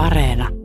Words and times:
Areena. 0.00 0.59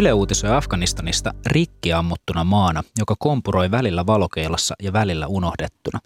Yle 0.00 0.12
uutisoi 0.12 0.56
Afganistanista 0.56 1.34
rikkiammuttuna 1.46 2.44
maana, 2.44 2.82
joka 2.98 3.14
kompuroi 3.18 3.70
välillä 3.70 4.06
valokeilassa 4.06 4.74
ja 4.82 4.92
välillä 4.92 5.26
unohdettuna. 5.26 5.98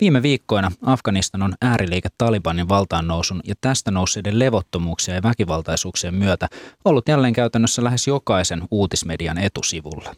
Viime 0.00 0.22
viikkoina 0.22 0.72
Afganistan 0.82 1.42
on 1.42 1.54
ääriliike 1.62 2.08
Talibanin 2.18 2.68
valtaan 2.68 3.06
nousun 3.06 3.40
ja 3.44 3.54
tästä 3.60 3.90
nousseiden 3.90 4.38
levottomuuksia 4.38 5.14
ja 5.14 5.22
väkivaltaisuuksien 5.22 6.14
myötä 6.14 6.48
ollut 6.84 7.08
jälleen 7.08 7.32
käytännössä 7.32 7.84
lähes 7.84 8.06
jokaisen 8.06 8.62
uutismedian 8.70 9.38
etusivulla. 9.38 10.14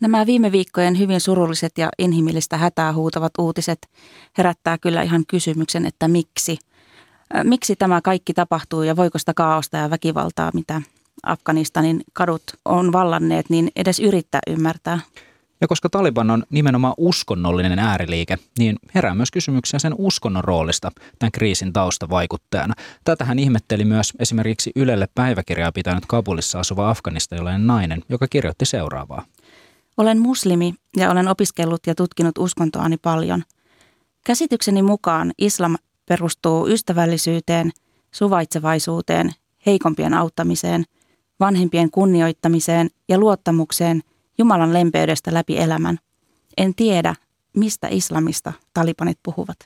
Nämä 0.00 0.26
viime 0.26 0.52
viikkojen 0.52 0.98
hyvin 0.98 1.20
surulliset 1.20 1.78
ja 1.78 1.88
inhimillistä 1.98 2.56
hätää 2.56 2.92
huutavat 2.92 3.32
uutiset 3.38 3.78
herättää 4.38 4.78
kyllä 4.78 5.02
ihan 5.02 5.24
kysymyksen, 5.28 5.86
että 5.86 6.08
miksi. 6.08 6.58
Miksi 7.44 7.76
tämä 7.76 8.00
kaikki 8.00 8.34
tapahtuu 8.34 8.82
ja 8.82 8.96
voiko 8.96 9.18
sitä 9.18 9.34
kaaosta 9.34 9.76
ja 9.76 9.90
väkivaltaa, 9.90 10.50
mitä 10.54 10.82
Afganistanin 11.28 12.00
kadut 12.12 12.42
on 12.64 12.92
vallanneet, 12.92 13.50
niin 13.50 13.70
edes 13.76 14.00
yrittää 14.00 14.40
ymmärtää. 14.46 15.00
Ja 15.60 15.68
koska 15.68 15.88
Taliban 15.88 16.30
on 16.30 16.44
nimenomaan 16.50 16.94
uskonnollinen 16.96 17.78
ääriliike, 17.78 18.38
niin 18.58 18.76
herää 18.94 19.14
myös 19.14 19.30
kysymyksiä 19.30 19.78
sen 19.78 19.94
uskonnon 19.98 20.44
roolista 20.44 20.92
tämän 21.18 21.32
kriisin 21.32 21.72
taustavaikuttajana. 21.72 22.74
Tätähän 23.04 23.38
ihmetteli 23.38 23.84
myös 23.84 24.12
esimerkiksi 24.18 24.72
Ylelle 24.76 25.08
päiväkirjaa 25.14 25.72
pitänyt 25.72 26.06
Kabulissa 26.06 26.60
asuva 26.60 26.90
afganistanilainen 26.90 27.66
nainen, 27.66 28.02
joka 28.08 28.26
kirjoitti 28.30 28.64
seuraavaa. 28.64 29.24
Olen 29.96 30.20
muslimi 30.20 30.74
ja 30.96 31.10
olen 31.10 31.28
opiskellut 31.28 31.86
ja 31.86 31.94
tutkinut 31.94 32.38
uskontoani 32.38 32.96
paljon. 32.96 33.42
Käsitykseni 34.24 34.82
mukaan 34.82 35.32
islam 35.38 35.76
perustuu 36.08 36.68
ystävällisyyteen, 36.68 37.70
suvaitsevaisuuteen, 38.10 39.30
heikompien 39.66 40.14
auttamiseen– 40.14 40.84
vanhempien 41.40 41.90
kunnioittamiseen 41.90 42.88
ja 43.08 43.18
luottamukseen 43.18 44.02
Jumalan 44.38 44.72
lempeydestä 44.72 45.34
läpi 45.34 45.58
elämän. 45.58 45.98
En 46.56 46.74
tiedä, 46.74 47.14
mistä 47.56 47.88
islamista 47.90 48.52
talibanit 48.74 49.18
puhuvat. 49.22 49.56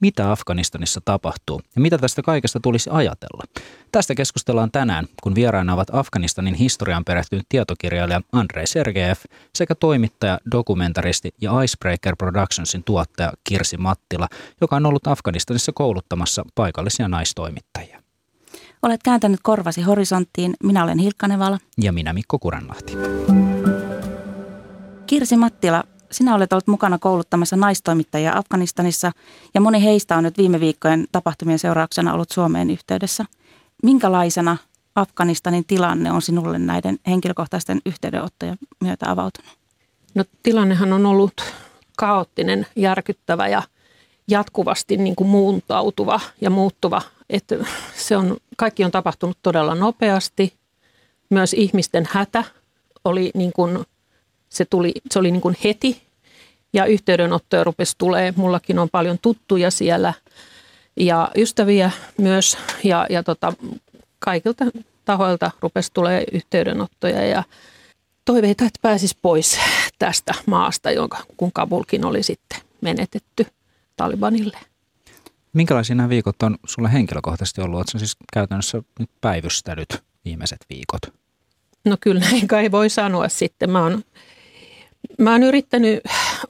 Mitä 0.00 0.32
Afganistanissa 0.32 1.00
tapahtuu 1.04 1.60
ja 1.74 1.80
mitä 1.80 1.98
tästä 1.98 2.22
kaikesta 2.22 2.60
tulisi 2.60 2.90
ajatella? 2.92 3.44
Tästä 3.92 4.14
keskustellaan 4.14 4.70
tänään, 4.70 5.06
kun 5.22 5.34
vieraina 5.34 5.74
ovat 5.74 5.88
Afganistanin 5.92 6.54
historian 6.54 7.04
perehtynyt 7.04 7.46
tietokirjailija 7.48 8.20
Andrei 8.32 8.66
Sergeev 8.66 9.16
sekä 9.54 9.74
toimittaja, 9.74 10.38
dokumentaristi 10.52 11.34
ja 11.40 11.62
Icebreaker 11.62 12.16
Productionsin 12.16 12.84
tuottaja 12.84 13.32
Kirsi 13.44 13.76
Mattila, 13.76 14.28
joka 14.60 14.76
on 14.76 14.86
ollut 14.86 15.06
Afganistanissa 15.06 15.72
kouluttamassa 15.74 16.44
paikallisia 16.54 17.08
naistoimittajia. 17.08 18.01
Olet 18.82 19.02
kääntänyt 19.02 19.40
korvasi 19.42 19.82
horisonttiin. 19.82 20.54
Minä 20.62 20.84
olen 20.84 20.98
Hilkka 20.98 21.28
Nevala. 21.28 21.58
Ja 21.78 21.92
minä 21.92 22.12
Mikko 22.12 22.38
Kuranlahti. 22.38 22.92
Kirsi 25.06 25.36
Mattila, 25.36 25.84
sinä 26.10 26.34
olet 26.34 26.52
ollut 26.52 26.66
mukana 26.66 26.98
kouluttamassa 26.98 27.56
naistoimittajia 27.56 28.36
Afganistanissa 28.36 29.12
ja 29.54 29.60
moni 29.60 29.82
heistä 29.82 30.16
on 30.16 30.24
nyt 30.24 30.38
viime 30.38 30.60
viikkojen 30.60 31.06
tapahtumien 31.12 31.58
seurauksena 31.58 32.14
ollut 32.14 32.30
Suomeen 32.30 32.70
yhteydessä. 32.70 33.24
Minkälaisena 33.82 34.56
Afganistanin 34.94 35.64
tilanne 35.64 36.12
on 36.12 36.22
sinulle 36.22 36.58
näiden 36.58 36.98
henkilökohtaisten 37.06 37.80
yhteydenottojen 37.86 38.58
myötä 38.80 39.10
avautunut? 39.10 39.52
No 40.14 40.24
tilannehan 40.42 40.92
on 40.92 41.06
ollut 41.06 41.34
kaoottinen, 41.96 42.66
järkyttävä 42.76 43.48
ja 43.48 43.62
jatkuvasti 44.28 44.96
niin 44.96 45.16
kuin 45.16 45.28
muuntautuva 45.28 46.20
ja 46.40 46.50
muuttuva. 46.50 47.02
Että 47.30 47.56
se 47.96 48.16
on, 48.16 48.36
kaikki 48.56 48.84
on 48.84 48.90
tapahtunut 48.90 49.38
todella 49.42 49.74
nopeasti. 49.74 50.54
Myös 51.30 51.52
ihmisten 51.52 52.08
hätä 52.10 52.44
oli 53.04 53.30
niin 53.34 53.52
kuin, 53.52 53.78
se, 54.48 54.64
tuli, 54.64 54.92
se 55.10 55.18
oli 55.18 55.30
niin 55.30 55.40
kuin 55.40 55.56
heti 55.64 56.02
ja 56.72 56.84
yhteydenottoja 56.84 57.64
rupesi 57.64 57.94
tulee. 57.98 58.34
Mullakin 58.36 58.78
on 58.78 58.88
paljon 58.92 59.18
tuttuja 59.22 59.70
siellä 59.70 60.14
ja 60.96 61.30
ystäviä 61.36 61.90
myös 62.18 62.58
ja, 62.84 63.06
ja 63.10 63.22
tota, 63.22 63.52
kaikilta 64.18 64.64
tahoilta 65.04 65.50
rupesi 65.60 65.90
tulee 65.94 66.24
yhteydenottoja 66.32 67.26
ja 67.26 67.42
toiveita, 68.24 68.64
että 68.64 68.78
pääsisi 68.82 69.18
pois 69.22 69.58
tästä 69.98 70.34
maasta, 70.46 70.90
jonka, 70.90 71.18
kun 71.36 71.52
Kabulkin 71.52 72.04
oli 72.04 72.22
sitten 72.22 72.60
menetetty. 72.80 73.46
Talibanille. 73.96 74.58
Minkälaisia 75.52 75.96
nämä 75.96 76.08
viikot 76.08 76.42
on 76.42 76.56
sulle 76.66 76.92
henkilökohtaisesti 76.92 77.60
ollut? 77.60 77.76
Oletko 77.76 77.98
siis 77.98 78.16
käytännössä 78.32 78.82
nyt 78.98 79.10
päivystänyt 79.20 80.02
viimeiset 80.24 80.66
viikot? 80.70 81.02
No 81.84 81.96
kyllä 82.00 82.20
näin 82.20 82.48
kai 82.48 82.70
voi 82.70 82.90
sanoa 82.90 83.28
sitten. 83.28 83.70
Mä 83.70 83.82
oon, 83.82 84.02
mä 85.18 85.32
oon 85.32 85.42
yrittänyt 85.42 86.00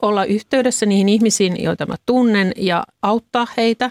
olla 0.02 0.24
yhteydessä 0.24 0.86
niihin 0.86 1.08
ihmisiin, 1.08 1.62
joita 1.62 1.86
mä 1.86 1.94
tunnen 2.06 2.52
ja 2.56 2.84
auttaa 3.02 3.46
heitä 3.56 3.90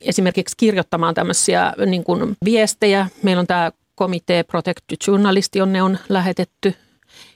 esimerkiksi 0.00 0.56
kirjoittamaan 0.56 1.14
tämmöisiä 1.14 1.74
niin 1.86 2.04
kuin 2.04 2.36
viestejä. 2.44 3.08
Meillä 3.22 3.40
on 3.40 3.46
tämä 3.46 3.72
komitee 3.94 4.42
Protect 4.42 4.84
Journalist, 5.06 5.54
jonne 5.54 5.82
on 5.82 5.98
lähetetty. 6.08 6.74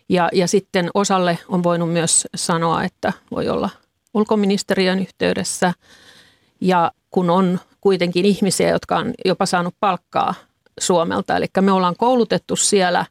Ja, 0.09 0.29
ja 0.33 0.49
sitten 0.49 0.91
osalle 0.95 1.39
on 1.49 1.63
voinut 1.63 1.93
myös 1.93 2.29
sanoa, 2.35 2.85
että 2.85 3.13
voi 3.31 3.49
olla 3.49 3.71
ulkoministeriön 4.15 4.99
yhteydessä 4.99 5.73
ja 6.61 6.93
kun 7.11 7.31
on 7.31 7.61
kuitenkin 7.81 8.25
ihmisiä, 8.25 8.69
jotka 8.69 8.97
on 8.97 9.13
jopa 9.25 9.47
saanut 9.47 9.75
palkkaa 9.81 10.35
Suomelta. 10.81 11.37
Eli 11.37 11.47
me 11.61 11.73
ollaan 11.73 11.97
koulutettu 11.99 12.57
siellä 12.57 13.07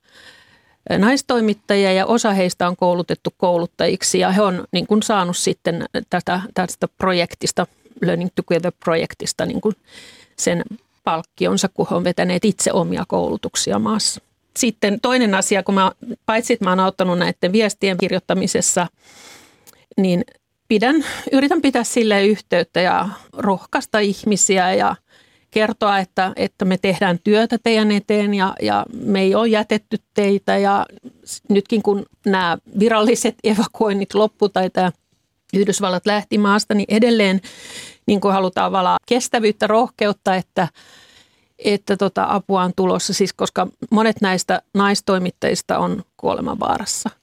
naistoimittajia 0.97 1.93
ja 1.93 2.05
osa 2.05 2.31
heistä 2.31 2.67
on 2.67 2.75
koulutettu 2.75 3.29
kouluttajiksi 3.37 4.19
ja 4.19 4.31
he 4.31 4.41
on 4.41 4.67
niin 4.71 4.87
kuin 4.87 5.03
saanut 5.03 5.37
sitten 5.37 5.85
tätä, 6.09 6.41
tästä 6.53 6.87
projektista, 6.87 7.67
Learning 8.01 8.29
Together-projektista 8.35 9.45
niin 9.45 9.61
kuin 9.61 9.75
sen 10.37 10.63
palkkionsa, 11.03 11.69
kun 11.73 11.87
he 11.89 11.95
on 11.95 12.03
vetäneet 12.03 12.45
itse 12.45 12.71
omia 12.71 13.03
koulutuksia 13.07 13.79
maassa. 13.79 14.21
Sitten 14.57 14.99
toinen 15.01 15.35
asia, 15.35 15.63
kun 15.63 15.75
mä, 15.75 15.91
paitsi 16.25 16.53
että 16.53 16.65
mä 16.65 16.71
oon 16.71 16.79
auttanut 16.79 17.19
näiden 17.19 17.51
viestien 17.51 17.97
kirjoittamisessa, 17.97 18.87
niin 19.97 20.23
pidän, 20.71 21.05
yritän 21.31 21.61
pitää 21.61 21.83
sille 21.83 22.25
yhteyttä 22.25 22.81
ja 22.81 23.09
rohkaista 23.37 23.99
ihmisiä 23.99 24.73
ja 24.73 24.95
kertoa, 25.51 25.99
että, 25.99 26.33
että 26.35 26.65
me 26.65 26.77
tehdään 26.77 27.19
työtä 27.23 27.57
teidän 27.63 27.91
eteen 27.91 28.33
ja, 28.33 28.55
ja 28.61 28.85
me 28.93 29.21
ei 29.21 29.35
ole 29.35 29.47
jätetty 29.47 29.97
teitä. 30.13 30.57
Ja 30.57 30.85
nytkin 31.49 31.83
kun 31.83 32.05
nämä 32.25 32.57
viralliset 32.79 33.35
evakuoinnit 33.43 34.13
loppu 34.13 34.49
tai 34.49 34.69
tämä 34.69 34.91
Yhdysvallat 35.53 36.05
lähti 36.05 36.37
maasta, 36.37 36.73
niin 36.73 36.95
edelleen 36.95 37.41
niin 38.05 38.21
kuin 38.21 38.33
halutaan 38.33 38.71
valaa 38.71 38.97
kestävyyttä, 39.05 39.67
rohkeutta, 39.67 40.35
että, 40.35 40.67
että 41.59 41.97
tota 41.97 42.25
apua 42.29 42.63
on 42.63 42.73
tulossa, 42.75 43.13
siis 43.13 43.33
koska 43.33 43.67
monet 43.89 44.21
näistä 44.21 44.61
naistoimittajista 44.73 45.77
on 45.77 46.03
kuolemanvaarassa– 46.17 47.09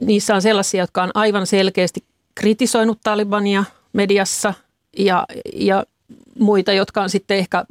niissä 0.00 0.34
on 0.34 0.42
sellaisia, 0.42 0.82
jotka 0.82 1.02
on 1.02 1.10
aivan 1.14 1.46
selkeästi 1.46 2.04
kritisoinut 2.34 2.98
Talibania 3.04 3.64
mediassa 3.92 4.54
ja, 4.98 5.26
ja 5.54 5.84
muita, 6.38 6.72
jotka 6.72 7.02
on 7.02 7.10
sitten 7.10 7.36
ehkä 7.36 7.64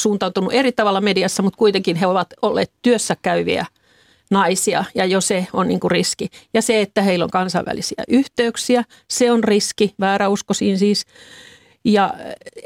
suuntautunut 0.00 0.52
eri 0.52 0.72
tavalla 0.72 1.00
mediassa, 1.00 1.42
mutta 1.42 1.58
kuitenkin 1.58 1.96
he 1.96 2.06
ovat 2.06 2.28
olleet 2.42 2.72
työssä 2.82 3.16
käyviä 3.22 3.66
naisia 4.30 4.84
ja 4.94 5.04
jo 5.04 5.20
se 5.20 5.46
on 5.52 5.68
niin 5.68 5.80
kuin 5.80 5.90
riski. 5.90 6.28
Ja 6.54 6.62
se, 6.62 6.80
että 6.80 7.02
heillä 7.02 7.24
on 7.24 7.30
kansainvälisiä 7.30 8.04
yhteyksiä, 8.08 8.84
se 9.10 9.32
on 9.32 9.44
riski, 9.44 9.94
vääräuskoisiin 10.00 10.78
siis. 10.78 11.06
Ja 11.84 12.14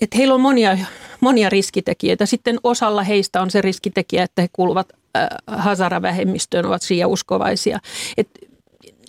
että 0.01 0.19
heillä 0.19 0.35
on 0.35 0.41
monia, 0.41 0.79
monia 1.21 1.51
riskitekijöitä. 1.51 2.27
Sitten 2.27 2.59
osalla 2.65 3.03
heistä 3.03 3.43
on 3.43 3.51
se 3.51 3.61
riskitekijä, 3.61 4.23
että 4.23 4.43
he 4.43 4.49
kuuluvat 4.53 4.89
Hazara-vähemmistöön 5.47 6.67
ovat 6.67 6.83
uskovaisia. 7.07 7.79
Et 8.17 8.29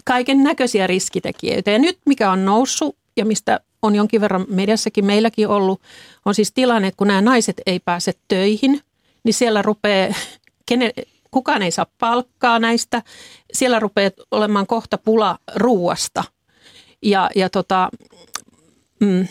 kaiken 0.06 0.44
näköisiä 0.44 0.88
riskitekijöitä. 0.88 1.71
Ja 1.71 1.80
nyt 1.80 2.00
mikä 2.06 2.31
on 2.31 2.45
noussut 2.45 2.95
ja 3.18 3.25
mistä 3.25 3.59
on 3.81 3.95
jonkin 3.95 4.21
verran 4.21 4.45
mediassakin 4.50 5.06
meilläkin 5.06 5.48
ollut, 5.48 5.81
on 6.25 6.36
siis 6.36 6.51
tilanne, 6.51 6.88
että 6.88 6.98
kun 6.98 7.07
nämä 7.07 7.21
naiset 7.21 7.62
ei 7.65 7.80
pääse 7.80 8.13
töihin, 8.27 8.81
niin 9.24 9.33
siellä 9.33 9.62
rupeaa, 9.62 10.13
kenen, 10.69 10.92
kukaan 11.31 11.62
ei 11.62 11.71
saa 11.71 11.86
palkkaa 12.00 12.59
näistä, 12.59 13.01
siellä 13.53 13.80
rupeaa 13.80 14.12
olemaan 14.31 14.68
kohta 14.68 14.98
pula 14.98 15.38
ruuasta. 15.56 16.24
Ja, 17.01 17.30
ja 17.36 17.50
tota, 17.50 17.89
mm, 19.00 19.27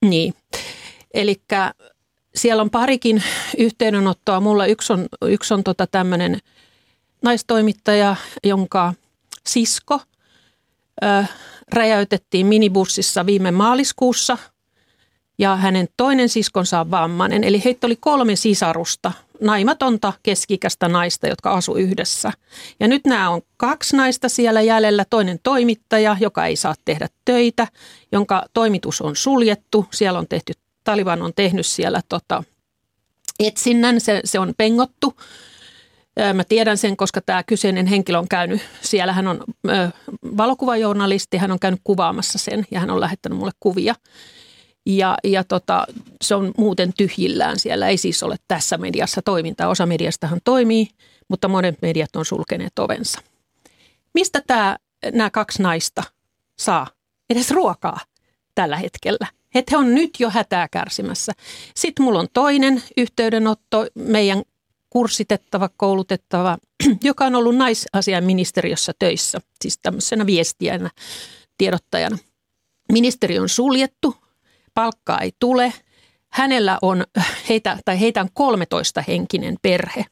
niin. 0.00 0.34
Eli 1.14 1.40
siellä 2.36 2.60
on 2.60 2.70
parikin 2.70 3.22
yhteydenottoa. 3.58 4.40
Mulla 4.40 4.66
yksi 4.66 4.92
on, 4.92 5.06
yksi 5.22 5.54
on 5.54 5.64
tota 5.64 5.86
tämmöinen 5.86 6.38
naistoimittaja, 7.22 8.16
jonka 8.44 8.94
sisko 9.46 10.00
ö, 11.04 11.24
räjäytettiin 11.72 12.46
minibussissa 12.46 13.26
viime 13.26 13.50
maaliskuussa 13.50 14.38
ja 15.38 15.56
hänen 15.56 15.88
toinen 15.96 16.28
siskonsa 16.28 16.80
on 16.80 16.90
vammainen. 16.90 17.44
Eli 17.44 17.62
heitä 17.64 17.86
oli 17.86 17.96
kolme 17.96 18.36
sisarusta, 18.36 19.12
naimatonta 19.40 20.12
keskikästä 20.22 20.88
naista, 20.88 21.28
jotka 21.28 21.52
asu 21.52 21.74
yhdessä. 21.74 22.32
Ja 22.80 22.88
nyt 22.88 23.04
nämä 23.06 23.30
on 23.30 23.42
kaksi 23.56 23.96
naista 23.96 24.28
siellä 24.28 24.60
jäljellä, 24.60 25.04
toinen 25.10 25.40
toimittaja, 25.42 26.16
joka 26.20 26.46
ei 26.46 26.56
saa 26.56 26.74
tehdä 26.84 27.08
töitä, 27.24 27.66
jonka 28.12 28.44
toimitus 28.54 29.00
on 29.00 29.16
suljettu. 29.16 29.86
Siellä 29.92 30.18
on 30.18 30.28
tehty, 30.28 30.52
Taliban 30.86 31.22
on 31.22 31.32
tehnyt 31.36 31.66
siellä 31.66 32.00
tota, 32.08 32.44
etsinnän, 33.40 34.00
se, 34.00 34.20
se 34.24 34.38
on 34.38 34.54
pengottu. 34.56 35.16
Mä 36.34 36.44
tiedän 36.44 36.78
sen, 36.78 36.96
koska 36.96 37.20
tämä 37.20 37.42
kyseinen 37.42 37.86
henkilö 37.86 38.18
on 38.18 38.28
käynyt, 38.28 38.60
siellä 38.80 39.12
hän 39.12 39.26
on 39.26 39.44
ö, 39.68 39.90
valokuvajournalisti, 40.36 41.36
hän 41.36 41.50
on 41.50 41.58
käynyt 41.58 41.80
kuvaamassa 41.84 42.38
sen 42.38 42.66
ja 42.70 42.80
hän 42.80 42.90
on 42.90 43.00
lähettänyt 43.00 43.38
mulle 43.38 43.52
kuvia. 43.60 43.94
Ja, 44.86 45.16
ja 45.24 45.44
tota, 45.44 45.86
se 46.22 46.34
on 46.34 46.52
muuten 46.58 46.92
tyhjillään 46.96 47.58
siellä, 47.58 47.88
ei 47.88 47.96
siis 47.96 48.22
ole 48.22 48.36
tässä 48.48 48.78
mediassa 48.78 49.22
toimintaa. 49.22 49.68
Osa 49.68 49.86
mediastahan 49.86 50.40
toimii, 50.44 50.88
mutta 51.28 51.48
monet 51.48 51.82
mediat 51.82 52.16
on 52.16 52.24
sulkeneet 52.24 52.78
ovensa. 52.78 53.20
Mistä 54.14 54.42
tämä, 54.46 54.76
nämä 55.12 55.30
kaksi 55.30 55.62
naista 55.62 56.02
saa 56.58 56.86
edes 57.30 57.50
ruokaa 57.50 58.00
tällä 58.54 58.76
hetkellä? 58.76 59.26
He 59.56 59.76
on 59.76 59.94
nyt 59.94 60.10
jo 60.18 60.30
hätää 60.30 60.68
kärsimässä. 60.68 61.32
Sitten 61.74 62.04
mulla 62.04 62.20
on 62.20 62.28
toinen 62.32 62.82
yhteydenotto, 62.96 63.86
meidän 63.94 64.42
kurssitettava, 64.90 65.70
koulutettava, 65.76 66.58
joka 67.04 67.24
on 67.24 67.34
ollut 67.34 67.56
naisasiaministeriössä 67.56 68.92
töissä, 68.98 69.40
siis 69.60 69.78
tämmöisenä 69.78 70.26
viestijänä, 70.26 70.90
tiedottajana. 71.58 72.18
Ministeri 72.92 73.38
on 73.38 73.48
suljettu, 73.48 74.16
palkkaa 74.74 75.20
ei 75.20 75.32
tule. 75.38 75.72
Hänellä 76.28 76.78
on, 76.82 77.04
heitä, 77.48 77.78
tai 77.84 78.00
heitä 78.00 78.20
on 78.20 78.28
13 78.34 79.04
henkinen 79.08 79.56
perhe. 79.62 80.04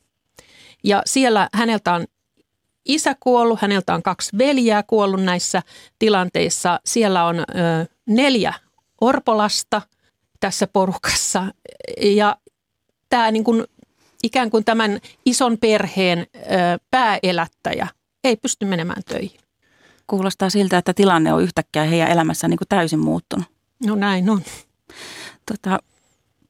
Ja 0.85 1.02
siellä 1.06 1.49
häneltä 1.52 1.93
on 1.93 2.05
isä 2.85 3.17
kuollut, 3.20 3.61
häneltä 3.61 3.94
on 3.94 4.02
kaksi 4.02 4.38
veljää 4.38 4.82
kuollut 4.82 5.23
näissä 5.23 5.62
tilanteissa. 5.99 6.81
Siellä 6.85 7.25
on 7.25 7.38
ö, 7.38 7.43
neljä 8.06 8.55
orpolasta 9.00 9.82
tässä 10.41 10.67
porukassa. 10.67 11.46
Ja 12.00 12.37
tämä 13.08 13.31
niin 13.31 13.44
kuin, 13.44 13.64
ikään 14.23 14.50
kuin 14.50 14.64
tämän 14.64 15.00
ison 15.26 15.58
perheen 15.58 16.26
pääelättäjä 16.91 17.88
ei 18.25 18.37
pysty 18.37 18.64
menemään 18.67 19.02
töihin. 19.06 19.41
Kuulostaa 20.06 20.50
siltä, 20.50 20.79
että 20.79 20.94
tilanne 20.94 21.32
on 21.32 21.43
yhtäkkiä 21.43 21.85
heidän 21.85 22.11
elämässään 22.11 22.50
niin 22.50 22.58
kuin 22.58 22.69
täysin 22.69 22.99
muuttunut. 22.99 23.46
No 23.87 23.94
näin 23.94 24.31
on. 24.31 24.43
Tota, 25.52 25.79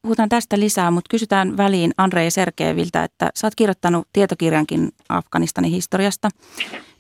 puhutaan 0.03 0.29
tästä 0.29 0.61
lisää, 0.61 0.91
mutta 0.91 1.09
kysytään 1.11 1.57
väliin 1.57 1.93
Andrei 1.97 2.31
Sergeeviltä, 2.31 3.05
että 3.05 3.31
sä 3.35 3.47
oot 3.47 3.55
kirjoittanut 3.55 4.09
tietokirjankin 4.13 4.93
Afganistanin 5.09 5.71
historiasta. 5.71 6.29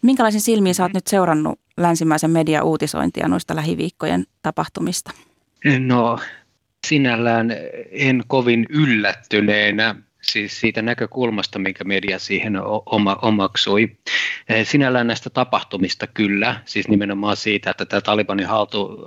Minkälaisin 0.02 0.40
silmiin 0.40 0.74
sä 0.74 0.82
oot 0.82 0.92
nyt 0.94 1.06
seurannut 1.06 1.60
länsimäisen 1.76 2.30
media-uutisointia 2.30 3.28
noista 3.28 3.56
lähiviikkojen 3.56 4.24
tapahtumista? 4.42 5.10
No 5.78 6.18
sinällään 6.86 7.56
en 7.90 8.22
kovin 8.26 8.66
yllättyneenä 8.68 9.94
siis 10.22 10.60
siitä 10.60 10.82
näkökulmasta, 10.82 11.58
minkä 11.58 11.84
media 11.84 12.18
siihen 12.18 12.56
oma, 12.86 13.18
omaksui. 13.22 13.96
Eh, 14.48 14.66
sinällään 14.66 15.06
näistä 15.06 15.30
tapahtumista 15.30 16.06
kyllä, 16.06 16.60
siis 16.64 16.88
nimenomaan 16.88 17.36
siitä, 17.36 17.70
että 17.70 17.84
tämä 17.84 18.00
Talibanin 18.00 18.46
haltu, 18.46 19.04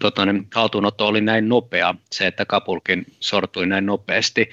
tota, 0.00 0.22
haltuunotto 0.54 1.06
oli 1.06 1.20
näin 1.20 1.48
nopea, 1.48 1.94
se, 2.12 2.26
että 2.26 2.44
Kapulkin 2.44 3.06
sortui 3.20 3.66
näin 3.66 3.86
nopeasti. 3.86 4.50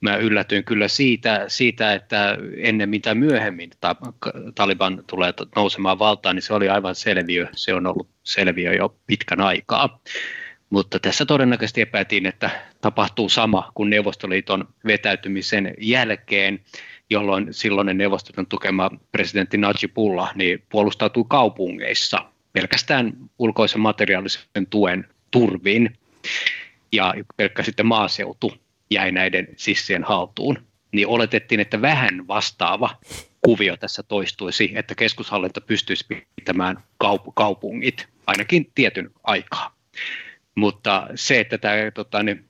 Mä 0.00 0.16
yllätyin 0.16 0.64
kyllä 0.64 0.88
siitä, 0.88 1.44
siitä 1.48 1.92
että 1.92 2.38
ennen 2.56 2.88
mitä 2.88 3.14
myöhemmin 3.14 3.70
Taliban 4.54 5.04
tulee 5.06 5.32
nousemaan 5.56 5.98
valtaan, 5.98 6.36
niin 6.36 6.42
se 6.42 6.54
oli 6.54 6.68
aivan 6.68 6.94
selviö, 6.94 7.46
se 7.52 7.74
on 7.74 7.86
ollut 7.86 8.08
selviö 8.22 8.74
jo 8.74 8.96
pitkän 9.06 9.40
aikaa. 9.40 10.00
Mutta 10.70 10.98
tässä 10.98 11.26
todennäköisesti 11.26 11.80
epäiltiin, 11.80 12.26
että 12.26 12.50
tapahtuu 12.80 13.28
sama 13.28 13.72
kuin 13.74 13.90
Neuvostoliiton 13.90 14.68
vetäytymisen 14.86 15.74
jälkeen, 15.80 16.60
jolloin 17.10 17.46
silloinen 17.50 17.98
Neuvostoliiton 17.98 18.46
tukema 18.46 18.90
presidentti 19.12 19.58
Najibullah 19.58 20.36
niin 20.36 20.62
puolustautui 20.68 21.24
kaupungeissa 21.28 22.24
pelkästään 22.52 23.12
ulkoisen 23.38 23.80
materiaalisen 23.80 24.66
tuen 24.70 25.08
turvin. 25.30 25.98
Ja 26.92 27.14
pelkkä 27.36 27.62
sitten 27.62 27.86
maaseutu 27.86 28.54
jäi 28.90 29.12
näiden 29.12 29.48
sissien 29.56 30.04
haltuun. 30.04 30.58
Niin 30.92 31.06
oletettiin, 31.06 31.60
että 31.60 31.82
vähän 31.82 32.28
vastaava 32.28 32.90
kuvio 33.44 33.76
tässä 33.76 34.02
toistuisi, 34.02 34.72
että 34.74 34.94
keskushallinto 34.94 35.60
pystyisi 35.60 36.06
pitämään 36.36 36.76
kaup- 37.04 37.32
kaupungit 37.34 38.08
ainakin 38.26 38.70
tietyn 38.74 39.10
aikaa. 39.24 39.74
Mutta 40.58 41.06
se, 41.14 41.40
että 41.40 41.58
tämä, 41.58 41.74
tota, 41.94 42.22
niin, 42.22 42.44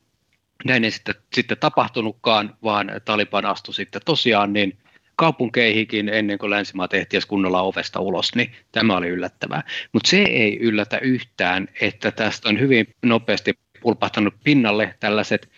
näin 0.64 0.84
ei 0.84 0.90
sitten, 0.90 1.14
sitten 1.34 1.58
tapahtunutkaan, 1.58 2.56
vaan 2.62 2.90
Taliban 3.04 3.46
astui 3.46 3.74
sitten 3.74 4.02
tosiaan 4.04 4.52
niin 4.52 4.78
kaupunkeihinkin 5.16 6.08
ennen 6.08 6.38
kuin 6.38 6.50
länsimaa 6.50 6.88
tehtiin 6.88 7.22
kunnolla 7.28 7.62
ovesta 7.62 8.00
ulos, 8.00 8.34
niin 8.34 8.52
tämä 8.72 8.96
oli 8.96 9.08
yllättävää. 9.08 9.62
Mutta 9.92 10.10
se 10.10 10.22
ei 10.22 10.58
yllätä 10.58 10.98
yhtään, 10.98 11.68
että 11.80 12.10
tästä 12.10 12.48
on 12.48 12.60
hyvin 12.60 12.94
nopeasti 13.02 13.54
pulpahtanut 13.80 14.34
pinnalle 14.44 14.94
tällaiset 15.00 15.50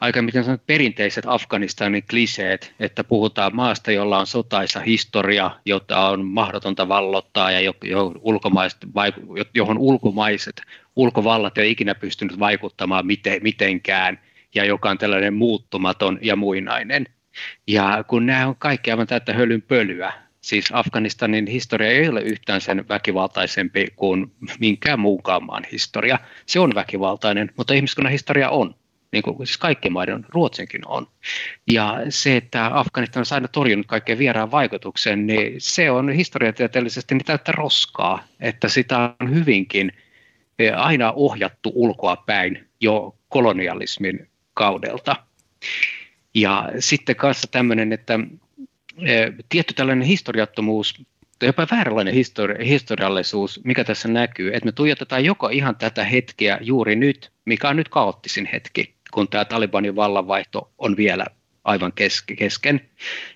aika 0.00 0.22
miten 0.22 0.44
sanot, 0.44 0.66
perinteiset 0.66 1.24
Afganistanin 1.26 2.02
kliseet, 2.10 2.74
että 2.80 3.04
puhutaan 3.04 3.56
maasta, 3.56 3.92
jolla 3.92 4.18
on 4.18 4.26
sotaisa 4.26 4.80
historia, 4.80 5.50
jota 5.64 6.08
on 6.08 6.24
mahdotonta 6.24 6.88
vallottaa 6.88 7.50
ja 7.50 7.72
johon 7.84 8.20
ulkomaiset, 8.20 8.80
johon 9.54 9.78
ulkomaiset 9.78 10.62
ulkovallat 10.96 11.58
ei 11.58 11.70
ikinä 11.70 11.94
pystynyt 11.94 12.38
vaikuttamaan 12.38 13.04
mitenkään 13.40 14.18
ja 14.54 14.64
joka 14.64 14.90
on 14.90 14.98
tällainen 14.98 15.34
muuttumaton 15.34 16.18
ja 16.22 16.36
muinainen. 16.36 17.06
Ja 17.66 18.04
kun 18.08 18.26
nämä 18.26 18.46
on 18.48 18.56
kaikki 18.56 18.90
aivan 18.90 19.06
täyttä 19.06 19.32
hölyn 19.32 19.62
pölyä, 19.62 20.12
siis 20.40 20.68
Afganistanin 20.72 21.46
historia 21.46 21.90
ei 21.90 22.08
ole 22.08 22.20
yhtään 22.20 22.60
sen 22.60 22.88
väkivaltaisempi 22.88 23.86
kuin 23.96 24.32
minkään 24.58 25.00
muunkaan 25.00 25.44
maan 25.44 25.66
historia. 25.72 26.18
Se 26.46 26.60
on 26.60 26.74
väkivaltainen, 26.74 27.50
mutta 27.56 27.74
ihmiskunnan 27.74 28.12
historia 28.12 28.50
on 28.50 28.74
niin 29.12 29.22
kuin 29.22 29.46
siis 29.46 29.58
kaikkien 29.58 29.92
maiden, 29.92 30.26
Ruotsinkin 30.28 30.86
on. 30.86 31.06
Ja 31.72 31.96
se, 32.08 32.36
että 32.36 32.70
Afganistan 32.78 33.20
on 33.20 33.34
aina 33.34 33.48
torjunut 33.48 33.86
kaikkeen 33.86 34.18
vieraan 34.18 34.50
vaikutuksen, 34.50 35.26
niin 35.26 35.54
se 35.58 35.90
on 35.90 36.12
historiatieteellisesti 36.12 37.14
niin 37.14 37.24
täyttä 37.24 37.52
roskaa, 37.52 38.24
että 38.40 38.68
sitä 38.68 39.14
on 39.20 39.34
hyvinkin 39.34 39.92
eh, 40.58 40.72
aina 40.76 41.12
ohjattu 41.12 41.72
ulkoa 41.74 42.16
päin 42.16 42.68
jo 42.80 43.16
kolonialismin 43.28 44.28
kaudelta. 44.54 45.16
Ja 46.34 46.68
sitten 46.78 47.16
kanssa 47.16 47.48
tämmöinen, 47.50 47.92
että 47.92 48.20
eh, 49.02 49.32
tietty 49.48 49.74
tällainen 49.74 50.06
historiattomuus 50.06 50.94
jopa 51.46 51.66
vääränlainen 51.70 52.14
histori- 52.14 52.64
historiallisuus, 52.64 53.60
mikä 53.64 53.84
tässä 53.84 54.08
näkyy, 54.08 54.48
että 54.54 54.64
me 54.66 54.72
tuijotetaan 54.72 55.24
joko 55.24 55.48
ihan 55.48 55.76
tätä 55.76 56.04
hetkeä 56.04 56.58
juuri 56.60 56.96
nyt, 56.96 57.32
mikä 57.44 57.68
on 57.68 57.76
nyt 57.76 57.88
kaoottisin 57.88 58.48
hetki, 58.52 58.94
kun 59.12 59.28
tämä 59.28 59.44
Talibanin 59.44 59.96
vallanvaihto 59.96 60.72
on 60.78 60.96
vielä 60.96 61.26
aivan 61.64 61.92
kesken, 62.36 62.80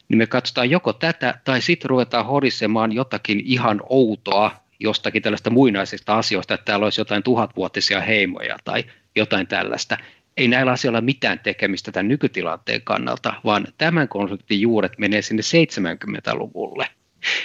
niin 0.09 0.19
me 0.19 0.27
katsotaan 0.27 0.71
joko 0.71 0.93
tätä 0.93 1.41
tai 1.45 1.63
sitten 1.63 1.91
ruvetaan 1.91 2.27
horisemaan 2.27 2.93
jotakin 2.93 3.43
ihan 3.45 3.81
outoa 3.89 4.65
jostakin 4.81 5.23
tällaista 5.23 5.51
muinaisista 5.51 6.19
asioista, 6.19 6.55
että 6.55 6.65
täällä 6.65 6.87
olisi 6.87 7.01
jotain 7.01 7.23
tuhatvuotisia 7.23 8.01
heimoja 8.01 8.57
tai 8.65 8.85
jotain 9.17 9.47
tällaista. 9.47 9.99
Ei 10.37 10.49
näillä 10.49 10.73
asioilla 10.73 11.01
mitään 11.01 11.39
tekemistä 11.39 11.93
tämän 11.93 12.09
nykytilanteen 12.09 12.83
kannalta, 12.85 13.35
vaan 13.45 13.67
tämän 13.79 14.09
konfliktin 14.09 14.61
juuret 14.61 14.99
menee 14.99 15.23
sinne 15.23 15.43
70-luvulle. 15.43 16.89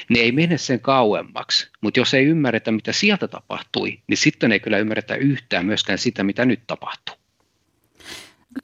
Ne 0.10 0.20
ei 0.20 0.32
mene 0.32 0.58
sen 0.58 0.80
kauemmaksi, 0.80 1.70
mutta 1.82 2.00
jos 2.00 2.14
ei 2.14 2.26
ymmärretä, 2.26 2.72
mitä 2.72 2.92
sieltä 2.92 3.28
tapahtui, 3.28 4.00
niin 4.08 4.18
sitten 4.18 4.52
ei 4.52 4.60
kyllä 4.60 4.78
ymmärretä 4.78 5.16
yhtään 5.16 5.66
myöskään 5.66 5.98
sitä, 5.98 6.24
mitä 6.24 6.46
nyt 6.46 6.60
tapahtuu. 6.68 7.16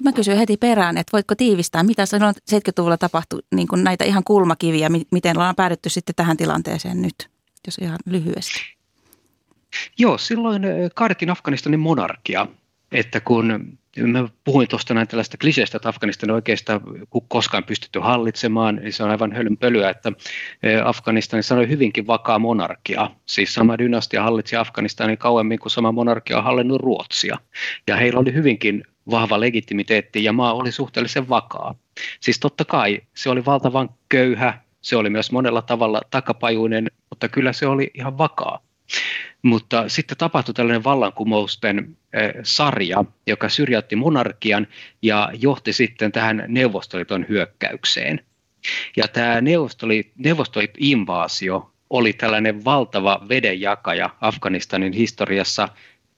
Mä 0.03 0.11
kysyn 0.11 0.37
heti 0.37 0.57
perään, 0.57 0.97
että 0.97 1.11
voitko 1.13 1.35
tiivistää, 1.35 1.83
mitä 1.83 2.05
sanoit 2.05 2.37
70-luvulla 2.37 2.97
tapahtui, 2.97 3.39
niin 3.55 3.67
kuin 3.67 3.83
näitä 3.83 4.03
ihan 4.03 4.23
kulmakiviä, 4.23 4.89
miten 5.11 5.37
ollaan 5.37 5.55
päädytty 5.55 5.89
sitten 5.89 6.15
tähän 6.15 6.37
tilanteeseen 6.37 7.01
nyt, 7.01 7.29
jos 7.65 7.77
ihan 7.77 7.99
lyhyesti. 8.05 8.75
Joo, 9.97 10.17
silloin 10.17 10.63
kaadettiin 10.95 11.29
Afganistanin 11.29 11.79
monarkia, 11.79 12.47
että 12.91 13.19
kun 13.19 13.77
mä 14.07 14.29
puhuin 14.43 14.67
tuosta 14.67 14.93
näin 14.93 15.07
tällaista 15.07 15.37
kliseistä, 15.37 15.77
että 15.77 15.89
Afganistan 15.89 16.31
oikeastaan 16.31 16.81
koskaan 17.27 17.63
pystytty 17.63 17.99
hallitsemaan, 17.99 18.75
niin 18.75 18.93
se 18.93 19.03
on 19.03 19.09
aivan 19.09 19.31
hölynpölyä, 19.31 19.89
että 19.89 20.11
Afganistanissa 20.85 21.55
on 21.55 21.69
hyvinkin 21.69 22.07
vakaa 22.07 22.39
monarkia. 22.39 23.11
Siis 23.25 23.53
sama 23.53 23.77
dynastia 23.77 24.23
hallitsi 24.23 24.55
Afganistanin 24.55 25.17
kauemmin 25.17 25.59
kuin 25.59 25.71
sama 25.71 25.91
monarkia 25.91 26.37
on 26.37 26.43
hallinnut 26.43 26.81
Ruotsia. 26.81 27.37
Ja 27.87 27.95
heillä 27.95 28.19
oli 28.19 28.33
hyvinkin 28.33 28.83
vahva 29.11 29.39
legitimiteetti 29.39 30.23
ja 30.23 30.33
maa 30.33 30.53
oli 30.53 30.71
suhteellisen 30.71 31.29
vakaa. 31.29 31.75
Siis 32.19 32.39
totta 32.39 32.65
kai 32.65 33.01
se 33.13 33.29
oli 33.29 33.45
valtavan 33.45 33.89
köyhä, 34.09 34.59
se 34.81 34.95
oli 34.95 35.09
myös 35.09 35.31
monella 35.31 35.61
tavalla 35.61 36.01
takapajuinen, 36.11 36.87
mutta 37.09 37.29
kyllä 37.29 37.53
se 37.53 37.67
oli 37.67 37.91
ihan 37.93 38.17
vakaa. 38.17 38.59
Mutta 39.41 39.89
sitten 39.89 40.17
tapahtui 40.17 40.53
tällainen 40.53 40.83
vallankumousten 40.83 41.97
sarja, 42.43 43.05
joka 43.27 43.49
syrjäytti 43.49 43.95
monarkian 43.95 44.67
ja 45.01 45.29
johti 45.39 45.73
sitten 45.73 46.11
tähän 46.11 46.43
Neuvostoliiton 46.47 47.25
hyökkäykseen. 47.29 48.25
Ja 48.97 49.07
tämä 49.07 49.41
Neuvostoliit-invaasio 50.15 51.71
oli 51.89 52.13
tällainen 52.13 52.65
valtava 52.65 53.25
vedenjakaja 53.29 54.09
Afganistanin 54.21 54.93
historiassa, 54.93 55.69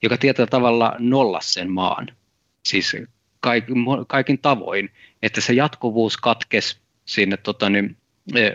joka 0.04 0.18
tietyllä 0.18 0.48
tavalla 0.48 0.96
nollasi 1.00 1.54
sen 1.54 1.72
maan. 1.72 2.08
Siis 2.68 2.96
kaikin 4.08 4.40
tavoin, 4.40 4.90
että 5.22 5.42
se 5.42 5.54
jatkuvuus 5.54 6.18
katkesi 6.18 6.78
sinne 7.06 7.38
tota, 7.38 7.70
niin, 7.70 7.98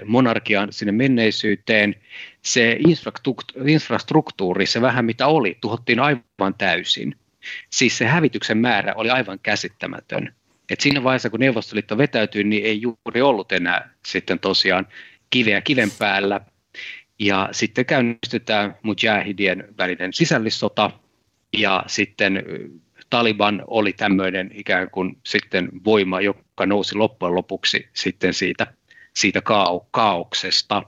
monarkian 0.05 0.73
sinne 0.73 0.93
menneisyyteen, 0.93 1.95
se 2.43 2.79
infrastruktuuri, 3.67 4.67
se 4.67 4.81
vähän 4.81 5.05
mitä 5.05 5.27
oli, 5.27 5.59
tuhottiin 5.61 6.01
aivan 6.01 6.55
täysin. 6.59 7.17
Siis 7.71 7.99
se 7.99 8.07
hävityksen 8.07 8.59
määrä 8.59 8.95
oli 8.95 9.11
aivan 9.11 9.39
käsittämätön. 9.43 10.35
Et 10.71 10.81
siinä 10.81 11.05
vaiheessa, 11.05 11.31
kun 11.31 11.41
Neuvostoliitto 11.41 11.99
vetäytyi, 11.99 12.45
niin 12.45 12.65
ei 12.65 12.83
juuri 12.83 13.23
ollut 13.23 13.53
enää 13.53 13.91
sitten 14.07 14.39
tosiaan 14.39 14.87
kiveä 15.31 15.61
kiven 15.61 15.91
päällä. 15.99 16.41
Ja 17.19 17.49
sitten 17.53 17.87
käynnistetään 17.87 18.75
mujahidien 18.83 19.65
välinen 19.79 20.13
sisällissota, 20.13 20.91
ja 21.59 21.85
sitten 21.87 22.45
Taliban 23.13 23.63
oli 23.67 23.93
tämmöinen 23.93 24.51
ikään 24.55 24.91
kuin 24.91 25.17
sitten 25.27 25.69
voima, 25.85 26.21
joka 26.21 26.67
nousi 26.67 26.95
loppujen 26.95 27.35
lopuksi 27.35 27.89
sitten 27.93 28.35
siitä 28.35 28.67
siitä 29.15 29.41
kaau- 29.41 29.89
kaauksesta. 29.91 30.83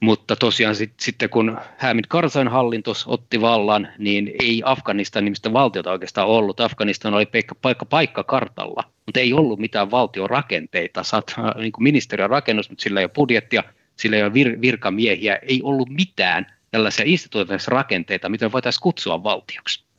Mutta 0.00 0.36
tosiaan 0.36 0.76
sit, 0.76 0.92
sitten 1.00 1.30
kun 1.30 1.58
Hamid 1.78 2.04
Karzai 2.08 2.44
hallinto 2.44 2.92
otti 3.06 3.40
vallan, 3.40 3.88
niin 3.98 4.32
ei 4.42 4.62
Afganistan 4.64 5.24
nimistä 5.24 5.52
valtiota 5.52 5.92
oikeastaan 5.92 6.28
ollut. 6.28 6.60
Afganistan 6.60 7.14
oli 7.14 7.26
paikka, 7.26 7.54
paikka, 7.54 7.84
paikka 7.84 8.24
kartalla, 8.24 8.84
mutta 9.06 9.20
ei 9.20 9.32
ollut 9.32 9.58
mitään 9.58 9.90
valtion 9.90 10.30
rakenteita. 10.30 11.02
Saat 11.02 11.34
niin 11.58 11.72
kuin 11.72 11.82
ministeriön 11.82 12.30
rakennus, 12.30 12.70
mutta 12.70 12.82
sillä 12.82 13.00
ei 13.00 13.04
ole 13.04 13.10
budjettia, 13.14 13.62
sillä 13.96 14.16
ei 14.16 14.22
ole 14.22 14.34
vir, 14.34 14.60
virkamiehiä, 14.60 15.36
ei 15.36 15.60
ollut 15.62 15.88
mitään 15.88 16.46
tällaisia 16.70 17.04
instituutioissa 17.08 17.70
rakenteita, 17.70 18.28
mitä 18.28 18.52
voitaisiin 18.52 18.82
kutsua 18.82 19.22
valtioksi. 19.22 19.93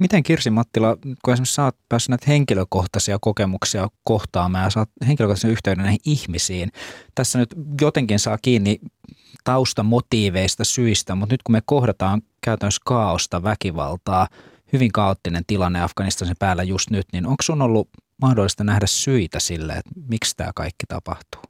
Miten 0.00 0.22
Kirsi 0.22 0.50
Mattila, 0.50 0.96
kun 1.24 1.34
esimerkiksi 1.34 1.54
sä 1.54 1.64
oot 1.64 1.76
päässyt 1.88 2.08
näitä 2.08 2.24
henkilökohtaisia 2.28 3.18
kokemuksia 3.20 3.88
kohtaamaan 4.04 4.64
ja 4.64 4.70
saat 4.70 4.90
henkilökohtaisen 5.06 5.50
yhteyden 5.50 5.84
näihin 5.84 6.00
ihmisiin, 6.04 6.72
tässä 7.14 7.38
nyt 7.38 7.54
jotenkin 7.80 8.18
saa 8.18 8.38
kiinni 8.42 8.80
taustamotiiveista, 9.44 10.64
syistä, 10.64 11.14
mutta 11.14 11.32
nyt 11.32 11.42
kun 11.42 11.52
me 11.52 11.62
kohdataan 11.64 12.22
käytännössä 12.40 12.82
kaaosta, 12.84 13.42
väkivaltaa, 13.42 14.28
hyvin 14.72 14.92
kaoottinen 14.92 15.44
tilanne 15.46 15.82
Afganistanin 15.82 16.36
päällä 16.38 16.62
just 16.62 16.90
nyt, 16.90 17.06
niin 17.12 17.26
onko 17.26 17.42
sun 17.42 17.62
ollut 17.62 17.88
mahdollista 18.22 18.64
nähdä 18.64 18.86
syitä 18.86 19.40
sille, 19.40 19.72
että 19.72 19.90
miksi 20.08 20.36
tämä 20.36 20.50
kaikki 20.54 20.86
tapahtuu 20.88 21.42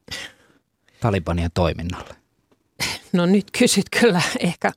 Talibanien 1.00 1.50
toiminnalle? 1.54 2.14
No 3.12 3.26
nyt 3.26 3.46
kysyt 3.58 3.86
kyllä 4.00 4.22
ehkä 4.38 4.72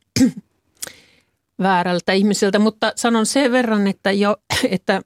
väärältä 1.62 2.14
ihmisiltä, 2.14 2.60
mutta 2.60 2.94
sanon 2.96 3.26
sen 3.26 3.52
verran, 3.52 3.88
että, 3.88 4.12
jo, 4.12 4.38
että 4.70 5.02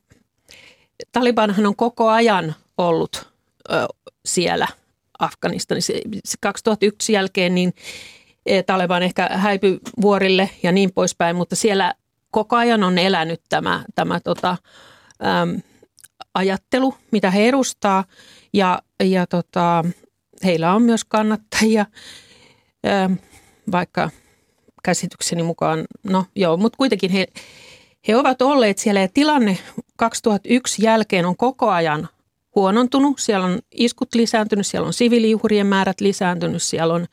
Talibanhan 1.11 1.65
on 1.65 1.75
koko 1.75 2.09
ajan 2.09 2.55
ollut 2.77 3.29
ö, 3.71 3.87
siellä 4.25 4.67
Afganistanissa. 5.19 5.93
2001 6.41 7.13
jälkeen 7.13 7.55
niin 7.55 7.73
e, 8.45 8.63
Taliban 8.63 9.03
ehkä 9.03 9.29
häipyi 9.31 9.79
vuorille 10.01 10.49
ja 10.63 10.71
niin 10.71 10.93
poispäin, 10.93 11.35
mutta 11.35 11.55
siellä 11.55 11.93
koko 12.31 12.55
ajan 12.55 12.83
on 12.83 12.97
elänyt 12.97 13.41
tämä, 13.49 13.83
tämä 13.95 14.19
tota, 14.19 14.57
äm, 15.25 15.61
ajattelu, 16.33 16.95
mitä 17.11 17.31
he 17.31 17.47
edustaa 17.47 18.03
ja, 18.53 18.81
ja 19.03 19.27
tota, 19.27 19.85
heillä 20.43 20.73
on 20.73 20.81
myös 20.81 21.05
kannattajia, 21.05 21.85
äm, 23.05 23.17
vaikka– 23.71 24.09
käsitykseni 24.87 25.43
mukaan, 25.43 25.85
no 26.03 26.25
joo, 26.35 26.57
mutta 26.57 26.77
kuitenkin 26.77 27.11
he, 27.11 27.27
he 28.07 28.15
ovat 28.15 28.41
olleet 28.41 28.77
siellä 28.77 28.99
ja 28.99 29.07
tilanne 29.13 29.57
2001 29.95 30.83
jälkeen 30.85 31.25
on 31.25 31.37
koko 31.37 31.69
ajan 31.69 32.07
huonontunut. 32.55 33.19
Siellä 33.19 33.45
on 33.45 33.59
iskut 33.71 34.15
lisääntynyt, 34.15 34.67
siellä 34.67 34.87
on 34.87 34.93
siviilijuhrien 34.93 35.67
määrät 35.67 36.01
lisääntynyt, 36.01 36.63
siellä 36.63 36.93
on 36.93 37.05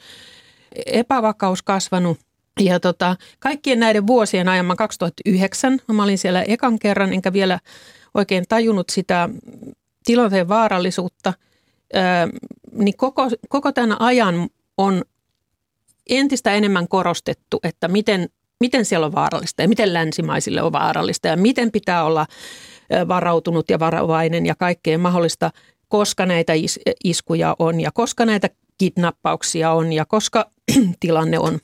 epävakaus 0.86 1.62
kasvanut. 1.62 2.18
Ja 2.60 2.80
tota, 2.80 3.16
kaikkien 3.38 3.80
näiden 3.80 4.06
vuosien 4.06 4.48
ajan, 4.48 4.66
mä 4.66 4.76
2009, 4.76 5.78
mä 5.92 6.02
olin 6.02 6.18
siellä 6.18 6.42
ekan 6.42 6.78
kerran, 6.78 7.12
enkä 7.12 7.32
vielä 7.32 7.58
oikein 8.14 8.44
tajunnut 8.48 8.88
sitä 8.90 9.28
tilanteen 10.04 10.48
vaarallisuutta, 10.48 11.32
niin 12.72 12.96
koko, 12.96 13.30
koko 13.48 13.72
tämän 13.72 14.00
ajan 14.00 14.48
on 14.78 15.02
entistä 16.10 16.52
enemmän 16.52 16.88
korostettu, 16.88 17.60
että 17.62 17.88
miten, 17.88 18.28
miten 18.60 18.84
siellä 18.84 19.06
on 19.06 19.14
vaarallista 19.14 19.62
ja 19.62 19.68
miten 19.68 19.94
länsimaisille 19.94 20.62
on 20.62 20.72
vaarallista 20.72 21.28
ja 21.28 21.36
miten 21.36 21.70
pitää 21.70 22.04
olla 22.04 22.26
varautunut 23.08 23.70
ja 23.70 23.78
varovainen 23.78 24.46
ja 24.46 24.54
kaikkea 24.54 24.98
mahdollista, 24.98 25.50
koska 25.88 26.26
näitä 26.26 26.52
is- 26.52 26.80
iskuja 27.04 27.56
on 27.58 27.80
ja 27.80 27.90
koska 27.92 28.26
näitä 28.26 28.50
kidnappauksia 28.78 29.72
on 29.72 29.92
ja 29.92 30.04
koska 30.04 30.50
tilanne 31.00 31.38
on 31.38 31.58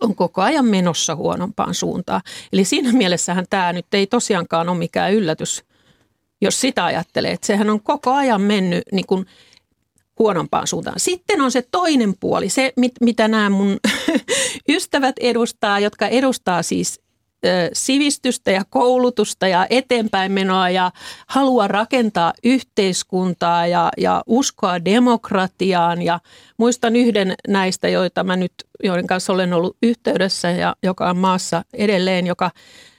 on 0.00 0.14
koko 0.14 0.42
ajan 0.42 0.64
menossa 0.64 1.16
huonompaan 1.16 1.74
suuntaan. 1.74 2.20
Eli 2.52 2.64
siinä 2.64 2.92
mielessähän 2.92 3.44
tämä 3.50 3.72
nyt 3.72 3.86
ei 3.92 4.06
tosiaankaan 4.06 4.68
ole 4.68 4.78
mikään 4.78 5.12
yllätys, 5.12 5.64
jos 6.40 6.60
sitä 6.60 6.84
ajattelee. 6.84 7.32
Että 7.32 7.46
sehän 7.46 7.70
on 7.70 7.82
koko 7.82 8.12
ajan 8.12 8.40
mennyt 8.40 8.82
niin 8.92 9.06
kuin 9.06 9.26
huonompaan 10.22 10.66
suuntaan. 10.66 11.00
Sitten 11.00 11.40
on 11.40 11.50
se 11.50 11.62
toinen 11.70 12.14
puoli, 12.20 12.48
se 12.48 12.72
mit, 12.76 12.92
mitä 13.00 13.28
nämä 13.28 13.50
mun 13.50 13.76
ystävät 14.76 15.16
edustaa, 15.20 15.78
jotka 15.78 16.06
edustaa 16.06 16.62
siis 16.62 17.00
sivistystä 17.72 18.50
ja 18.50 18.62
koulutusta 18.70 19.48
ja 19.48 19.66
eteenpäin 19.70 20.32
menoa 20.32 20.70
ja 20.70 20.90
halua 21.26 21.68
rakentaa 21.68 22.32
yhteiskuntaa 22.44 23.66
ja, 23.66 23.90
ja 23.98 24.22
uskoa 24.26 24.84
demokratiaan. 24.84 26.02
Ja 26.02 26.20
muistan 26.56 26.96
yhden 26.96 27.34
näistä, 27.48 27.88
joita 27.88 28.24
mä 28.24 28.36
nyt, 28.36 28.52
joiden 28.84 29.06
kanssa 29.06 29.32
olen 29.32 29.52
ollut 29.52 29.76
yhteydessä 29.82 30.50
ja 30.50 30.76
joka 30.82 31.10
on 31.10 31.16
maassa 31.16 31.64
edelleen, 31.74 32.26
joka 32.26 32.50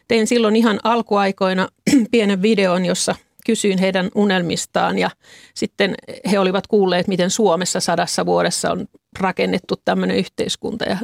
tein 0.08 0.27
silloin 0.27 0.56
ihan 0.56 0.80
alkuaikoina 0.84 1.68
pienen 2.12 2.42
videon, 2.42 2.86
jossa– 2.86 3.15
kysyin 3.46 3.78
heidän 3.78 4.10
unelmistaan 4.16 5.00
ja 5.00 5.10
sitten 5.56 5.96
he 6.32 6.40
olivat 6.40 6.68
kuulleet, 6.68 7.08
miten 7.08 7.30
Suomessa 7.30 7.80
sadassa 7.80 8.26
vuodessa 8.26 8.72
on 8.72 8.88
rakennettu 9.20 9.76
tämmöinen 9.86 10.18
yhteiskunta 10.18 10.86
ja 10.86 10.98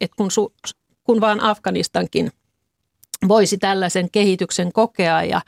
että 0.00 0.16
kun, 0.16 0.30
su, 0.30 0.52
kun 1.04 1.20
vaan 1.20 1.40
Afganistankin 1.40 2.30
voisi 3.28 3.58
tällaisen 3.58 4.10
kehityksen 4.10 4.72
kokea 4.72 5.22
ja, 5.22 5.40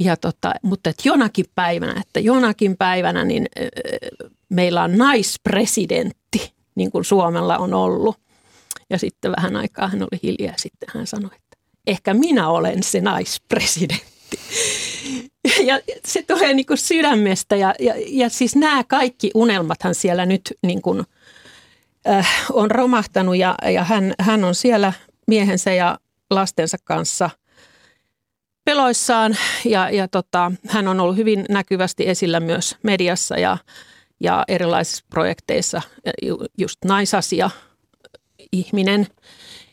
ja 0.00 0.16
tota, 0.16 0.52
mutta 0.62 0.90
että 0.90 1.08
jonakin 1.08 1.44
päivänä, 1.54 2.00
että 2.00 2.20
jonakin 2.20 2.76
päivänä 2.76 3.24
niin 3.24 3.46
meillä 4.48 4.82
on 4.82 4.98
naispresidentti, 4.98 6.52
niin 6.74 6.90
kuin 6.90 7.04
Suomella 7.04 7.58
on 7.58 7.74
ollut. 7.74 8.16
Ja 8.90 8.98
sitten 8.98 9.32
vähän 9.36 9.56
aikaa 9.56 9.88
hän 9.88 10.02
oli 10.02 10.20
hiljaa 10.22 10.52
ja 10.52 10.58
sitten 10.58 10.88
hän 10.94 11.06
sanoi, 11.06 11.30
että 11.36 11.56
ehkä 11.86 12.14
minä 12.14 12.48
olen 12.48 12.82
se 12.82 13.00
naispresidentti. 13.00 14.38
Ja 15.68 15.80
se 16.04 16.22
tulee 16.22 16.54
niin 16.54 16.66
kuin 16.66 16.78
sydämestä 16.78 17.56
ja, 17.56 17.74
ja, 17.80 17.94
ja 18.06 18.28
siis 18.28 18.56
nämä 18.56 18.84
kaikki 18.84 19.30
unelmathan 19.34 19.94
siellä 19.94 20.26
nyt 20.26 20.54
niin 20.62 20.82
kuin, 20.82 21.04
äh, 22.08 22.28
on 22.52 22.70
romahtanut 22.70 23.36
ja, 23.36 23.54
ja 23.72 23.84
hän, 23.84 24.14
hän 24.20 24.44
on 24.44 24.54
siellä 24.54 24.92
miehensä 25.26 25.72
ja 25.72 25.98
lastensa 26.30 26.76
kanssa 26.84 27.30
peloissaan 28.64 29.36
ja, 29.64 29.90
ja 29.90 30.08
tota, 30.08 30.52
hän 30.68 30.88
on 30.88 31.00
ollut 31.00 31.16
hyvin 31.16 31.44
näkyvästi 31.48 32.08
esillä 32.08 32.40
myös 32.40 32.76
mediassa 32.82 33.38
ja, 33.38 33.58
ja 34.20 34.44
erilaisissa 34.48 35.04
projekteissa, 35.10 35.82
just 36.58 36.76
naisasia 36.84 37.50
ihminen 38.52 39.06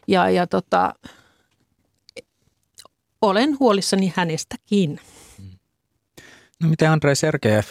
ja, 0.07 0.29
ja 0.29 0.47
tota, 0.47 0.93
olen 3.21 3.59
huolissani 3.59 4.13
hänestäkin. 4.15 4.99
No 6.63 6.69
miten 6.69 6.91
Andrei 6.91 7.15
Sergejev, 7.15 7.63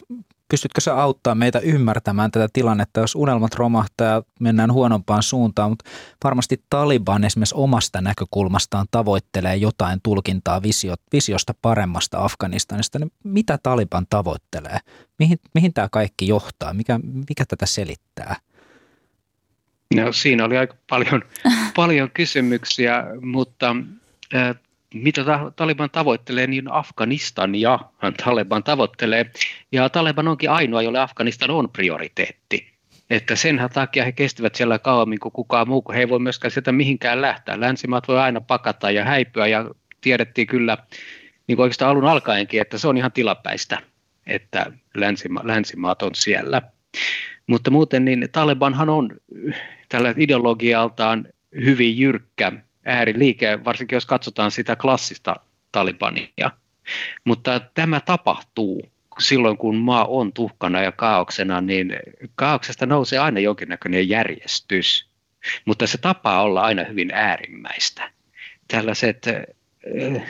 pystytkö 0.50 0.80
sä 0.80 1.02
auttaa 1.02 1.34
meitä 1.34 1.58
ymmärtämään 1.58 2.30
tätä 2.30 2.48
tilannetta, 2.52 3.00
jos 3.00 3.14
unelmat 3.14 3.54
romahtaa 3.54 4.06
ja 4.06 4.22
mennään 4.40 4.72
huonompaan 4.72 5.22
suuntaan, 5.22 5.70
mutta 5.70 5.90
varmasti 6.24 6.62
Taliban 6.70 7.24
esimerkiksi 7.24 7.54
omasta 7.58 8.00
näkökulmastaan 8.00 8.86
tavoittelee 8.90 9.56
jotain 9.56 10.00
tulkintaa 10.02 10.62
visio, 10.62 10.94
visiosta 11.12 11.54
paremmasta 11.62 12.24
Afganistanista. 12.24 12.98
Niin 12.98 13.12
mitä 13.24 13.58
Taliban 13.62 14.06
tavoittelee? 14.10 14.78
Mihin, 15.18 15.38
mihin 15.54 15.74
tämä 15.74 15.88
kaikki 15.92 16.28
johtaa? 16.28 16.74
Mikä, 16.74 17.00
mikä 17.28 17.44
tätä 17.48 17.66
selittää? 17.66 18.36
No, 19.94 20.12
siinä 20.12 20.44
oli 20.44 20.58
aika 20.58 20.74
paljon, 20.90 21.22
paljon 21.76 22.10
kysymyksiä, 22.14 23.04
mutta 23.20 23.76
äh, 24.34 24.56
mitä 24.94 25.24
Taliban 25.56 25.90
tavoittelee, 25.90 26.46
niin 26.46 26.72
Afganistan 26.72 27.54
ja 27.54 27.78
Taliban 28.24 28.64
tavoittelee. 28.64 29.30
Ja 29.72 29.88
Taliban 29.88 30.28
onkin 30.28 30.50
ainoa, 30.50 30.82
jolle 30.82 30.98
Afganistan 30.98 31.50
on 31.50 31.70
prioriteetti. 31.70 32.78
Että 33.10 33.36
sen 33.36 33.60
takia 33.72 34.04
he 34.04 34.12
kestävät 34.12 34.54
siellä 34.54 34.78
kauemmin 34.78 35.18
kuin 35.18 35.32
kukaan 35.32 35.68
muu, 35.68 35.82
kun 35.82 35.94
he 35.94 36.00
ei 36.00 36.08
voi 36.08 36.18
myöskään 36.18 36.50
sieltä 36.50 36.72
mihinkään 36.72 37.22
lähteä. 37.22 37.60
Länsimaat 37.60 38.08
voi 38.08 38.18
aina 38.18 38.40
pakata 38.40 38.90
ja 38.90 39.04
häipyä 39.04 39.46
ja 39.46 39.70
tiedettiin 40.00 40.46
kyllä 40.46 40.78
niin 41.46 41.56
kuin 41.56 41.62
oikeastaan 41.62 41.90
alun 41.90 42.04
alkaenkin, 42.04 42.60
että 42.60 42.78
se 42.78 42.88
on 42.88 42.96
ihan 42.96 43.12
tilapäistä, 43.12 43.78
että 44.26 44.72
länsima, 44.94 45.40
länsimaat 45.44 46.02
on 46.02 46.14
siellä. 46.14 46.62
Mutta 47.46 47.70
muuten 47.70 48.04
niin 48.04 48.28
Talibanhan 48.32 48.88
on 48.88 49.10
tällä 49.88 50.14
ideologialtaan 50.16 51.28
hyvin 51.64 51.98
jyrkkä 51.98 52.52
ääriliike, 52.88 53.64
varsinkin 53.64 53.96
jos 53.96 54.06
katsotaan 54.06 54.50
sitä 54.50 54.76
klassista 54.76 55.36
Talibania. 55.72 56.50
Mutta 57.24 57.60
tämä 57.60 58.00
tapahtuu 58.00 58.82
silloin, 59.18 59.58
kun 59.58 59.76
maa 59.76 60.04
on 60.04 60.32
tuhkana 60.32 60.82
ja 60.82 60.92
kaauksena, 60.92 61.60
niin 61.60 61.96
kaauksesta 62.34 62.86
nousee 62.86 63.18
aina 63.18 63.40
jonkinnäköinen 63.40 64.08
järjestys. 64.08 65.08
Mutta 65.64 65.86
se 65.86 65.98
tapaa 65.98 66.42
olla 66.42 66.62
aina 66.62 66.84
hyvin 66.84 67.10
äärimmäistä. 67.14 68.10
Tällaiset 68.68 69.26
äh, 69.26 70.22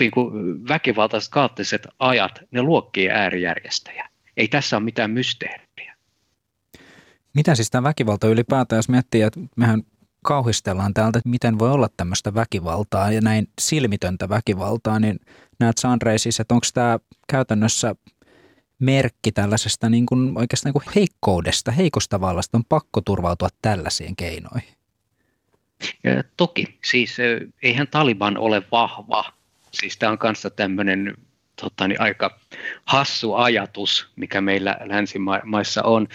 niin 0.00 0.10
kuin 0.10 0.32
väkivaltaiset 0.68 1.32
kaoottiset 1.32 1.86
ajat, 1.98 2.40
ne 2.50 2.62
luokkii 2.62 3.10
äärijärjestäjä. 3.10 4.08
Ei 4.36 4.48
tässä 4.48 4.76
ole 4.76 4.84
mitään 4.84 5.10
mysteeriä. 5.10 5.96
Mitä 7.34 7.54
siis 7.54 7.70
tämä 7.70 7.88
väkivalta 7.88 8.28
ylipäätään, 8.28 8.78
jos 8.78 8.88
miettii, 8.88 9.22
että 9.22 9.40
mehän 9.56 9.82
kauhistellaan 10.26 10.94
täältä, 10.94 11.18
että 11.18 11.28
miten 11.28 11.58
voi 11.58 11.70
olla 11.70 11.88
tämmöistä 11.96 12.34
väkivaltaa 12.34 13.12
ja 13.12 13.20
näin 13.20 13.48
silmitöntä 13.60 14.28
väkivaltaa, 14.28 15.00
niin 15.00 15.20
näet 15.60 15.78
Sandrei 15.78 16.18
siis, 16.18 16.40
että 16.40 16.54
onko 16.54 16.66
tämä 16.74 16.98
käytännössä 17.28 17.94
merkki 18.78 19.32
tällaisesta 19.32 19.88
niin 19.88 20.06
kuin 20.06 20.38
oikeastaan 20.38 20.72
niin 20.74 20.82
kuin 20.82 20.94
heikkoudesta, 20.94 21.70
heikosta 21.70 22.20
vallasta, 22.20 22.58
on 22.58 22.64
pakko 22.64 23.00
turvautua 23.00 23.48
tällaisiin 23.62 24.16
keinoihin? 24.16 24.68
Ja 26.04 26.24
toki, 26.36 26.78
siis 26.84 27.16
eihän 27.62 27.88
Taliban 27.88 28.38
ole 28.38 28.62
vahva. 28.72 29.24
Siis 29.72 29.96
tämä 29.96 30.12
on 30.12 30.18
kanssa 30.18 30.50
tämmöinen 30.50 31.14
tota, 31.62 31.88
niin 31.88 32.00
aika 32.00 32.38
hassu 32.84 33.34
ajatus, 33.34 34.08
mikä 34.16 34.40
meillä 34.40 34.78
länsimaissa 34.84 35.82
on. 35.82 36.08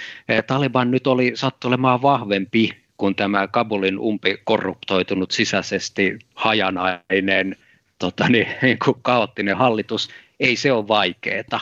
Taliban 0.47 0.91
nyt 0.91 1.07
oli 1.07 1.31
sattulemaan 1.35 2.01
vahvempi 2.01 2.80
kun 3.01 3.15
tämä 3.15 3.47
Kabulin 3.47 3.99
umpi 3.99 4.37
korruptoitunut 4.43 5.31
sisäisesti 5.31 6.19
hajanainen, 6.35 7.55
tota 7.99 8.29
niin, 8.29 8.47
niin 8.61 8.77
kuin 8.85 8.97
kaoottinen 9.01 9.57
hallitus, 9.57 10.09
ei 10.39 10.55
se 10.55 10.71
ole 10.71 10.87
vaikeeta. 10.87 11.59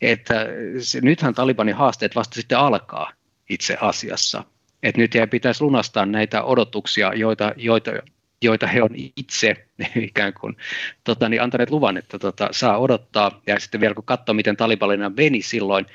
Että 0.00 0.46
se, 0.78 1.00
nythän 1.00 1.34
Talibanin 1.34 1.74
haasteet 1.74 2.16
vasta 2.16 2.34
sitten 2.34 2.58
alkaa 2.58 3.12
itse 3.50 3.76
asiassa. 3.80 4.44
Että 4.82 5.00
nyt 5.00 5.14
ei 5.14 5.26
pitäisi 5.26 5.64
lunastaa 5.64 6.06
näitä 6.06 6.42
odotuksia, 6.42 7.14
joita, 7.14 7.52
joita, 7.56 7.90
joita 8.42 8.66
he 8.66 8.82
on 8.82 8.90
itse 9.16 9.66
ikään 10.08 10.32
kuin 10.34 10.56
tota, 11.04 11.28
niin 11.28 11.42
antaneet 11.42 11.70
luvan, 11.70 11.96
että 11.96 12.18
tota, 12.18 12.48
saa 12.50 12.78
odottaa. 12.78 13.40
Ja 13.46 13.60
sitten 13.60 13.80
vielä 13.80 13.94
kun 13.94 14.04
katsoo, 14.04 14.34
miten 14.34 14.56
Talibanina 14.56 15.12
meni 15.16 15.42
silloin, 15.42 15.86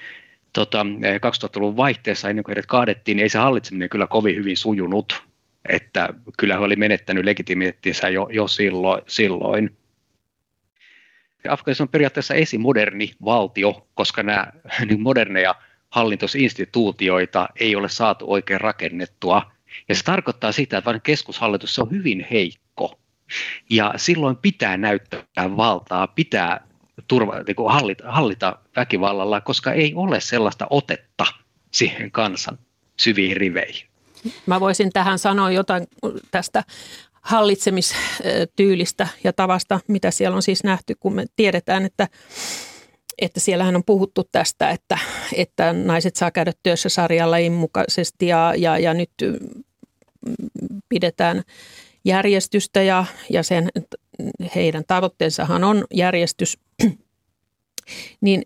tota, 0.54 0.84
2000-luvun 0.84 1.74
eh, 1.74 1.78
vaihteessa, 1.78 2.30
ennen 2.30 2.44
kuin 2.44 2.52
heidät 2.52 2.66
kaadettiin, 2.66 3.16
niin 3.16 3.24
ei 3.24 3.30
se 3.30 3.38
hallitseminen 3.38 3.90
kyllä 3.90 4.08
kovin 4.08 4.36
hyvin 4.36 4.58
sujunut. 4.58 5.24
Että 5.70 6.10
kyllä 6.38 6.54
he 6.54 6.60
oli 6.60 6.76
menettänyt 6.76 7.26
legitimiteettinsä 7.26 8.10
jo, 8.10 8.28
jo 8.32 8.46
silloin. 9.08 9.78
Afganistan 11.50 11.86
on 11.86 11.90
periaatteessa 11.90 12.34
esimoderni 12.34 13.12
valtio, 13.26 13.88
koska 13.94 14.24
nämä 14.24 14.48
niin 14.86 15.02
moderneja 15.02 15.56
hallintosinstituutioita 15.90 17.50
ei 17.60 17.76
ole 17.76 17.90
saatu 17.90 18.32
oikein 18.32 18.62
rakennettua. 18.62 19.52
Ja 19.90 19.96
se 19.96 20.04
tarkoittaa 20.04 20.52
sitä, 20.52 20.78
että 20.78 20.90
vain 20.92 21.02
keskushallitus 21.02 21.80
on 21.80 21.92
hyvin 21.92 22.28
heikko. 22.32 23.00
Ja 23.70 23.94
silloin 23.96 24.38
pitää 24.38 24.78
näyttää 24.78 25.58
valtaa, 25.58 26.08
pitää 26.08 26.67
turva, 27.08 27.44
niin 27.48 27.56
kuin 27.56 27.74
hallita, 27.74 28.12
hallita 28.12 28.58
väkivallalla, 28.76 29.42
koska 29.42 29.74
ei 29.74 29.94
ole 29.96 30.20
sellaista 30.20 30.68
otetta 30.70 31.26
siihen 31.72 32.12
kansan 32.12 32.58
syviin 32.98 33.38
riveihin. 33.38 33.88
Mä 34.46 34.60
voisin 34.60 34.90
tähän 34.90 35.20
sanoa 35.20 35.52
jotain 35.52 35.88
tästä 36.32 36.64
hallitsemistyylistä 37.22 39.08
ja 39.24 39.34
tavasta, 39.34 39.80
mitä 39.88 40.12
siellä 40.12 40.36
on 40.36 40.42
siis 40.42 40.64
nähty, 40.64 40.96
kun 41.00 41.14
me 41.14 41.26
tiedetään, 41.36 41.86
että 41.86 42.08
että 43.22 43.40
siellähän 43.40 43.76
on 43.76 43.84
puhuttu 43.84 44.24
tästä, 44.32 44.70
että, 44.70 44.98
että 45.36 45.74
naiset 45.74 46.16
saa 46.16 46.32
käydä 46.32 46.52
työssä 46.64 46.90
sarjalla 46.90 47.38
mukaisesti 47.52 48.28
ja, 48.28 48.54
ja, 48.58 48.78
ja 48.78 48.94
nyt 48.94 49.10
pidetään 50.90 51.44
järjestystä 52.06 52.82
ja, 52.82 53.06
ja 53.30 53.44
sen, 53.44 53.70
heidän 54.56 54.84
tavoitteensahan 54.88 55.64
on 55.64 55.86
järjestys, 55.94 56.58
niin 58.22 58.44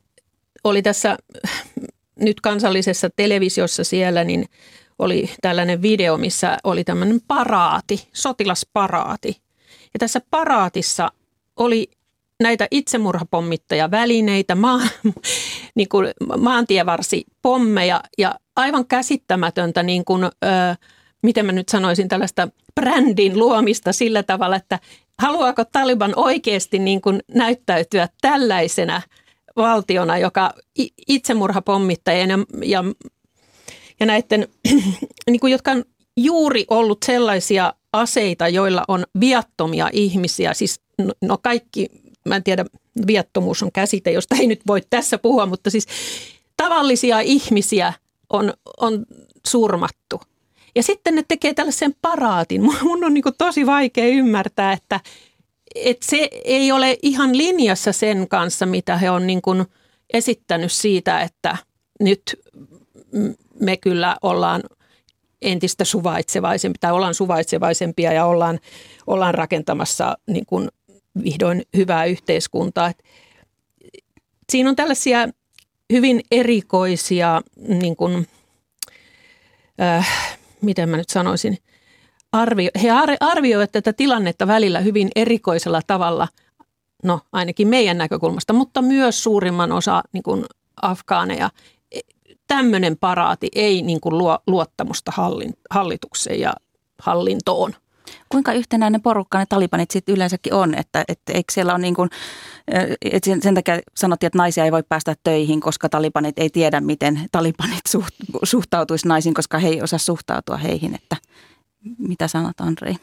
oli 0.63 0.81
tässä 0.81 1.17
nyt 2.19 2.41
kansallisessa 2.41 3.09
televisiossa 3.15 3.83
siellä, 3.83 4.23
niin 4.23 4.45
oli 4.99 5.29
tällainen 5.41 5.81
video, 5.81 6.17
missä 6.17 6.57
oli 6.63 6.83
tämmöinen 6.83 7.21
paraati, 7.27 8.07
sotilasparaati. 8.13 9.41
Ja 9.93 9.99
tässä 9.99 10.21
paraatissa 10.29 11.11
oli 11.55 11.87
näitä 12.41 12.67
itsemurhapommittajavälineitä, 12.71 14.55
maa, 14.55 14.81
niin 15.75 15.89
kuin 15.89 16.07
maantievarsipommeja 16.37 18.03
ja 18.17 18.35
aivan 18.55 18.87
käsittämätöntä, 18.87 19.83
niin 19.83 20.05
kuin, 20.05 20.23
ö, 20.23 20.29
miten 21.23 21.45
mä 21.45 21.51
nyt 21.51 21.69
sanoisin, 21.69 22.07
tällaista 22.07 22.47
brändin 22.75 23.39
luomista 23.39 23.93
sillä 23.93 24.23
tavalla, 24.23 24.55
että 24.55 24.79
haluaako 25.19 25.65
Taliban 25.65 26.13
oikeasti 26.15 26.79
niin 26.79 27.01
kuin 27.01 27.19
näyttäytyä 27.33 28.09
tällaisena 28.21 29.01
valtiona, 29.55 30.17
joka 30.17 30.53
itsemurhapommittajien 31.07 32.29
ja, 32.29 32.37
ja, 32.65 32.83
ja 33.99 34.05
näiden, 34.05 34.47
niin 35.29 35.39
kuin, 35.39 35.51
jotka 35.51 35.71
on 35.71 35.83
juuri 36.17 36.65
ollut 36.69 37.03
sellaisia 37.05 37.73
aseita, 37.93 38.47
joilla 38.47 38.83
on 38.87 39.03
viattomia 39.19 39.89
ihmisiä, 39.93 40.53
siis 40.53 40.81
no, 40.97 41.13
no 41.21 41.37
kaikki, 41.43 41.87
mä 42.25 42.35
en 42.35 42.43
tiedä, 42.43 42.65
viattomuus 43.07 43.63
on 43.63 43.71
käsite, 43.71 44.11
josta 44.11 44.35
ei 44.35 44.47
nyt 44.47 44.61
voi 44.67 44.81
tässä 44.89 45.17
puhua, 45.17 45.45
mutta 45.45 45.69
siis 45.69 45.87
tavallisia 46.57 47.19
ihmisiä 47.19 47.93
on, 48.29 48.53
on 48.79 49.05
surmattu. 49.47 50.21
Ja 50.75 50.83
sitten 50.83 51.15
ne 51.15 51.23
tekee 51.27 51.53
tällaisen 51.53 51.95
paraatin. 52.01 52.61
Mun 52.83 53.03
on 53.03 53.13
niin 53.13 53.23
tosi 53.37 53.65
vaikea 53.65 54.07
ymmärtää, 54.07 54.73
että, 54.73 54.99
että 55.75 56.05
se 56.09 56.29
ei 56.45 56.71
ole 56.71 56.97
ihan 57.01 57.37
linjassa 57.37 57.91
sen 57.91 58.27
kanssa, 58.27 58.65
mitä 58.65 58.97
he 58.97 59.09
on 59.09 59.27
niin 59.27 59.41
esittänyt 60.13 60.71
siitä, 60.71 61.21
että 61.21 61.57
nyt 61.99 62.39
me 63.59 63.77
kyllä 63.77 64.17
ollaan 64.21 64.63
entistä 65.41 65.85
suvaitsevaisempia 65.85 66.77
tai 66.79 66.91
ollaan 66.91 67.13
suvaitsevaisempia 67.13 68.13
ja 68.13 68.25
ollaan, 68.25 68.59
ollaan 69.07 69.33
rakentamassa 69.33 70.17
niin 70.27 70.45
kuin 70.45 70.69
vihdoin 71.23 71.63
hyvää 71.77 72.05
yhteiskuntaa. 72.05 72.87
Et 72.87 73.03
siinä 74.51 74.69
on 74.69 74.75
tällaisia 74.75 75.27
hyvin 75.93 76.21
erikoisia 76.31 77.41
niin 77.57 77.95
kuin, 77.95 78.27
äh, 79.81 80.39
miten 80.61 80.89
mä 80.89 80.97
nyt 80.97 81.09
sanoisin, 81.09 81.57
arvio, 82.31 82.69
he 82.83 82.89
arvioivat 83.19 83.71
tätä 83.71 83.93
tilannetta 83.93 84.47
välillä 84.47 84.79
hyvin 84.79 85.09
erikoisella 85.15 85.81
tavalla, 85.87 86.27
no 87.03 87.19
ainakin 87.31 87.67
meidän 87.67 87.97
näkökulmasta, 87.97 88.53
mutta 88.53 88.81
myös 88.81 89.23
suurimman 89.23 89.71
osa 89.71 90.03
niin 90.13 90.23
kuin 90.23 90.45
afgaaneja. 90.81 91.49
Tämmöinen 92.47 92.97
paraati 92.97 93.49
ei 93.55 93.81
niin 93.81 94.01
kuin 94.01 94.17
luo 94.17 94.39
luottamusta 94.47 95.11
hallin, 95.15 95.53
hallitukseen 95.69 96.39
ja 96.39 96.53
hallintoon. 97.01 97.73
Kuinka 98.29 98.53
yhtenäinen 98.53 99.01
porukka 99.01 99.37
ne 99.37 99.45
talibanit 99.49 99.91
sitten 99.91 100.15
yleensäkin 100.15 100.53
on, 100.53 100.75
että, 100.75 101.03
että 101.07 101.33
eikö 101.33 101.53
siellä 101.53 101.73
ole 101.73 101.81
niin 101.81 101.95
kuin, 101.95 102.09
että 103.01 103.29
sen 103.41 103.55
takia 103.55 103.79
sanottiin, 103.95 104.27
että 104.27 104.37
naisia 104.37 104.65
ei 104.65 104.71
voi 104.71 104.83
päästä 104.89 105.15
töihin, 105.23 105.61
koska 105.61 105.89
talibanit 105.89 106.39
ei 106.39 106.49
tiedä, 106.49 106.81
miten 106.81 107.21
talibanit 107.31 107.85
suht, 107.87 108.15
suhtautuisi 108.43 109.07
naisiin, 109.07 109.33
koska 109.33 109.59
he 109.59 109.67
ei 109.67 109.81
osaa 109.81 109.99
suhtautua 109.99 110.57
heihin, 110.57 110.95
että 110.95 111.17
mitä 111.97 112.27
sanot 112.27 112.61
Andrei? 112.61 112.95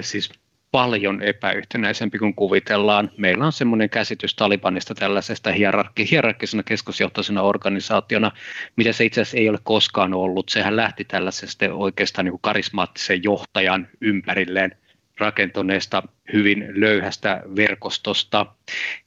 Siis 0.00 0.30
paljon 0.70 1.22
epäyhtenäisempi 1.22 2.18
kuin 2.18 2.34
kuvitellaan. 2.34 3.10
Meillä 3.16 3.46
on 3.46 3.52
semmoinen 3.52 3.90
käsitys 3.90 4.34
Talibanista 4.34 4.94
tällaisesta 4.94 5.52
hierarki, 5.52 6.10
hierarkkisena 6.10 6.62
keskusjohtoisena 6.62 7.42
organisaationa, 7.42 8.32
mitä 8.76 8.92
se 8.92 9.04
itse 9.04 9.20
asiassa 9.20 9.38
ei 9.38 9.48
ole 9.48 9.58
koskaan 9.62 10.14
ollut. 10.14 10.48
Sehän 10.48 10.76
lähti 10.76 11.04
tällaisesta 11.04 11.74
oikeastaan 11.74 12.24
niin 12.24 12.32
kuin 12.32 12.42
karismaattisen 12.42 13.22
johtajan 13.22 13.88
ympärilleen 14.00 14.76
rakentuneesta 15.18 16.02
hyvin 16.32 16.68
löyhästä 16.70 17.42
verkostosta. 17.56 18.46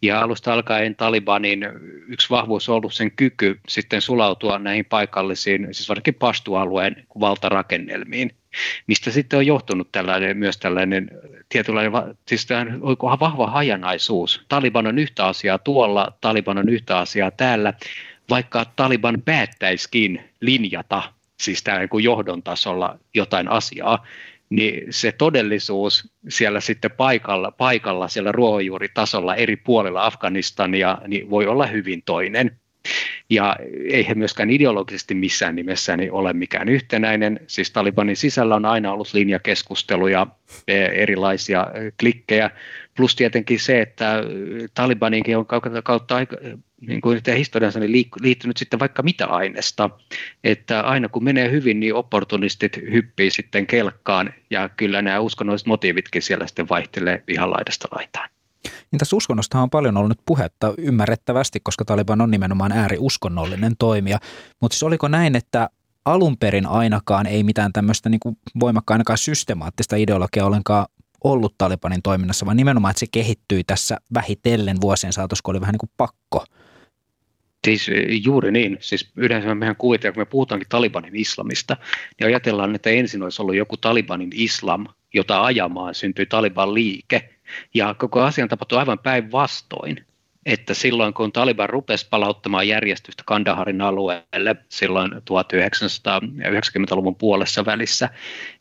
Ja 0.01 0.21
alusta 0.21 0.53
alkaen 0.53 0.95
Talibanin 0.95 1.65
yksi 2.07 2.29
vahvuus 2.29 2.69
on 2.69 2.75
ollut 2.75 2.93
sen 2.93 3.11
kyky 3.11 3.59
sitten 3.67 4.01
sulautua 4.01 4.59
näihin 4.59 4.85
paikallisiin, 4.85 5.67
siis 5.71 5.89
varsinkin 5.89 6.13
pastualueen 6.13 7.05
valtarakennelmiin 7.19 8.31
mistä 8.87 9.11
sitten 9.11 9.37
on 9.37 9.45
johtunut 9.45 9.91
tällainen, 9.91 10.37
myös 10.37 10.57
tällainen 10.57 11.09
tietynlainen, 11.49 11.93
siis 12.27 12.47
vahva 13.19 13.47
hajanaisuus. 13.47 14.45
Taliban 14.49 14.87
on 14.87 14.99
yhtä 14.99 15.25
asiaa 15.25 15.57
tuolla, 15.57 16.13
Taliban 16.21 16.57
on 16.57 16.69
yhtä 16.69 16.97
asiaa 16.97 17.31
täällä, 17.31 17.73
vaikka 18.29 18.65
Taliban 18.75 19.21
päättäisikin 19.25 20.21
linjata, 20.41 21.03
siis 21.39 21.63
tämä 21.63 21.79
niin 21.79 22.03
johdon 22.03 22.43
tasolla 22.43 22.99
jotain 23.13 23.47
asiaa, 23.47 24.05
niin 24.49 24.87
se 24.89 25.11
todellisuus 25.11 26.11
siellä 26.29 26.59
sitten 26.59 26.91
paikalla, 26.91 27.51
paikalla 27.51 28.07
siellä 28.07 28.31
ruohonjuuritasolla 28.31 29.35
eri 29.35 29.55
puolilla 29.55 30.05
Afganistania 30.05 30.97
niin 31.07 31.29
voi 31.29 31.47
olla 31.47 31.65
hyvin 31.65 32.03
toinen. 32.05 32.59
Ja 33.29 33.55
ei 33.89 34.07
he 34.07 34.13
myöskään 34.13 34.49
ideologisesti 34.49 35.13
missään 35.13 35.55
nimessä 35.55 35.97
niin 35.97 36.11
ole 36.11 36.33
mikään 36.33 36.69
yhtenäinen. 36.69 37.39
Siis 37.47 37.71
Talibanin 37.71 38.17
sisällä 38.17 38.55
on 38.55 38.65
aina 38.65 38.91
ollut 38.91 39.13
linjakeskusteluja, 39.13 40.27
e, 40.67 40.83
erilaisia 40.83 41.67
e, 41.73 41.91
klikkejä, 41.99 42.49
plus 42.97 43.15
tietenkin 43.15 43.59
se, 43.59 43.81
että 43.81 44.23
Talibaninkin 44.73 45.37
on 45.37 45.45
kautta 45.83 46.15
aika, 46.15 46.37
niin 46.87 47.01
kuin 47.01 47.21
historiansa 47.37 47.79
niin 47.79 48.09
liittynyt 48.21 48.57
sitten 48.57 48.79
vaikka 48.79 49.03
mitä 49.03 49.27
aineesta. 49.27 49.89
Että 50.43 50.81
aina 50.81 51.09
kun 51.09 51.23
menee 51.23 51.51
hyvin, 51.51 51.79
niin 51.79 51.93
opportunistit 51.93 52.77
hyppii 52.77 53.31
sitten 53.31 53.67
kelkkaan 53.67 54.33
ja 54.49 54.69
kyllä 54.69 55.01
nämä 55.01 55.19
uskonnolliset 55.19 55.67
motiivitkin 55.67 56.21
siellä 56.21 56.47
sitten 56.47 56.69
vaihtelee 56.69 57.23
ihan 57.27 57.51
laidasta 57.51 57.87
laitaan. 57.95 58.29
Niin 58.91 58.99
tässä 58.99 59.15
uskonnosta 59.15 59.59
on 59.59 59.69
paljon 59.69 59.97
ollut 59.97 60.09
nyt 60.09 60.25
puhetta 60.25 60.73
ymmärrettävästi, 60.77 61.59
koska 61.63 61.85
Taliban 61.85 62.21
on 62.21 62.31
nimenomaan 62.31 62.71
ääriuskonnollinen 62.71 63.73
toimija. 63.79 64.19
Mutta 64.61 64.75
siis 64.75 64.83
oliko 64.83 65.07
näin, 65.07 65.35
että 65.35 65.69
alun 66.05 66.37
perin 66.37 66.65
ainakaan 66.65 67.27
ei 67.27 67.43
mitään 67.43 67.73
tämmöistä 67.73 68.09
niin 68.09 68.19
kuin 68.19 68.37
voimakkaan 68.59 68.95
ainakaan 68.95 69.17
systemaattista 69.17 69.95
ideologiaa 69.95 70.47
ollenkaan 70.47 70.85
ollut 71.23 71.55
Talibanin 71.57 72.01
toiminnassa, 72.01 72.45
vaan 72.45 72.57
nimenomaan, 72.57 72.91
että 72.91 72.99
se 72.99 73.05
kehittyi 73.11 73.63
tässä 73.63 73.97
vähitellen 74.13 74.81
vuosien 74.81 75.13
saatossa, 75.13 75.41
kun 75.43 75.53
oli 75.53 75.61
vähän 75.61 75.73
niin 75.73 75.79
kuin 75.79 75.91
pakko. 75.97 76.45
Siis 77.67 77.89
e, 77.89 77.93
juuri 78.23 78.51
niin. 78.51 78.77
Siis 78.79 79.11
yleensä 79.15 79.55
mehän 79.55 79.75
kuvitellaan, 79.75 80.13
kun 80.13 80.21
me 80.21 80.25
puhutaankin 80.25 80.69
Talibanin 80.69 81.15
islamista, 81.15 81.77
niin 82.19 82.27
ajatellaan, 82.27 82.75
että 82.75 82.89
ensin 82.89 83.23
olisi 83.23 83.41
ollut 83.41 83.55
joku 83.55 83.77
Talibanin 83.77 84.31
islam, 84.33 84.85
jota 85.13 85.43
ajamaan 85.43 85.95
syntyi 85.95 86.25
Taliban 86.25 86.73
liike– 86.73 87.29
ja 87.73 87.93
koko 87.93 88.21
asian 88.21 88.49
tapahtui 88.49 88.79
aivan 88.79 88.99
päinvastoin, 88.99 90.05
että 90.45 90.73
silloin 90.73 91.13
kun 91.13 91.31
Taliban 91.31 91.69
rupesi 91.69 92.07
palauttamaan 92.09 92.67
järjestystä 92.67 93.23
Kandaharin 93.25 93.81
alueelle 93.81 94.55
silloin 94.69 95.11
1990-luvun 95.11 97.15
puolessa 97.15 97.65
välissä, 97.65 98.09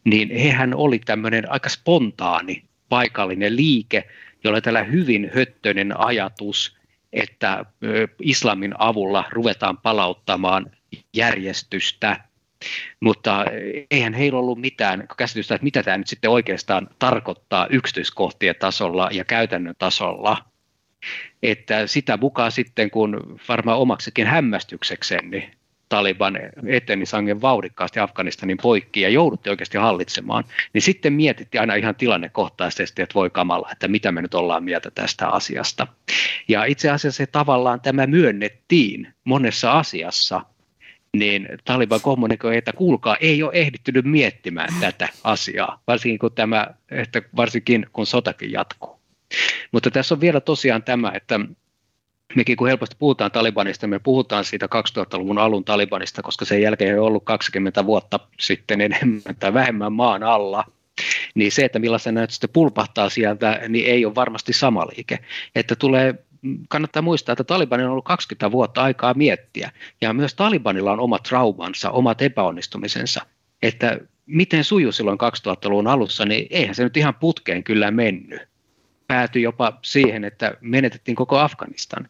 niin 0.04 0.30
hehän 0.30 0.74
oli 0.74 0.98
tämmöinen 0.98 1.52
aika 1.52 1.68
spontaani 1.68 2.64
paikallinen 2.88 3.56
liike, 3.56 4.08
jolla 4.44 4.60
tällä 4.60 4.82
hyvin 4.82 5.30
höttöinen 5.34 6.00
ajatus, 6.00 6.76
että 7.12 7.64
islamin 8.22 8.74
avulla 8.78 9.24
ruvetaan 9.30 9.78
palauttamaan 9.78 10.70
järjestystä 11.14 12.29
mutta 13.00 13.44
eihän 13.90 14.14
heillä 14.14 14.38
ollut 14.38 14.60
mitään 14.60 15.06
käsitystä, 15.16 15.54
että 15.54 15.64
mitä 15.64 15.82
tämä 15.82 15.98
nyt 15.98 16.06
sitten 16.06 16.30
oikeastaan 16.30 16.88
tarkoittaa 16.98 17.66
yksityiskohtien 17.70 18.54
tasolla 18.58 19.08
ja 19.12 19.24
käytännön 19.24 19.74
tasolla. 19.78 20.36
Että 21.42 21.86
sitä 21.86 22.16
mukaan 22.16 22.52
sitten, 22.52 22.90
kun 22.90 23.40
varmaan 23.48 23.78
omaksikin 23.78 24.26
hämmästyksekseen, 24.26 25.30
niin 25.30 25.50
Taliban 25.90 26.38
eteni 26.66 27.06
sangen 27.06 27.40
vauhdikkaasti 27.40 28.00
Afganistanin 28.00 28.56
poikki 28.62 29.00
ja 29.00 29.08
joudutti 29.08 29.50
oikeasti 29.50 29.78
hallitsemaan, 29.78 30.44
niin 30.72 30.82
sitten 30.82 31.12
mietittiin 31.12 31.60
aina 31.60 31.74
ihan 31.74 31.94
tilannekohtaisesti, 31.94 33.02
että 33.02 33.14
voi 33.14 33.30
kamala, 33.30 33.68
että 33.72 33.88
mitä 33.88 34.12
me 34.12 34.22
nyt 34.22 34.34
ollaan 34.34 34.64
mieltä 34.64 34.90
tästä 34.90 35.28
asiasta. 35.28 35.86
Ja 36.48 36.64
itse 36.64 36.90
asiassa 36.90 37.16
se 37.18 37.26
tavallaan 37.26 37.80
tämä 37.80 38.06
myönnettiin 38.06 39.14
monessa 39.24 39.72
asiassa, 39.72 40.40
niin 41.16 41.48
Taliban 41.64 42.00
kommunikoi, 42.00 42.56
että 42.56 42.72
kuulkaa, 42.72 43.16
ei 43.16 43.42
ole 43.42 43.52
ehdittynyt 43.54 44.04
miettimään 44.04 44.68
tätä 44.80 45.08
asiaa, 45.24 45.82
varsinkin 45.86 46.18
kun, 46.18 46.32
tämä, 46.32 46.66
että 46.90 47.22
varsinkin 47.36 47.86
kun 47.92 48.06
sotakin 48.06 48.52
jatkuu. 48.52 49.00
Mutta 49.72 49.90
tässä 49.90 50.14
on 50.14 50.20
vielä 50.20 50.40
tosiaan 50.40 50.82
tämä, 50.82 51.12
että 51.14 51.40
mekin 52.34 52.56
kun 52.56 52.68
helposti 52.68 52.96
puhutaan 52.98 53.30
Talibanista, 53.30 53.86
me 53.86 53.98
puhutaan 53.98 54.44
siitä 54.44 54.66
2000-luvun 54.66 55.38
alun 55.38 55.64
Talibanista, 55.64 56.22
koska 56.22 56.44
sen 56.44 56.62
jälkeen 56.62 57.00
on 57.00 57.06
ollut 57.06 57.24
20 57.24 57.86
vuotta 57.86 58.20
sitten 58.40 58.80
enemmän 58.80 59.36
tai 59.38 59.54
vähemmän 59.54 59.92
maan 59.92 60.22
alla, 60.22 60.64
niin 61.34 61.52
se, 61.52 61.64
että 61.64 61.78
millaisena 61.78 62.20
nyt 62.20 62.30
sitten 62.30 62.50
pulpahtaa 62.52 63.08
sieltä, 63.08 63.60
niin 63.68 63.86
ei 63.86 64.04
ole 64.04 64.14
varmasti 64.14 64.52
sama 64.52 64.86
liike. 64.86 65.18
Että 65.54 65.76
tulee 65.76 66.14
kannattaa 66.68 67.02
muistaa, 67.02 67.32
että 67.32 67.44
Talibanin 67.44 67.86
on 67.86 67.92
ollut 67.92 68.04
20 68.04 68.52
vuotta 68.52 68.82
aikaa 68.82 69.14
miettiä, 69.14 69.70
ja 70.00 70.12
myös 70.12 70.34
Talibanilla 70.34 70.92
on 70.92 71.00
omat 71.00 71.22
traumansa, 71.22 71.90
omat 71.90 72.22
epäonnistumisensa, 72.22 73.26
että 73.62 73.98
miten 74.26 74.64
sujuu 74.64 74.92
silloin 74.92 75.18
2000-luvun 75.20 75.86
alussa, 75.86 76.24
niin 76.24 76.46
eihän 76.50 76.74
se 76.74 76.84
nyt 76.84 76.96
ihan 76.96 77.14
putkeen 77.14 77.64
kyllä 77.64 77.90
mennyt. 77.90 78.40
Päätyi 79.06 79.42
jopa 79.42 79.78
siihen, 79.82 80.24
että 80.24 80.54
menetettiin 80.60 81.14
koko 81.14 81.38
Afganistan. 81.38 82.08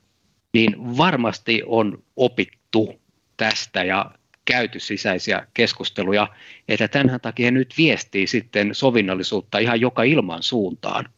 Niin 0.52 0.96
varmasti 0.96 1.62
on 1.66 2.02
opittu 2.16 3.00
tästä 3.36 3.84
ja 3.84 4.10
käyty 4.44 4.80
sisäisiä 4.80 5.46
keskusteluja, 5.54 6.28
että 6.68 6.88
tämän 6.88 7.20
takia 7.20 7.50
nyt 7.50 7.74
viestii 7.78 8.26
sitten 8.26 8.74
sovinnollisuutta 8.74 9.58
ihan 9.58 9.80
joka 9.80 10.02
ilman 10.02 10.42
suuntaan 10.42 11.08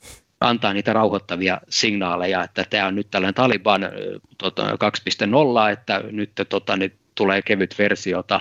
antaa 0.43 0.73
niitä 0.73 0.93
rauhoittavia 0.93 1.61
signaaleja, 1.69 2.45
että 2.45 2.65
tämä 2.71 2.87
on 2.87 2.95
nyt 2.95 3.11
tällainen 3.11 3.35
Taliban 3.35 3.83
tota, 4.39 4.63
2.0, 4.63 5.73
että 5.73 6.03
nyt 6.11 6.33
tota, 6.49 6.77
nyt 6.77 6.95
tulee 7.15 7.43
kevyt 7.43 7.75
versiota, 7.79 8.41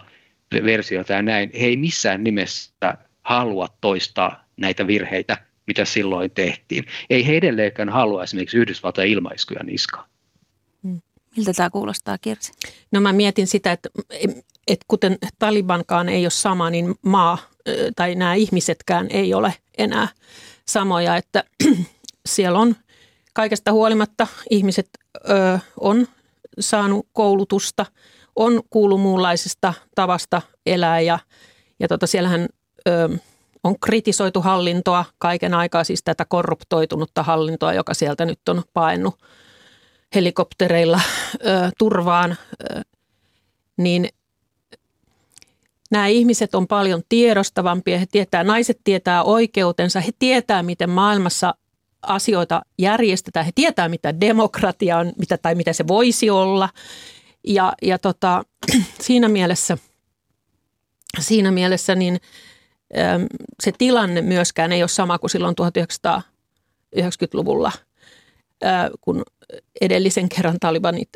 versiota 0.65 1.13
ja 1.13 1.21
näin. 1.21 1.51
He 1.59 1.65
ei 1.65 1.77
missään 1.77 2.23
nimessä 2.23 2.97
halua 3.21 3.67
toistaa 3.81 4.45
näitä 4.57 4.87
virheitä, 4.87 5.37
mitä 5.67 5.85
silloin 5.85 6.31
tehtiin. 6.31 6.85
Ei 7.09 7.27
he 7.27 7.37
edelleenkään 7.37 7.89
halua 7.89 8.23
esimerkiksi 8.23 8.57
Yhdysvaltain 8.57 9.11
ilmaiskuja 9.11 9.63
niskaan. 9.63 10.09
Hmm. 10.83 11.01
Miltä 11.37 11.53
tämä 11.53 11.69
kuulostaa, 11.69 12.17
Kirsi? 12.17 12.51
No 12.91 13.01
mä 13.01 13.13
mietin 13.13 13.47
sitä, 13.47 13.71
että, 13.71 13.89
että 14.67 14.85
kuten 14.87 15.17
Talibankaan 15.39 16.09
ei 16.09 16.25
ole 16.25 16.29
sama, 16.29 16.69
niin 16.69 16.95
maa 17.01 17.37
tai 17.95 18.15
nämä 18.15 18.33
ihmisetkään 18.33 19.07
ei 19.09 19.33
ole 19.33 19.53
enää 19.77 20.07
samoja, 20.73 21.17
että 21.17 21.43
siellä 22.25 22.59
on 22.59 22.75
kaikesta 23.33 23.71
huolimatta 23.71 24.27
ihmiset 24.49 24.89
ö, 25.29 25.59
on 25.79 26.07
saanut 26.59 27.07
koulutusta, 27.13 27.85
on 28.35 28.61
kuulu 28.69 28.97
muunlaisesta 28.97 29.73
tavasta 29.95 30.41
elää 30.65 30.99
ja, 30.99 31.19
ja 31.79 31.87
tota, 31.87 32.07
siellähän 32.07 32.47
ö, 32.87 33.09
on 33.63 33.79
kritisoitu 33.79 34.41
hallintoa 34.41 35.05
kaiken 35.17 35.53
aikaa, 35.53 35.83
siis 35.83 36.03
tätä 36.03 36.25
korruptoitunutta 36.29 37.23
hallintoa, 37.23 37.73
joka 37.73 37.93
sieltä 37.93 38.25
nyt 38.25 38.49
on 38.49 38.63
paennut 38.73 39.15
helikoptereilla 40.15 41.01
ö, 41.45 41.69
turvaan, 41.77 42.31
ö, 42.31 42.81
niin 43.77 44.09
Nämä 45.91 46.07
ihmiset 46.07 46.55
on 46.55 46.67
paljon 46.67 47.01
tiedostavampia, 47.09 47.99
he 47.99 48.05
tietää, 48.11 48.43
naiset 48.43 48.79
tietää 48.83 49.23
oikeutensa, 49.23 49.99
he 49.99 50.11
tietää, 50.19 50.63
miten 50.63 50.89
maailmassa 50.89 51.53
asioita 52.01 52.61
järjestetään, 52.77 53.45
he 53.45 53.51
tietää, 53.55 53.89
mitä 53.89 54.19
demokratia 54.19 54.97
on, 54.97 55.13
mitä, 55.17 55.37
tai 55.37 55.55
mitä 55.55 55.73
se 55.73 55.87
voisi 55.87 56.29
olla. 56.29 56.69
Ja, 57.47 57.73
ja 57.81 57.99
tota, 57.99 58.43
siinä 59.05 59.29
mielessä, 59.29 59.77
siinä 61.19 61.51
mielessä 61.51 61.95
niin 61.95 62.19
se 63.63 63.71
tilanne 63.77 64.21
myöskään 64.21 64.71
ei 64.71 64.83
ole 64.83 64.87
sama 64.87 65.19
kuin 65.19 65.29
silloin 65.29 65.55
1990-luvulla, 65.61 67.71
kun 69.01 69.23
edellisen 69.81 70.29
kerran 70.29 70.57
talibanit 70.59 71.09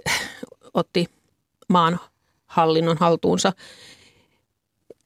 otti 0.73 1.05
maan 1.69 1.99
hallinnon 2.45 2.97
haltuunsa. 2.99 3.53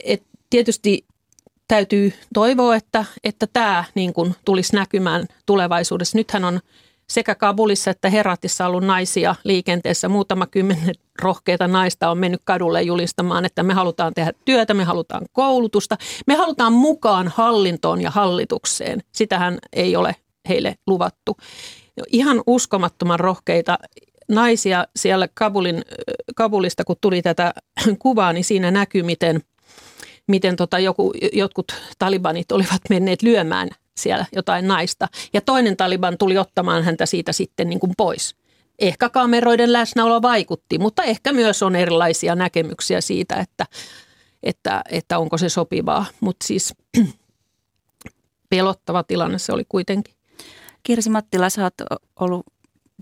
Et 0.04 0.24
tietysti 0.50 1.06
täytyy 1.68 2.14
toivoa, 2.34 2.76
että, 2.76 3.06
että 3.24 3.48
tämä 3.54 3.84
niin 3.96 4.14
kuin 4.14 4.36
tulisi 4.46 4.76
näkymään 4.76 5.26
tulevaisuudessa. 5.46 6.18
Nythän 6.18 6.46
on 6.46 6.60
sekä 7.10 7.36
Kabulissa 7.36 7.92
että 7.92 8.10
Heratissa 8.10 8.68
ollut 8.68 8.84
naisia 8.84 9.36
liikenteessä. 9.44 10.10
Muutama 10.10 10.48
kymmenen 10.48 10.96
rohkeita 11.22 11.68
naista 11.68 12.12
on 12.12 12.18
mennyt 12.18 12.42
kadulle 12.44 12.82
julistamaan, 12.82 13.46
että 13.46 13.64
me 13.64 13.74
halutaan 13.74 14.14
tehdä 14.14 14.32
työtä, 14.46 14.74
me 14.74 14.84
halutaan 14.84 15.26
koulutusta, 15.32 15.98
me 16.28 16.36
halutaan 16.36 16.74
mukaan 16.74 17.28
hallintoon 17.28 18.02
ja 18.02 18.12
hallitukseen. 18.12 19.04
Sitähän 19.12 19.58
ei 19.74 19.96
ole 19.96 20.16
heille 20.50 20.76
luvattu. 20.88 21.38
Ihan 22.08 22.42
uskomattoman 22.48 23.20
rohkeita 23.20 23.78
naisia 24.30 24.86
siellä 24.96 25.28
Kabulin, 25.34 25.82
Kabulista, 26.36 26.84
kun 26.84 26.96
tuli 27.02 27.22
tätä 27.22 27.54
kuvaa, 28.00 28.34
niin 28.34 28.44
siinä 28.44 28.72
näkyy, 28.72 29.04
miten, 29.04 29.42
miten 30.30 30.56
tota 30.56 30.80
joku, 30.80 31.14
jotkut 31.34 31.76
talibanit 32.00 32.52
olivat 32.52 32.82
menneet 32.90 33.22
lyömään 33.22 33.70
siellä 33.98 34.26
jotain 34.36 34.68
naista. 34.68 35.08
Ja 35.34 35.42
toinen 35.42 35.78
taliban 35.78 36.18
tuli 36.18 36.38
ottamaan 36.38 36.84
häntä 36.84 37.06
siitä 37.06 37.32
sitten 37.34 37.70
niin 37.70 37.80
kuin 37.80 37.94
pois. 37.98 38.36
Ehkä 38.80 39.10
kameroiden 39.10 39.74
läsnäolo 39.74 40.22
vaikutti, 40.22 40.78
mutta 40.78 41.04
ehkä 41.04 41.34
myös 41.34 41.64
on 41.64 41.76
erilaisia 41.76 42.36
näkemyksiä 42.36 43.02
siitä, 43.02 43.36
että, 43.36 43.66
että, 44.44 44.82
että 44.92 45.20
onko 45.20 45.38
se 45.38 45.50
sopivaa. 45.50 46.06
Mutta 46.20 46.48
siis 46.48 46.74
pelottava 48.50 49.04
tilanne 49.04 49.40
se 49.40 49.54
oli 49.54 49.64
kuitenkin. 49.70 50.16
Kirsi 50.84 51.10
Mattila, 51.10 51.50
sä 51.50 51.64
oot 51.64 51.74
ollut 52.20 52.46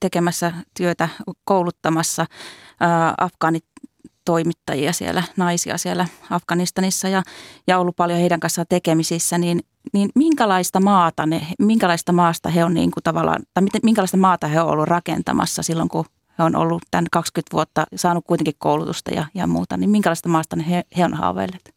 tekemässä 0.01 0.53
työtä, 0.77 1.09
kouluttamassa 1.43 2.25
afgaanit 3.17 3.65
toimittajia 4.27 4.93
siellä, 4.93 5.23
naisia 5.37 5.77
siellä 5.77 6.07
Afganistanissa 6.29 7.07
ja, 7.07 7.23
ja 7.67 7.79
ollut 7.79 7.95
paljon 7.95 8.19
heidän 8.19 8.39
kanssaan 8.39 8.65
tekemisissä, 8.69 9.37
niin, 9.37 9.59
niin 9.93 10.09
minkälaista 10.15 10.79
maata 10.79 11.25
ne, 11.25 11.47
minkälaista 11.59 12.11
maasta 12.11 12.49
he 12.49 12.65
on 12.65 12.73
niin 12.73 12.91
kuin 12.91 13.03
tavallaan, 13.03 13.43
tai 13.53 13.63
miten, 13.63 13.81
minkälaista 13.83 14.17
maata 14.17 14.47
he 14.47 14.61
on 14.61 14.67
ollut 14.67 14.87
rakentamassa 14.87 15.63
silloin, 15.63 15.89
kun 15.89 16.05
he 16.39 16.43
on 16.43 16.55
ollut 16.55 16.83
tämän 16.91 17.05
20 17.11 17.53
vuotta, 17.53 17.85
saanut 17.95 18.25
kuitenkin 18.27 18.53
koulutusta 18.57 19.11
ja, 19.11 19.25
ja 19.33 19.47
muuta, 19.47 19.77
niin 19.77 19.89
minkälaista 19.89 20.29
maasta 20.29 20.55
ne 20.55 20.69
he, 20.69 20.83
he 20.97 21.05
on 21.05 21.13
haaveilleet? 21.13 21.75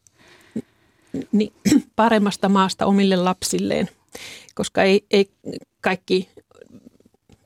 Niin, 1.32 1.52
paremmasta 1.96 2.48
maasta 2.48 2.86
omille 2.86 3.16
lapsilleen, 3.16 3.88
koska 4.54 4.82
ei, 4.82 5.06
ei 5.10 5.30
kaikki 5.80 6.28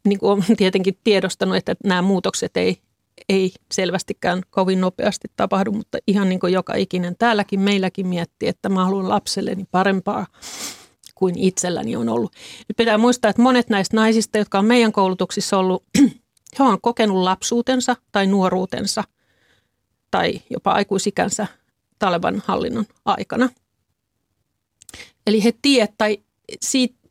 niin 0.04 0.18
kuin 0.18 0.30
olen 0.30 0.56
tietenkin 0.56 0.98
tiedostanut, 1.04 1.56
että 1.56 1.74
nämä 1.84 2.02
muutokset 2.02 2.56
ei, 2.56 2.78
ei 3.28 3.52
selvästikään 3.72 4.42
kovin 4.50 4.80
nopeasti 4.80 5.28
tapahdu, 5.36 5.72
mutta 5.72 5.98
ihan 6.06 6.28
niin 6.28 6.40
kuin 6.40 6.52
joka 6.52 6.74
ikinen 6.74 7.16
täälläkin 7.18 7.60
meilläkin 7.60 8.06
miettii, 8.06 8.48
että 8.48 8.68
mä 8.68 8.84
haluan 8.84 9.08
lapselleni 9.08 9.64
parempaa 9.70 10.26
kuin 11.14 11.38
itselläni 11.38 11.96
on 11.96 12.08
ollut. 12.08 12.32
Nyt 12.68 12.76
pitää 12.76 12.98
muistaa, 12.98 13.28
että 13.28 13.42
monet 13.42 13.68
näistä 13.68 13.96
naisista, 13.96 14.38
jotka 14.38 14.58
on 14.58 14.64
meidän 14.64 14.92
koulutuksissa 14.92 15.58
ollut, 15.58 15.84
he 16.58 16.64
on 16.64 16.80
kokenut 16.80 17.16
lapsuutensa 17.16 17.96
tai 18.12 18.26
nuoruutensa 18.26 19.04
tai 20.10 20.40
jopa 20.50 20.72
aikuisikänsä 20.72 21.46
Taleban 21.98 22.42
hallinnon 22.46 22.84
aikana. 23.04 23.48
Eli 25.26 25.44
he 25.44 25.52
tiedät, 25.62 25.90
tai 25.98 26.18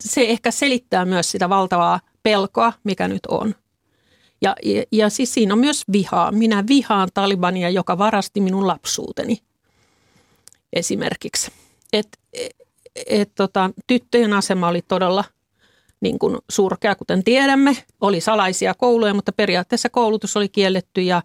se 0.04 0.22
ehkä 0.22 0.52
selittää 0.52 1.06
myös 1.06 1.32
sitä 1.32 1.50
valtavaa 1.50 2.00
pelkoa, 2.24 2.74
mikä 2.84 3.08
nyt 3.08 3.26
on. 3.28 3.56
Ja, 4.44 4.56
ja, 4.64 4.84
ja 4.92 5.10
siis 5.10 5.34
siinä 5.34 5.54
on 5.54 5.60
myös 5.60 5.84
vihaa. 5.92 6.32
Minä 6.32 6.64
vihaan 6.68 7.10
Talibania, 7.14 7.70
joka 7.70 7.98
varasti 7.98 8.42
minun 8.42 8.68
lapsuuteni 8.68 9.38
esimerkiksi. 10.74 11.52
Et, 11.94 12.08
et, 12.34 12.52
et, 13.06 13.32
tota, 13.36 13.70
tyttöjen 13.88 14.34
asema 14.34 14.68
oli 14.68 14.82
todella 14.82 15.24
niin 16.02 16.20
kuin 16.20 16.38
surkea, 16.50 16.96
kuten 16.96 17.24
tiedämme. 17.24 17.78
Oli 18.02 18.22
salaisia 18.22 18.74
kouluja, 18.74 19.14
mutta 19.14 19.32
periaatteessa 19.32 19.90
koulutus 19.90 20.38
oli 20.38 20.50
kielletty 20.50 21.02
ja, 21.02 21.22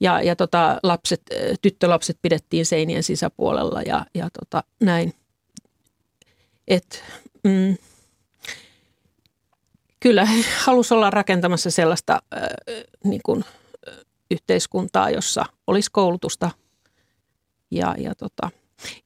ja, 0.00 0.22
ja 0.22 0.36
tota, 0.36 0.80
lapset, 0.82 1.22
tyttölapset 1.62 2.18
pidettiin 2.22 2.66
seinien 2.66 3.02
sisäpuolella 3.02 3.82
ja, 3.82 4.06
ja 4.14 4.28
tota, 4.30 4.64
näin. 4.80 5.14
Et, 6.68 7.02
mm, 7.44 7.76
kyllä 10.00 10.24
he 10.30 10.44
halusivat 10.64 10.96
olla 10.96 11.10
rakentamassa 11.10 11.70
sellaista 11.70 12.22
äh, 12.34 12.48
niin 13.04 13.20
kuin, 13.24 13.44
äh, 13.88 13.94
yhteiskuntaa, 14.30 15.10
jossa 15.10 15.44
olisi 15.66 15.90
koulutusta. 15.92 16.50
Ja, 17.70 17.94
ja 17.98 18.14
tota, 18.14 18.50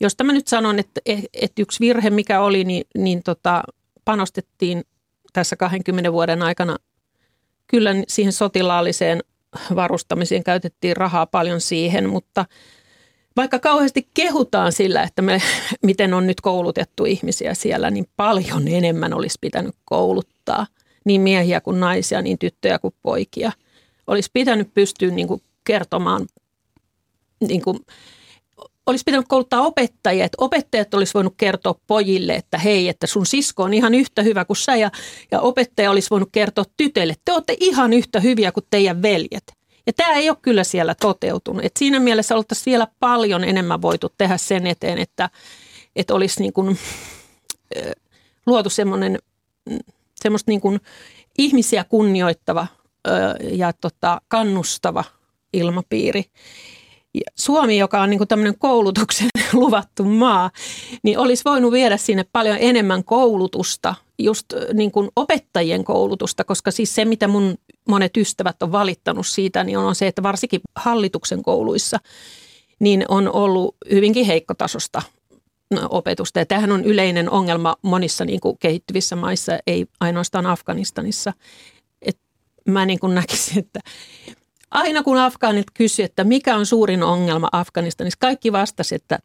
jos 0.00 0.14
mä 0.24 0.32
nyt 0.32 0.48
sanon, 0.48 0.78
että, 0.78 1.00
että 1.32 1.62
yksi 1.62 1.80
virhe 1.80 2.10
mikä 2.10 2.40
oli, 2.40 2.64
niin, 2.64 2.84
niin 2.98 3.22
tota, 3.22 3.62
panostettiin 4.04 4.84
tässä 5.32 5.56
20 5.56 6.12
vuoden 6.12 6.42
aikana 6.42 6.76
kyllä 7.66 7.90
siihen 8.08 8.32
sotilaalliseen 8.32 9.20
varustamiseen 9.74 10.44
käytettiin 10.44 10.96
rahaa 10.96 11.26
paljon 11.26 11.60
siihen, 11.60 12.08
mutta 12.08 12.44
vaikka 13.36 13.58
kauheasti 13.58 14.08
kehutaan 14.14 14.72
sillä, 14.72 15.02
että 15.02 15.22
me, 15.22 15.42
miten 15.82 16.14
on 16.14 16.26
nyt 16.26 16.40
koulutettu 16.40 17.04
ihmisiä 17.04 17.54
siellä, 17.54 17.90
niin 17.90 18.06
paljon 18.16 18.68
enemmän 18.68 19.14
olisi 19.14 19.38
pitänyt 19.40 19.74
kouluttaa– 19.84 20.66
niin 21.04 21.20
miehiä 21.20 21.60
kuin 21.60 21.80
naisia, 21.80 22.22
niin 22.22 22.38
tyttöjä 22.38 22.78
kuin 22.78 22.94
poikia. 23.02 23.52
Olisi 24.06 24.30
pitänyt 24.32 24.74
pystyä 24.74 25.10
niin 25.10 25.28
kuin 25.28 25.42
kertomaan, 25.64 26.26
niin 27.48 27.62
kuin, 27.62 27.78
olisi 28.86 29.04
pitänyt 29.04 29.28
kouluttaa 29.28 29.60
opettajia, 29.60 30.24
että 30.24 30.36
opettajat 30.40 30.94
olisi 30.94 31.14
voinut 31.14 31.34
kertoa 31.36 31.80
pojille, 31.86 32.34
että 32.34 32.58
hei, 32.58 32.88
että 32.88 33.06
sun 33.06 33.26
sisko 33.26 33.62
on 33.62 33.74
ihan 33.74 33.94
yhtä 33.94 34.22
hyvä 34.22 34.44
kuin 34.44 34.56
sä 34.56 34.76
ja, 34.76 34.90
ja 35.30 35.40
opettaja 35.40 35.90
olisi 35.90 36.10
voinut 36.10 36.28
kertoa 36.32 36.64
tytöille, 36.76 37.12
että 37.12 37.22
te 37.24 37.32
olette 37.32 37.56
ihan 37.60 37.92
yhtä 37.92 38.20
hyviä 38.20 38.52
kuin 38.52 38.66
teidän 38.70 39.02
veljet. 39.02 39.52
Ja 39.86 39.92
tämä 39.92 40.12
ei 40.12 40.30
ole 40.30 40.38
kyllä 40.42 40.64
siellä 40.64 40.94
toteutunut. 40.94 41.64
Et 41.64 41.76
siinä 41.78 42.00
mielessä 42.00 42.36
oltaisiin 42.36 42.72
vielä 42.72 42.86
paljon 43.00 43.44
enemmän 43.44 43.82
voitu 43.82 44.12
tehdä 44.18 44.36
sen 44.36 44.66
eteen, 44.66 44.98
että, 44.98 45.30
että 45.96 46.14
olisi 46.14 46.40
niin 46.40 46.52
kuin, 46.52 46.78
luotu 48.46 48.70
semmoinen 48.70 49.18
semmoista 50.24 50.50
niin 50.50 50.60
kuin 50.60 50.80
ihmisiä 51.38 51.84
kunnioittava 51.84 52.66
ja 53.52 53.72
tota, 53.72 54.20
kannustava 54.28 55.04
ilmapiiri. 55.52 56.24
Suomi, 57.34 57.78
joka 57.78 58.02
on 58.02 58.10
niin 58.10 58.28
tämmöinen 58.28 58.58
koulutuksen 58.58 59.28
luvattu 59.52 60.04
maa, 60.04 60.50
niin 61.02 61.18
olisi 61.18 61.44
voinut 61.44 61.72
viedä 61.72 61.96
sinne 61.96 62.24
paljon 62.32 62.56
enemmän 62.60 63.04
koulutusta, 63.04 63.94
just 64.18 64.46
niin 64.72 64.90
kuin 64.90 65.08
opettajien 65.16 65.84
koulutusta, 65.84 66.44
koska 66.44 66.70
siis 66.70 66.94
se, 66.94 67.04
mitä 67.04 67.28
mun 67.28 67.54
monet 67.88 68.16
ystävät 68.16 68.62
on 68.62 68.72
valittanut 68.72 69.26
siitä, 69.26 69.64
niin 69.64 69.78
on 69.78 69.94
se, 69.94 70.06
että 70.06 70.22
varsinkin 70.22 70.60
hallituksen 70.76 71.42
kouluissa 71.42 71.98
niin 72.80 73.04
on 73.08 73.32
ollut 73.32 73.76
hyvinkin 73.90 74.26
heikkotasosta 74.26 75.02
opetusta. 75.90 76.38
Ja 76.38 76.46
tämähän 76.46 76.72
on 76.72 76.84
yleinen 76.84 77.30
ongelma 77.30 77.76
monissa 77.82 78.24
niin 78.24 78.40
kuin 78.40 78.58
kehittyvissä 78.58 79.16
maissa, 79.16 79.58
ei 79.66 79.86
ainoastaan 80.00 80.46
Afganistanissa. 80.46 81.32
Et 82.02 82.18
mä 82.68 82.86
niin 82.86 82.98
kuin 82.98 83.14
näkisin, 83.14 83.58
että 83.58 83.80
aina 84.70 85.02
kun 85.02 85.18
afgaanit 85.18 85.66
kysyivät, 85.74 86.10
että 86.10 86.24
mikä 86.24 86.56
on 86.56 86.66
suurin 86.66 87.02
ongelma 87.02 87.48
Afganistanissa, 87.52 88.18
kaikki 88.20 88.52
vastasivat, 88.52 89.02
että 89.02 89.18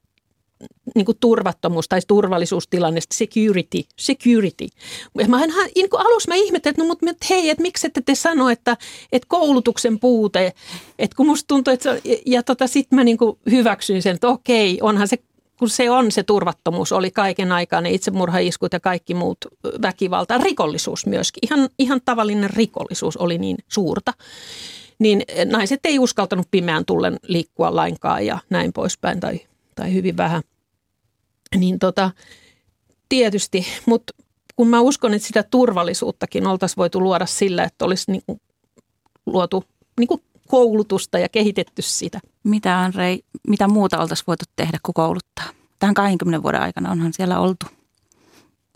niin 0.95 1.05
kuin 1.05 1.17
turvattomuus 1.19 1.87
tai 1.87 1.99
turvallisuustilanne, 2.07 2.99
security, 3.13 3.81
security. 3.99 4.67
Mä 5.27 5.43
en, 5.43 5.53
niin 5.75 5.89
kuin 5.89 6.01
alussa 6.01 6.31
mä 6.31 6.35
ihmettelin, 6.35 6.73
että 6.73 6.83
no, 6.83 6.87
mutta 6.87 7.25
hei, 7.29 7.49
että 7.49 7.61
miksi 7.61 7.87
ette 7.87 8.01
te 8.01 8.15
sano, 8.15 8.49
että, 8.49 8.77
että 9.11 9.25
koulutuksen 9.29 9.99
puute, 9.99 10.53
että 10.99 11.15
kun 11.15 11.25
musta 11.25 11.47
tuntuu, 11.47 11.73
että 11.73 11.83
se, 11.83 12.01
ja, 12.03 12.17
ja 12.25 12.43
tota, 12.43 12.67
sitten 12.67 12.95
mä 12.95 13.03
niin 13.03 13.17
kuin 13.17 13.37
hyväksyin 13.51 14.01
sen, 14.01 14.15
että 14.15 14.27
okei, 14.27 14.79
onhan 14.81 15.07
se 15.07 15.17
kun 15.59 15.69
se 15.69 15.89
on 15.89 16.11
se 16.11 16.23
turvattomuus, 16.23 16.91
oli 16.91 17.11
kaiken 17.11 17.51
aikaa 17.51 17.81
ne 17.81 17.91
itsemurhaiskut 17.91 18.73
ja 18.73 18.79
kaikki 18.79 19.13
muut 19.13 19.37
väkivalta, 19.81 20.37
rikollisuus 20.37 21.05
myöskin, 21.05 21.41
ihan, 21.43 21.69
ihan 21.79 22.01
tavallinen 22.05 22.49
rikollisuus 22.49 23.17
oli 23.17 23.37
niin 23.37 23.57
suurta, 23.67 24.13
niin 24.99 25.21
naiset 25.45 25.79
ei 25.83 25.99
uskaltanut 25.99 26.47
pimeän 26.51 26.85
tullen 26.85 27.19
liikkua 27.23 27.75
lainkaan 27.75 28.25
ja 28.25 28.39
näin 28.49 28.73
poispäin 28.73 29.19
tai, 29.19 29.39
tai 29.75 29.93
hyvin 29.93 30.17
vähän. 30.17 30.41
Niin 31.55 31.79
tota, 31.79 32.11
tietysti, 33.09 33.67
mutta 33.85 34.13
kun 34.55 34.67
mä 34.67 34.79
uskon, 34.81 35.13
että 35.13 35.27
sitä 35.27 35.43
turvallisuuttakin 35.43 36.47
oltaisiin 36.47 36.77
voitu 36.77 37.01
luoda 37.01 37.25
sillä, 37.25 37.63
että 37.63 37.85
olisi 37.85 38.11
niin 38.11 38.41
luotu 39.25 39.63
niin 39.99 40.07
kuin 40.07 40.21
koulutusta 40.49 41.19
ja 41.19 41.29
kehitetty 41.29 41.81
sitä. 41.81 42.19
Mitä 42.43 42.79
Andrei, 42.79 43.23
mitä 43.47 43.67
muuta 43.67 43.99
oltaisiin 43.99 44.27
voitu 44.27 44.45
tehdä 44.55 44.77
kuin 44.83 44.93
kouluttaa? 44.93 45.45
tähän 45.79 45.93
20 45.93 46.43
vuoden 46.43 46.61
aikana 46.61 46.91
onhan 46.91 47.13
siellä 47.13 47.39
oltu. 47.39 47.65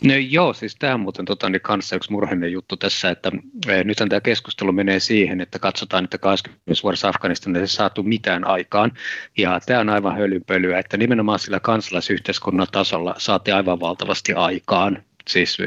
No 0.03 0.13
joo, 0.15 0.53
siis 0.53 0.75
tämä 0.75 0.93
on 0.93 0.99
muuten 0.99 1.25
tota, 1.25 1.49
niin 1.49 1.61
kanssa 1.61 1.95
yksi 1.95 2.11
murheinen 2.11 2.51
juttu 2.51 2.77
tässä, 2.77 3.09
että 3.09 3.31
e, 3.67 3.83
nythän 3.83 4.09
tämä 4.09 4.21
keskustelu 4.21 4.71
menee 4.71 4.99
siihen, 4.99 5.41
että 5.41 5.59
katsotaan, 5.59 6.03
että 6.03 6.17
20 6.17 6.83
vuodessa 6.83 7.07
Afganistanissa 7.07 7.59
ei 7.59 7.67
saatu 7.67 8.03
mitään 8.03 8.47
aikaan. 8.47 8.91
Ja 9.37 9.59
tämä 9.65 9.79
on 9.79 9.89
aivan 9.89 10.17
hölynpölyä, 10.17 10.79
että 10.79 10.97
nimenomaan 10.97 11.39
sillä 11.39 11.59
kansalaisyhteiskunnan 11.59 12.67
tasolla 12.71 13.15
saatiin 13.17 13.55
aivan 13.55 13.79
valtavasti 13.79 14.33
aikaan 14.33 15.03
siis 15.29 15.57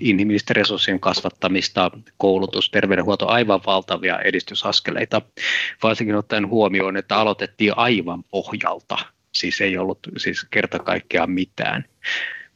inhimillisten 0.00 0.56
resurssien 0.56 1.00
kasvattamista, 1.00 1.90
koulutus, 2.16 2.70
terveydenhuolto, 2.70 3.28
aivan 3.28 3.60
valtavia 3.66 4.18
edistysaskeleita, 4.18 5.22
varsinkin 5.82 6.16
ottaen 6.16 6.48
huomioon, 6.48 6.96
että 6.96 7.16
aloitettiin 7.16 7.72
aivan 7.76 8.24
pohjalta, 8.24 8.98
siis 9.32 9.60
ei 9.60 9.78
ollut 9.78 9.98
siis 10.16 10.46
kerta 10.50 10.78
kaikkiaan 10.78 11.30
mitään. 11.30 11.84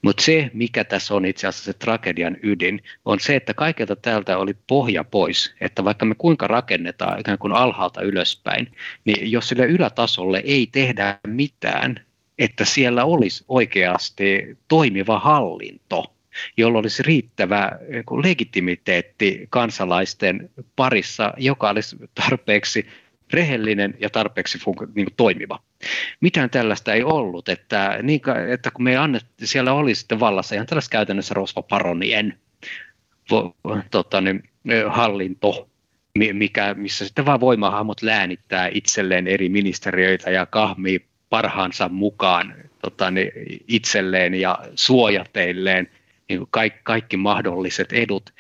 Mutta 0.03 0.23
se, 0.23 0.51
mikä 0.55 0.85
tässä 0.85 1.14
on 1.14 1.25
itse 1.25 1.46
asiassa 1.46 1.73
se 1.73 1.79
tragedian 1.79 2.37
ydin, 2.42 2.83
on 3.05 3.20
se, 3.20 3.37
että 3.37 3.55
kaikilta 3.55 3.96
täältä 3.96 4.38
oli 4.38 4.55
pohja 4.66 5.05
pois, 5.05 5.55
että 5.61 5.85
vaikka 5.85 6.07
me 6.07 6.14
kuinka 6.14 6.46
rakennetaan 6.46 7.20
ikään 7.20 7.38
kuin 7.38 7.53
alhaalta 7.53 8.03
ylöspäin, 8.03 8.73
niin 9.05 9.33
jos 9.33 9.49
sille 9.49 9.66
ylätasolle 9.66 10.42
ei 10.44 10.68
tehdä 10.73 11.18
mitään, 11.27 12.01
että 12.38 12.64
siellä 12.64 13.05
olisi 13.05 13.44
oikeasti 13.49 14.59
toimiva 14.68 15.18
hallinto, 15.18 16.14
jolla 16.57 16.79
olisi 16.79 17.03
riittävä 17.03 17.71
legitimiteetti 18.23 19.47
kansalaisten 19.51 20.51
parissa, 20.77 21.35
joka 21.37 21.69
olisi 21.71 21.97
tarpeeksi 22.14 22.87
rehellinen 23.33 23.95
ja 24.01 24.11
tarpeeksi 24.11 24.59
niin 24.95 25.07
kuin 25.07 25.14
toimiva. 25.16 25.62
Mitään 26.21 26.51
tällaista 26.51 26.95
ei 26.95 27.03
ollut, 27.03 27.49
että, 27.49 27.99
niin, 28.03 28.21
että 28.53 28.71
kun 28.71 28.85
me 28.85 28.97
annettiin, 28.97 29.49
siellä 29.49 29.73
oli 29.73 29.95
sitten 29.95 30.21
vallassa 30.21 30.55
ihan 30.55 30.66
tällaista 30.66 30.93
käytännössä 30.93 31.35
rosvaparonien 31.35 32.38
tota, 33.90 34.21
niin, 34.21 34.43
hallinto, 34.88 35.69
mikä, 36.33 36.75
missä 36.75 37.05
sitten 37.05 37.27
vaan 37.27 37.40
voimahahmot 37.40 38.03
läänittää 38.03 38.69
itselleen 38.73 39.29
eri 39.29 39.49
ministeriöitä 39.49 40.31
ja 40.31 40.47
kahmii 40.47 41.07
parhaansa 41.31 41.88
mukaan 41.88 42.55
tota, 42.83 43.11
niin, 43.11 43.31
itselleen 43.69 44.35
ja 44.35 44.59
suojateilleen 44.75 45.90
niin 46.38 46.47
kaikki, 46.51 46.81
kaikki 46.83 47.16
mahdolliset 47.16 47.93
edut, 47.93 48.31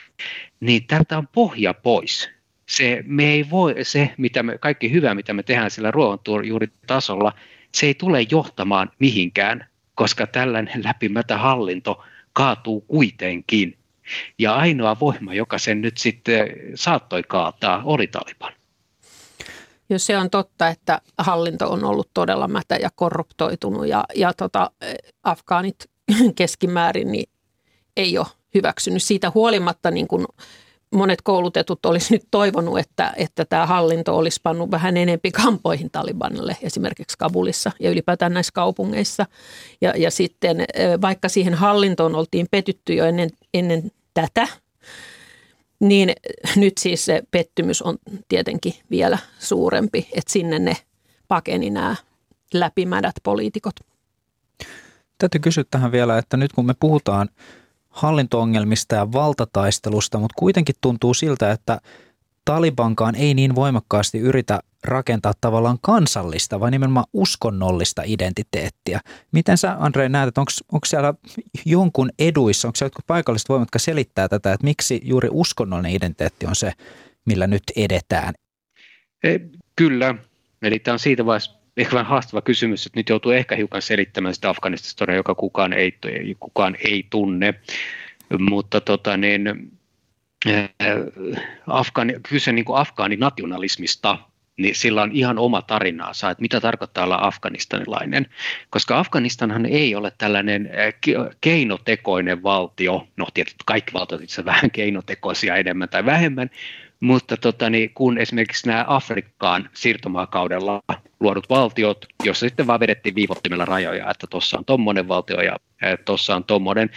niin 0.60 0.86
tältä 0.86 1.18
on 1.18 1.28
pohja 1.28 1.74
pois 1.74 2.30
se, 2.70 3.04
me 3.06 3.24
ei 3.24 3.50
voi, 3.50 3.74
se 3.82 4.14
mitä 4.16 4.42
me, 4.42 4.58
kaikki 4.58 4.92
hyvä, 4.92 5.14
mitä 5.14 5.32
me 5.32 5.42
tehdään 5.42 5.70
sillä 5.70 5.90
ruohonjuuritasolla, 5.90 7.32
se 7.74 7.86
ei 7.86 7.94
tule 7.94 8.26
johtamaan 8.30 8.90
mihinkään, 8.98 9.66
koska 9.94 10.26
tällainen 10.26 10.84
läpimätä 10.84 11.38
hallinto 11.38 12.04
kaatuu 12.32 12.80
kuitenkin. 12.80 13.78
Ja 14.38 14.54
ainoa 14.54 15.00
voima, 15.00 15.34
joka 15.34 15.58
sen 15.58 15.80
nyt 15.80 15.98
sitten 15.98 16.48
saattoi 16.74 17.22
kaataa, 17.22 17.82
oli 17.84 18.06
Taliban. 18.06 18.52
Jos 19.90 20.06
se 20.06 20.18
on 20.18 20.30
totta, 20.30 20.68
että 20.68 21.00
hallinto 21.18 21.70
on 21.70 21.84
ollut 21.84 22.10
todella 22.14 22.48
mätä 22.48 22.76
ja 22.76 22.90
korruptoitunut 22.94 23.86
ja, 23.86 24.04
ja 24.14 24.32
tota, 24.34 24.70
afgaanit 25.22 25.90
keskimäärin 26.38 27.12
niin 27.12 27.30
ei 27.96 28.18
ole 28.18 28.26
hyväksynyt 28.54 29.02
siitä 29.02 29.32
huolimatta 29.34 29.90
niin 29.90 30.08
kuin 30.08 30.26
monet 30.94 31.22
koulutetut 31.22 31.86
olisi 31.86 32.12
nyt 32.14 32.22
toivonut, 32.30 32.78
että, 32.78 33.12
että 33.16 33.44
tämä 33.44 33.66
hallinto 33.66 34.16
olisi 34.16 34.40
pannut 34.42 34.70
vähän 34.70 34.96
enempi 34.96 35.30
kampoihin 35.30 35.90
Talibanille 35.90 36.56
esimerkiksi 36.62 37.18
Kabulissa 37.18 37.72
ja 37.80 37.90
ylipäätään 37.90 38.34
näissä 38.34 38.52
kaupungeissa. 38.52 39.26
Ja, 39.80 39.94
ja 39.96 40.10
sitten 40.10 40.56
vaikka 41.00 41.28
siihen 41.28 41.54
hallintoon 41.54 42.14
oltiin 42.14 42.46
petytty 42.50 42.94
jo 42.94 43.04
ennen, 43.04 43.30
ennen 43.54 43.90
tätä, 44.14 44.48
niin 45.80 46.12
nyt 46.56 46.78
siis 46.78 47.04
se 47.04 47.22
pettymys 47.30 47.82
on 47.82 47.98
tietenkin 48.28 48.74
vielä 48.90 49.18
suurempi, 49.38 50.08
että 50.12 50.32
sinne 50.32 50.58
ne 50.58 50.76
pakeni 51.28 51.70
nämä 51.70 51.96
läpimänät 52.54 53.14
poliitikot. 53.22 53.74
Täytyy 55.18 55.40
kysyä 55.40 55.64
tähän 55.70 55.92
vielä, 55.92 56.18
että 56.18 56.36
nyt 56.36 56.52
kun 56.52 56.66
me 56.66 56.74
puhutaan 56.80 57.28
hallintoongelmista 57.90 58.94
ja 58.94 59.12
valtataistelusta, 59.12 60.18
mutta 60.18 60.34
kuitenkin 60.38 60.74
tuntuu 60.80 61.14
siltä, 61.14 61.52
että 61.52 61.80
Talibankaan 62.44 63.14
ei 63.14 63.34
niin 63.34 63.54
voimakkaasti 63.54 64.18
yritä 64.18 64.60
rakentaa 64.84 65.32
tavallaan 65.40 65.78
kansallista, 65.80 66.60
vai 66.60 66.70
nimenomaan 66.70 67.06
uskonnollista 67.12 68.02
identiteettiä. 68.04 69.00
Miten 69.32 69.58
sä, 69.58 69.76
Andre, 69.78 70.08
näet, 70.08 70.28
että 70.28 70.40
onko 70.40 70.86
siellä 70.86 71.14
jonkun 71.66 72.10
eduissa, 72.18 72.68
onko 72.68 72.76
siellä 72.76 72.86
jotkut 72.86 73.06
paikalliset 73.06 73.48
voimat, 73.48 73.66
jotka 73.66 73.78
selittää 73.78 74.28
tätä, 74.28 74.52
että 74.52 74.64
miksi 74.64 75.00
juuri 75.04 75.28
uskonnollinen 75.32 75.92
identiteetti 75.92 76.46
on 76.46 76.56
se, 76.56 76.72
millä 77.24 77.46
nyt 77.46 77.62
edetään? 77.76 78.34
E, 79.24 79.38
kyllä. 79.76 80.14
Eli 80.62 80.78
tämä 80.78 80.92
on 80.92 80.98
siitä 80.98 81.26
vaiheessa 81.26 81.59
ehkä 81.80 81.94
vähän 81.94 82.10
haastava 82.10 82.42
kysymys, 82.42 82.86
että 82.86 82.98
nyt 82.98 83.08
joutuu 83.08 83.32
ehkä 83.32 83.56
hiukan 83.56 83.82
selittämään 83.82 84.34
sitä 84.34 84.50
Afganistan 84.50 85.14
joka 85.14 85.34
kukaan 85.34 85.72
ei, 85.72 85.98
kukaan 86.40 86.76
ei 86.84 87.06
tunne. 87.10 87.54
Mutta 88.38 88.80
tota, 88.80 89.16
niin, 89.16 89.70
äh, 90.46 90.64
Afgani, 91.66 92.14
kyse 92.28 92.52
niin 92.52 92.64
afgaaninationalismista, 92.74 94.18
niin 94.56 94.74
sillä 94.74 95.02
on 95.02 95.12
ihan 95.12 95.38
oma 95.38 95.62
tarinaa, 95.62 96.10
että 96.10 96.40
mitä 96.42 96.60
tarkoittaa 96.60 97.04
olla 97.04 97.18
afganistanilainen. 97.20 98.26
Koska 98.70 98.98
Afganistanhan 98.98 99.66
ei 99.66 99.94
ole 99.94 100.12
tällainen 100.18 100.66
äh, 100.66 101.36
keinotekoinen 101.40 102.42
valtio, 102.42 103.08
no 103.16 103.26
tietysti 103.34 103.64
kaikki 103.66 103.92
valtiot 103.92 104.22
itse 104.22 104.44
vähän 104.44 104.70
keinotekoisia 104.70 105.56
enemmän 105.56 105.88
tai 105.88 106.04
vähemmän, 106.04 106.50
mutta 107.00 107.36
tota, 107.36 107.70
niin, 107.70 107.90
kun 107.94 108.18
esimerkiksi 108.18 108.68
nämä 108.68 108.84
Afrikkaan 108.88 109.70
siirtomaakaudella 109.74 110.82
luodut 111.20 111.50
valtiot, 111.50 112.06
joissa 112.24 112.48
sitten 112.48 112.66
vaan 112.66 112.80
vedettiin 112.80 113.14
viivottimella 113.14 113.64
rajoja, 113.64 114.10
että 114.10 114.26
tuossa 114.26 114.58
on 114.58 114.64
tuommoinen 114.64 115.08
valtio 115.08 115.40
ja 115.40 115.56
tuossa 116.04 116.36
on 116.36 116.44
tuommoinen. 116.44 116.90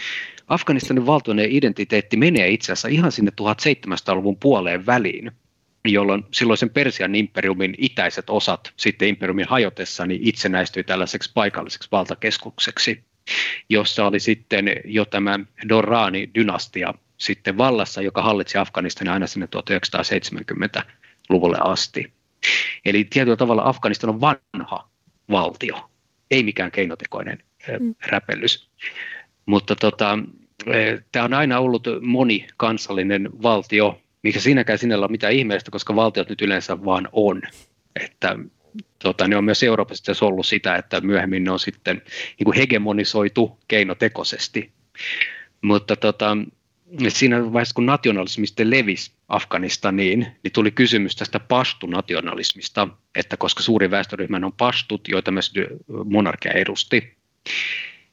Afganistanin 0.48 1.06
valtioiden 1.06 1.50
identiteetti 1.52 2.16
menee 2.16 2.48
itse 2.48 2.72
asiassa 2.72 2.88
ihan 2.88 3.12
sinne 3.12 3.32
1700-luvun 3.40 4.36
puoleen 4.36 4.86
väliin, 4.86 5.32
jolloin 5.84 6.24
silloisen 6.30 6.70
Persian 6.70 7.14
imperiumin 7.14 7.74
itäiset 7.78 8.30
osat 8.30 8.72
sitten 8.76 9.08
imperiumin 9.08 9.48
hajotessa 9.48 10.06
niin 10.06 10.20
itsenäistyi 10.22 10.84
tällaiseksi 10.84 11.30
paikalliseksi 11.34 11.88
valtakeskukseksi, 11.92 13.04
jossa 13.68 14.06
oli 14.06 14.20
sitten 14.20 14.70
jo 14.84 15.04
tämä 15.04 15.40
Dorrani-dynastia 15.68 16.94
sitten 17.24 17.58
vallassa, 17.58 18.02
joka 18.02 18.22
hallitsi 18.22 18.58
Afganistania 18.58 19.12
aina 19.12 19.26
sinne 19.26 19.48
1970-luvulle 19.56 21.58
asti. 21.60 22.12
Eli 22.84 23.04
tietyllä 23.04 23.36
tavalla 23.36 23.62
Afganistan 23.64 24.10
on 24.10 24.20
vanha 24.20 24.88
valtio, 25.30 25.90
ei 26.30 26.42
mikään 26.42 26.70
keinotekoinen 26.70 27.38
mm. 27.80 27.94
räpellys. 28.06 28.68
Mutta 29.46 29.76
tota, 29.76 30.18
tämä 31.12 31.24
on 31.24 31.34
aina 31.34 31.58
ollut 31.58 31.86
monikansallinen 32.00 33.30
valtio, 33.42 34.00
mikä 34.22 34.40
siinäkään 34.40 34.78
sinällä 34.78 35.04
ole 35.04 35.10
mitään 35.10 35.32
ihmeellistä, 35.32 35.70
koska 35.70 35.96
valtiot 35.96 36.28
nyt 36.28 36.42
yleensä 36.42 36.84
vaan 36.84 37.08
on. 37.12 37.42
Että 38.00 38.36
tota, 38.98 39.28
ne 39.28 39.36
on 39.36 39.44
myös 39.44 39.62
Euroopassa 39.62 40.12
ollut 40.20 40.46
sitä, 40.46 40.76
että 40.76 41.00
myöhemmin 41.00 41.44
ne 41.44 41.50
on 41.50 41.60
sitten 41.60 42.02
niin 42.38 42.44
kuin 42.44 42.56
hegemonisoitu 42.56 43.58
keinotekoisesti. 43.68 44.72
Mutta 45.62 45.96
tota, 45.96 46.36
siinä 47.08 47.52
vaiheessa, 47.52 47.74
kun 47.74 47.86
nationalismi 47.86 48.46
sitten 48.46 48.70
levisi 48.70 49.12
Afganistaniin, 49.28 50.26
niin 50.42 50.52
tuli 50.52 50.70
kysymys 50.70 51.16
tästä 51.16 51.40
pastunationalismista, 51.40 52.88
että 53.14 53.36
koska 53.36 53.62
suuri 53.62 53.90
väestöryhmä 53.90 54.40
on 54.44 54.52
pastut, 54.52 55.08
joita 55.08 55.30
myös 55.30 55.52
monarkia 56.04 56.52
edusti, 56.52 57.16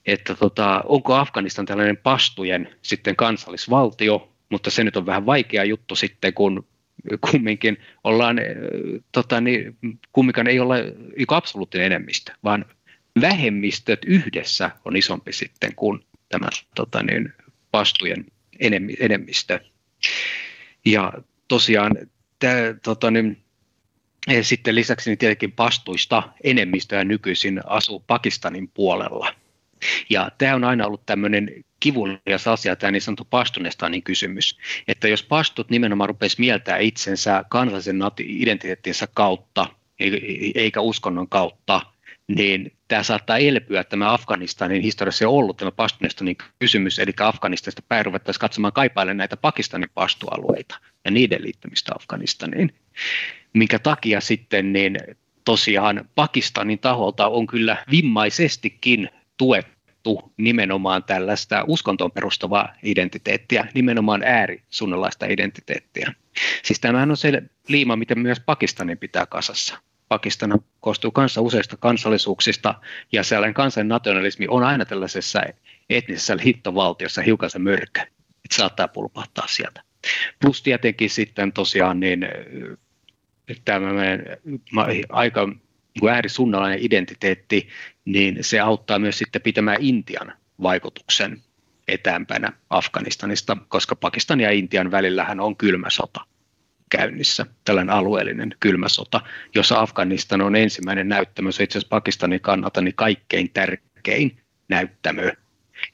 että 0.05 0.35
tota, 0.35 0.83
onko 0.85 1.15
Afganistan 1.15 1.65
tällainen 1.65 1.97
pastujen 1.97 2.69
sitten 2.81 3.15
kansallisvaltio, 3.15 4.33
mutta 4.49 4.69
se 4.69 4.83
nyt 4.83 4.97
on 4.97 5.05
vähän 5.05 5.25
vaikea 5.25 5.63
juttu 5.63 5.95
sitten, 5.95 6.33
kun 6.33 6.67
kumminkin 7.31 7.77
ollaan, 8.03 8.37
tota, 9.11 9.41
niin, 9.41 9.77
kumminkaan 10.11 10.47
ei 10.47 10.59
ole 10.59 10.93
absoluuttinen 11.27 11.85
enemmistö, 11.85 12.31
vaan 12.43 12.65
vähemmistöt 13.21 13.99
yhdessä 14.05 14.71
on 14.85 14.95
isompi 14.95 15.33
sitten 15.33 15.75
kuin 15.75 15.99
tämä 16.29 16.47
tota, 16.75 17.03
niin, 17.03 17.33
pastujen 17.71 18.25
enemmistö. 18.99 19.59
Ja 20.85 21.13
tosiaan 21.47 21.91
tämä, 22.39 22.55
tota, 22.83 23.11
niin, 23.11 23.43
sitten 24.41 24.75
lisäksi 24.75 25.09
niin 25.09 25.17
tietenkin 25.17 25.51
pastuista 25.51 26.23
enemmistöä 26.43 27.03
nykyisin 27.03 27.61
asuu 27.65 27.99
Pakistanin 27.99 28.67
puolella. 28.67 29.35
Ja 30.09 30.31
tämä 30.37 30.55
on 30.55 30.63
aina 30.63 30.85
ollut 30.85 31.05
tämmöinen 31.05 31.51
kivulias 31.79 32.47
asia, 32.47 32.75
tämä 32.75 32.91
niin 32.91 33.01
sanottu 33.01 33.27
pastunestanin 33.29 34.03
kysymys, 34.03 34.57
että 34.87 35.07
jos 35.07 35.23
pastut 35.23 35.69
nimenomaan 35.69 36.09
rupesi 36.09 36.35
mieltää 36.39 36.77
itsensä 36.77 37.43
kansallisen 37.49 37.99
identiteettinsä 38.19 39.07
kautta, 39.13 39.67
eikä 40.55 40.81
uskonnon 40.81 41.29
kautta, 41.29 41.81
niin 42.27 42.73
tämä 42.87 43.03
saattaa 43.03 43.37
elpyä 43.37 43.83
tämä 43.83 44.13
Afganistanin 44.13 44.81
historiassa 44.81 45.23
jo 45.23 45.31
ollut 45.31 45.57
tämä 45.57 45.71
Pashtunestonin 45.71 46.37
kysymys, 46.59 46.99
eli 46.99 47.11
Afganistanista 47.19 47.81
päin 47.87 48.05
ruvettaisiin 48.05 48.39
katsomaan 48.39 48.73
kaipailemaan 48.73 49.17
näitä 49.17 49.37
Pakistanin 49.37 49.89
pastualueita 49.93 50.79
ja 51.05 51.11
niiden 51.11 51.43
liittymistä 51.43 51.91
Afganistaniin, 51.95 52.73
minkä 53.53 53.79
takia 53.79 54.21
sitten 54.21 54.73
niin 54.73 54.97
tosiaan 55.45 56.09
Pakistanin 56.15 56.79
taholta 56.79 57.27
on 57.27 57.47
kyllä 57.47 57.85
vimmaisestikin 57.91 59.09
tuettu 59.37 60.33
nimenomaan 60.37 61.03
tällaista 61.03 61.63
uskontoon 61.67 62.11
perustuvaa 62.11 62.73
identiteettiä, 62.83 63.67
nimenomaan 63.73 64.23
äärisunnalaista 64.23 65.25
identiteettiä. 65.25 66.13
Siis 66.63 66.79
tämähän 66.79 67.11
on 67.11 67.17
se 67.17 67.41
liima, 67.67 67.95
miten 67.95 68.19
myös 68.19 68.39
Pakistanin 68.39 68.97
pitää 68.97 69.25
kasassa. 69.25 69.77
Pakistan 70.11 70.59
koostuu 70.79 71.11
kanssa 71.11 71.41
useista 71.41 71.77
kansallisuuksista 71.77 72.75
ja 73.11 73.23
sellainen 73.23 73.53
kansan 73.53 73.87
nationalismi 73.87 74.45
on 74.49 74.63
aina 74.63 74.85
tällaisessa 74.85 75.41
etnisessä 75.89 76.37
liittovaltiossa 76.37 77.21
hiukan 77.21 77.49
se 77.49 77.59
mörkö, 77.59 78.01
että 78.01 78.55
saattaa 78.55 78.87
pulpahtaa 78.87 79.47
sieltä. 79.47 79.83
Plus 80.41 80.63
tietenkin 80.63 81.09
sitten 81.09 81.53
tosiaan 81.53 81.99
niin 81.99 82.27
tämmöinen 83.65 84.25
aika 85.09 85.45
niin 85.45 86.09
äärisunnalainen 86.09 86.79
identiteetti, 86.81 87.69
niin 88.05 88.37
se 88.41 88.59
auttaa 88.59 88.99
myös 88.99 89.17
sitten 89.17 89.41
pitämään 89.41 89.77
Intian 89.79 90.33
vaikutuksen 90.61 91.41
etäämpänä 91.87 92.53
Afganistanista, 92.69 93.57
koska 93.67 93.95
Pakistan 93.95 94.39
ja 94.39 94.51
Intian 94.51 94.91
välillähän 94.91 95.39
on 95.39 95.57
kylmä 95.57 95.89
sota 95.89 96.21
käynnissä, 96.91 97.45
tällainen 97.65 97.95
alueellinen 97.95 98.55
kylmä 98.59 98.89
sota, 98.89 99.21
jossa 99.55 99.79
Afganistan 99.79 100.41
on 100.41 100.55
ensimmäinen 100.55 101.09
näyttämö, 101.09 101.51
se 101.51 101.63
itse 101.63 101.77
asiassa 101.77 101.89
Pakistanin 101.89 102.41
kannalta 102.41 102.81
niin 102.81 102.95
kaikkein 102.95 103.49
tärkein 103.49 104.37
näyttämö. 104.69 105.31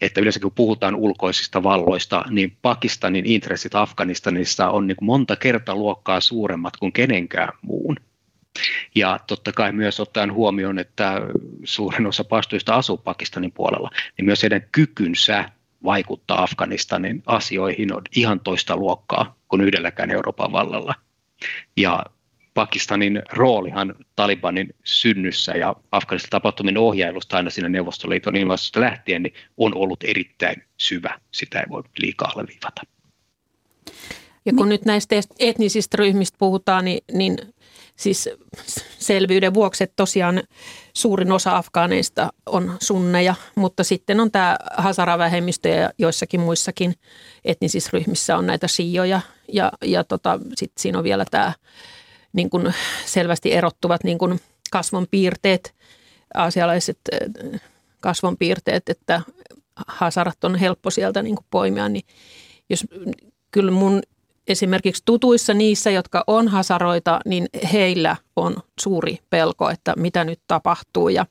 Että 0.01 0.21
yleensä 0.21 0.39
kun 0.39 0.51
puhutaan 0.55 0.95
ulkoisista 0.95 1.63
valloista, 1.63 2.25
niin 2.29 2.57
Pakistanin 2.61 3.25
intressit 3.25 3.75
Afganistanissa 3.75 4.69
on 4.69 4.87
niin 4.87 4.97
monta 5.01 5.35
kertaa 5.35 5.75
luokkaa 5.75 6.21
suuremmat 6.21 6.77
kuin 6.77 6.93
kenenkään 6.93 7.49
muun. 7.61 7.95
Ja 8.95 9.19
totta 9.27 9.51
kai 9.51 9.71
myös 9.71 9.99
ottaen 9.99 10.33
huomioon, 10.33 10.79
että 10.79 11.21
suurin 11.63 12.07
osa 12.07 12.23
pastuista 12.23 12.75
asuu 12.75 12.97
Pakistanin 12.97 13.51
puolella, 13.51 13.89
niin 14.17 14.25
myös 14.25 14.43
heidän 14.43 14.67
kykynsä 14.71 15.49
vaikuttaa 15.83 16.43
Afganistanin 16.43 17.23
asioihin 17.25 17.93
on 17.93 18.01
ihan 18.15 18.39
toista 18.39 18.77
luokkaa 18.77 19.35
kuin 19.47 19.61
yhdelläkään 19.61 20.11
Euroopan 20.11 20.51
vallalla. 20.51 20.95
Ja 21.77 22.05
Pakistanin 22.53 23.21
roolihan 23.33 23.95
Talibanin 24.15 24.75
synnyssä 24.83 25.51
ja 25.51 25.75
Afganistan 25.91 26.29
tapahtumien 26.29 26.77
ohjailusta 26.77 27.37
aina 27.37 27.49
siinä 27.49 27.69
Neuvostoliiton 27.69 28.35
ilmastosta 28.35 28.81
lähtien 28.81 29.23
niin 29.23 29.33
on 29.57 29.75
ollut 29.75 30.03
erittäin 30.03 30.63
syvä. 30.77 31.19
Sitä 31.31 31.59
ei 31.59 31.65
voi 31.69 31.83
liikaa 31.99 32.31
alleviivata. 32.35 32.81
Ja 34.45 34.53
kun 34.53 34.69
nyt 34.69 34.85
näistä 34.85 35.15
etnisistä 35.39 35.97
ryhmistä 35.97 36.37
puhutaan, 36.39 36.85
niin, 36.85 36.99
niin 37.13 37.37
siis 37.97 38.29
selvyyden 38.99 39.53
vuoksi, 39.53 39.83
että 39.83 39.93
tosiaan 39.95 40.43
suurin 40.93 41.31
osa 41.31 41.57
afgaaneista 41.57 42.29
on 42.45 42.77
sunneja, 42.81 43.35
mutta 43.55 43.83
sitten 43.83 44.19
on 44.19 44.31
tämä 44.31 44.57
Hazara-vähemmistö 44.77 45.69
ja 45.69 45.91
joissakin 45.97 46.39
muissakin 46.39 46.93
etnisissä 47.45 47.89
ryhmissä 47.93 48.37
on 48.37 48.47
näitä 48.47 48.67
siijoja 48.67 49.21
ja, 49.53 49.71
ja 49.85 50.03
tota, 50.03 50.39
sitten 50.55 50.81
siinä 50.81 50.97
on 50.97 51.03
vielä 51.03 51.25
tämä 51.31 51.53
niin 52.33 52.49
kuin 52.49 52.73
selvästi 53.05 53.53
erottuvat 53.53 54.03
niin 54.03 54.17
kuin 54.17 54.39
kasvonpiirteet, 54.71 55.75
asialaiset 56.33 56.99
äh, 57.13 57.61
kasvonpiirteet, 57.99 58.89
että 58.89 59.21
hasarat 59.87 60.43
on 60.43 60.55
helppo 60.55 60.89
sieltä 60.89 61.21
niin 61.21 61.37
poimia, 61.49 61.89
niin 61.89 62.05
jos 62.69 62.85
kyllä 63.51 63.71
mun 63.71 64.01
esimerkiksi 64.47 65.03
tutuissa 65.05 65.53
niissä, 65.53 65.91
jotka 65.91 66.23
on 66.27 66.47
hasaroita, 66.47 67.19
niin 67.25 67.47
heillä 67.73 68.15
on 68.35 68.55
suuri 68.79 69.19
pelko, 69.29 69.69
että 69.69 69.93
mitä 69.97 70.23
nyt 70.23 70.39
tapahtuu. 70.47 71.09
Ja 71.09 71.25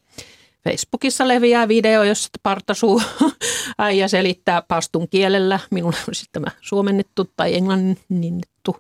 Facebookissa 0.68 1.28
leviää 1.28 1.68
video, 1.68 2.02
jossa 2.02 2.28
Partasuu 2.42 3.02
äijä 3.78 4.08
selittää 4.08 4.62
pastun 4.62 5.08
kielellä, 5.08 5.60
minulla 5.70 5.96
on 6.08 6.14
sitten 6.14 6.42
tämä 6.42 6.56
suomennettu 6.60 7.30
tai 7.36 7.54
englannittu, 7.54 8.76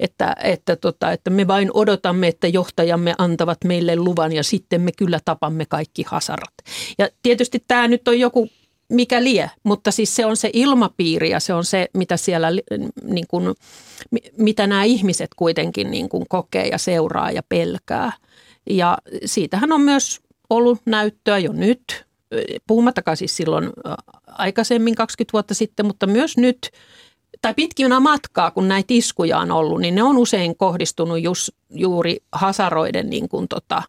että, 0.00 0.36
että, 0.42 0.76
tota, 0.76 1.12
että 1.12 1.30
me 1.30 1.46
vain 1.46 1.70
odotamme, 1.74 2.28
että 2.28 2.48
johtajamme 2.48 3.14
antavat 3.18 3.58
meille 3.64 3.96
luvan 3.96 4.32
ja 4.32 4.42
sitten 4.42 4.80
me 4.80 4.90
kyllä 4.92 5.20
tapamme 5.24 5.66
kaikki 5.66 6.04
hasarat. 6.08 6.54
Ja 6.98 7.08
tietysti 7.22 7.64
tämä 7.68 7.88
nyt 7.88 8.08
on 8.08 8.20
joku 8.20 8.48
mikä 8.88 9.24
lie, 9.24 9.50
mutta 9.62 9.90
siis 9.90 10.16
se 10.16 10.26
on 10.26 10.36
se 10.36 10.50
ilmapiiri 10.52 11.30
ja 11.30 11.40
se 11.40 11.54
on 11.54 11.64
se, 11.64 11.88
mitä 11.94 12.16
siellä, 12.16 12.48
niin 13.02 13.26
kuin, 13.28 13.54
mitä 14.38 14.66
nämä 14.66 14.84
ihmiset 14.84 15.30
kuitenkin 15.36 15.90
niin 15.90 16.08
kuin 16.08 16.24
kokee 16.28 16.68
ja 16.68 16.78
seuraa 16.78 17.30
ja 17.30 17.42
pelkää. 17.48 18.12
Ja 18.70 18.98
siitähän 19.24 19.72
on 19.72 19.80
myös 19.80 20.20
ollut 20.50 20.78
näyttöä 20.86 21.38
jo 21.38 21.52
nyt, 21.52 22.06
puhumattakaan 22.66 23.16
siis 23.16 23.36
silloin 23.36 23.70
aikaisemmin 24.26 24.94
20 24.94 25.32
vuotta 25.32 25.54
sitten, 25.54 25.86
mutta 25.86 26.06
myös 26.06 26.36
nyt, 26.36 26.70
tai 27.42 27.54
pitkin 27.54 28.02
matkaa, 28.02 28.50
kun 28.50 28.68
näitä 28.68 28.94
iskuja 28.94 29.38
on 29.38 29.52
ollut, 29.52 29.80
niin 29.80 29.94
ne 29.94 30.02
on 30.02 30.18
usein 30.18 30.56
kohdistunut 30.56 31.22
just, 31.22 31.48
juuri 31.70 32.16
hasaroiden 32.32 33.10
niin 33.10 33.28
kuin 33.28 33.48
tota, 33.48 33.82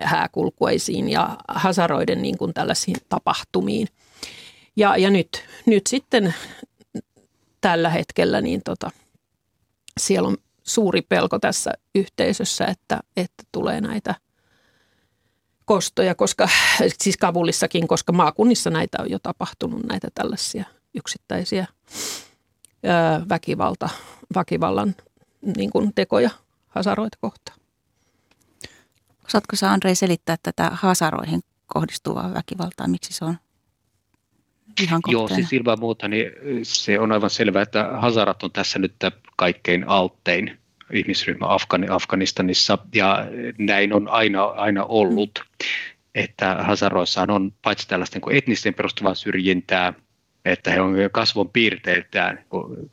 hääkulkueisiin 0.00 1.08
ja 1.08 1.36
hasaroiden 1.48 2.22
niin 2.22 2.38
kuin 2.38 2.54
tällaisiin 2.54 2.96
tapahtumiin– 3.08 3.88
ja, 4.80 4.96
ja 4.96 5.10
nyt, 5.10 5.44
nyt 5.66 5.86
sitten 5.86 6.34
tällä 7.60 7.90
hetkellä 7.90 8.40
niin 8.40 8.62
tota, 8.64 8.90
siellä 10.00 10.28
on 10.28 10.36
suuri 10.62 11.02
pelko 11.02 11.38
tässä 11.38 11.72
yhteisössä, 11.94 12.64
että, 12.64 13.00
että 13.16 13.44
tulee 13.52 13.80
näitä 13.80 14.14
kostoja, 15.64 16.14
koska, 16.14 16.48
siis 17.02 17.16
Kabulissakin, 17.16 17.88
koska 17.88 18.12
maakunnissa 18.12 18.70
näitä 18.70 18.98
on 19.00 19.10
jo 19.10 19.18
tapahtunut, 19.22 19.84
näitä 19.84 20.08
tällaisia 20.14 20.64
yksittäisiä 20.94 21.66
ää, 22.84 23.22
väkivalta, 23.28 23.88
väkivallan 24.34 24.94
niin 25.56 25.70
kuin 25.70 25.94
tekoja 25.94 26.30
hasaroita 26.68 27.18
kohtaan. 27.20 27.58
Osaatko 29.24 29.56
sä 29.56 29.72
Andrei 29.72 29.94
selittää 29.94 30.36
tätä 30.42 30.70
hasaroihin 30.72 31.40
kohdistuvaa 31.66 32.34
väkivaltaa, 32.34 32.88
miksi 32.88 33.12
se 33.12 33.24
on 33.24 33.36
ihan 34.82 35.00
Joo, 35.06 35.28
siis 35.28 35.52
ilman 35.52 35.80
muuta 35.80 36.08
niin 36.08 36.30
se 36.62 36.98
on 36.98 37.12
aivan 37.12 37.30
selvää, 37.30 37.62
että 37.62 37.88
Hazarat 37.92 38.42
on 38.42 38.52
tässä 38.52 38.78
nyt 38.78 38.94
kaikkein 39.36 39.88
alttein 39.88 40.58
ihmisryhmä 40.92 41.54
Afgani, 41.54 41.86
Afganistanissa 41.90 42.78
ja 42.94 43.26
näin 43.58 43.92
on 43.92 44.08
aina, 44.08 44.44
aina 44.44 44.84
ollut. 44.84 45.30
Mm. 45.38 45.70
Että 46.14 46.54
Hazaroissaan 46.54 47.30
on 47.30 47.52
paitsi 47.62 47.88
tällaista 47.88 48.18
niin 48.18 48.36
etnisten 48.36 48.74
perustuvaa 48.74 49.14
syrjintää, 49.14 49.92
että 50.44 50.70
he 50.70 50.80
on 50.80 50.94
kasvon 51.12 51.48
piirteiltään 51.48 52.44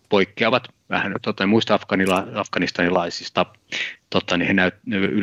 poikkeavat 0.10 0.77
vähän 0.90 1.14
tota, 1.22 1.48
muista 1.48 1.74
afganila, 1.74 2.28
afganistanilaisista. 2.36 3.46
Totta, 4.10 4.38
niin 4.38 4.48
he 4.48 4.54
näyt, 4.54 4.76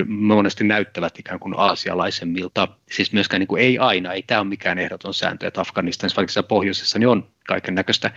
monesti 0.07 0.65
näyttävät 0.65 1.19
ikään 1.19 1.41
kuin 1.41 1.55
aasialaisemmilta. 1.59 2.69
Siis 2.91 3.13
myöskään 3.13 3.41
niin 3.41 3.49
kuin 3.49 3.63
ei 3.63 3.79
aina, 3.79 4.13
ei 4.13 4.23
tämä 4.23 4.41
ole 4.41 4.49
mikään 4.49 4.79
ehdoton 4.79 5.15
sääntö, 5.15 5.47
että 5.47 5.61
Afganistanissa, 5.61 6.17
vaikka 6.17 6.43
pohjoisessa, 6.43 6.99
niin 6.99 7.09
on 7.09 7.29
kaiken 7.47 7.75
näköistä, 7.75 8.11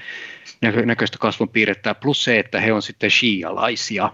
näköistä 0.85 1.17
kasvon 1.17 1.49
piirrettä, 1.49 1.95
plus 1.95 2.23
se, 2.23 2.39
että 2.39 2.61
he 2.61 2.73
on 2.73 2.81
sitten 2.81 3.11
shialaisia, 3.11 4.11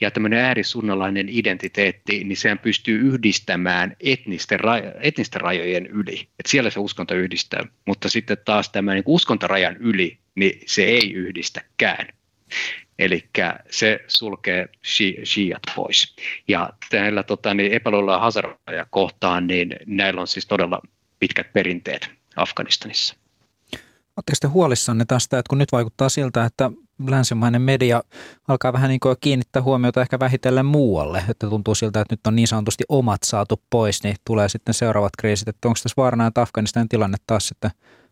ja 0.00 0.10
tämmöinen 0.10 0.38
äärisunnalainen 0.38 1.28
identiteetti, 1.28 2.24
niin 2.24 2.36
sehän 2.36 2.58
pystyy 2.58 2.98
yhdistämään 2.98 3.96
etnisten, 4.00 4.58
etnisten 5.00 5.40
rajojen 5.40 5.86
yli. 5.86 6.28
Et 6.38 6.46
siellä 6.46 6.70
se 6.70 6.80
uskonto 6.80 7.14
yhdistää, 7.14 7.64
mutta 7.86 8.08
sitten 8.08 8.38
taas 8.44 8.68
tämä 8.68 8.94
niin 8.94 9.04
uskontorajan 9.06 9.76
yli, 9.76 10.18
niin 10.34 10.60
se 10.66 10.84
ei 10.84 11.12
yhdistäkään. 11.12 12.06
Eli 12.98 13.28
se 13.70 14.00
sulkee 14.06 14.68
shiat 15.24 15.62
pois. 15.76 16.16
Ja 16.48 16.70
näillä 16.92 17.22
tota, 17.22 17.54
niin 17.54 17.72
epäluulla 17.72 18.18
hasaroja 18.18 18.86
kohtaan, 18.90 19.46
niin 19.46 19.76
näillä 19.86 20.20
on 20.20 20.26
siis 20.26 20.46
todella 20.46 20.80
pitkät 21.18 21.52
perinteet 21.52 22.10
Afganistanissa. 22.36 23.16
Oletteko 24.16 24.36
te 24.40 24.46
huolissanne 24.46 25.04
tästä, 25.04 25.38
että 25.38 25.48
kun 25.48 25.58
nyt 25.58 25.72
vaikuttaa 25.72 26.08
siltä, 26.08 26.44
että 26.44 26.70
länsimainen 27.08 27.62
media 27.62 28.02
alkaa 28.48 28.72
vähän 28.72 28.88
niin 28.88 29.00
kuin 29.00 29.16
kiinnittää 29.20 29.62
huomiota 29.62 30.00
ehkä 30.00 30.18
vähitellen 30.18 30.66
muualle, 30.66 31.24
että 31.28 31.48
tuntuu 31.48 31.74
siltä, 31.74 32.00
että 32.00 32.12
nyt 32.12 32.26
on 32.26 32.36
niin 32.36 32.48
sanotusti 32.48 32.84
omat 32.88 33.22
saatu 33.22 33.62
pois, 33.70 34.02
niin 34.02 34.16
tulee 34.26 34.48
sitten 34.48 34.74
seuraavat 34.74 35.12
kriisit, 35.18 35.48
että 35.48 35.68
onko 35.68 35.78
tässä 35.82 35.94
vaarana, 35.96 36.26
että 36.26 36.42
Afganistanin 36.42 36.88
tilanne 36.88 37.16
taas 37.26 37.48
sitten 37.48 37.70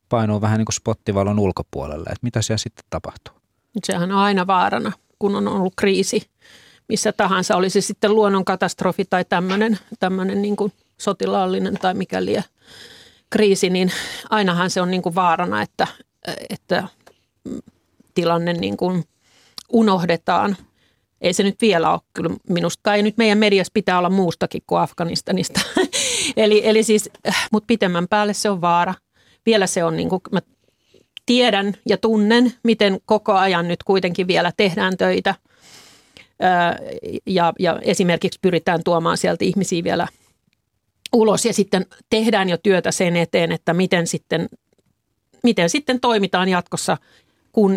painuu 0.09 0.41
vähän 0.41 0.59
niin 0.59 0.67
kuin 0.67 0.75
spottivalon 0.75 1.39
ulkopuolelle, 1.39 2.11
että 2.11 2.23
mitä 2.23 2.43
siellä 2.43 2.59
sitten 2.59 2.85
tapahtuu? 2.91 3.44
Sehän 3.85 4.13
on 4.13 4.19
aina 4.19 4.47
vaarana, 4.47 4.93
kun 5.19 5.37
on 5.37 5.49
ollut 5.49 5.73
kriisi 5.77 6.23
missä 6.89 7.13
tahansa, 7.13 7.57
olisi 7.57 7.81
sitten 7.81 8.15
luonnonkatastrofi 8.15 9.05
tai 9.05 9.25
tämmöinen, 9.25 9.79
tämmöinen 10.01 10.43
niin 10.43 10.57
kuin 10.57 10.73
sotilaallinen 10.99 11.75
tai 11.75 11.95
mikäli 11.95 12.37
kriisi, 13.31 13.71
niin 13.71 13.93
ainahan 14.31 14.71
se 14.71 14.81
on 14.81 14.91
niin 14.91 15.03
kuin 15.03 15.15
vaarana, 15.15 15.63
että, 15.63 15.87
että 16.51 16.89
tilanne 18.15 18.53
niin 18.53 18.77
kuin 18.77 19.05
unohdetaan. 19.73 20.57
Ei 21.21 21.33
se 21.33 21.43
nyt 21.43 21.61
vielä 21.61 21.93
ole 21.93 22.01
kyllä 22.15 22.31
minusta. 22.49 22.95
Ei 22.95 23.03
nyt 23.03 23.17
meidän 23.17 23.39
mediassa 23.39 23.71
pitää 23.75 23.99
olla 23.99 24.11
muustakin 24.11 24.63
kuin 24.67 24.81
Afganistanista. 24.81 25.61
eli, 26.37 26.63
eli 26.65 26.83
siis, 26.83 27.11
mutta 27.53 27.67
pitemmän 27.67 28.09
päälle 28.09 28.35
se 28.35 28.51
on 28.51 28.61
vaara. 28.61 28.95
Vielä 29.47 29.67
se 29.67 29.85
on, 29.85 29.97
niin 29.97 30.09
kuin, 30.09 30.23
mä 30.33 30.41
tiedän 31.27 31.75
ja 31.89 31.97
tunnen, 31.97 32.53
miten 32.63 33.01
koko 33.05 33.33
ajan 33.33 33.69
nyt 33.69 33.83
kuitenkin 33.83 34.29
vielä 34.29 34.53
tehdään 34.57 34.97
töitä. 34.97 35.35
Ja, 37.27 37.53
ja 37.59 37.79
esimerkiksi 37.83 38.39
pyritään 38.43 38.85
tuomaan 38.85 39.17
sieltä 39.17 39.45
ihmisiä 39.45 39.85
vielä 39.85 40.09
ulos 41.13 41.45
ja 41.45 41.53
sitten 41.53 41.87
tehdään 42.11 42.49
jo 42.49 42.57
työtä 42.57 42.91
sen 42.91 43.17
eteen, 43.17 43.53
että 43.53 43.75
miten 43.75 44.07
sitten, 44.07 44.49
miten 45.43 45.71
sitten 45.71 46.01
toimitaan 46.01 46.49
jatkossa, 46.49 46.97
kun, 47.53 47.77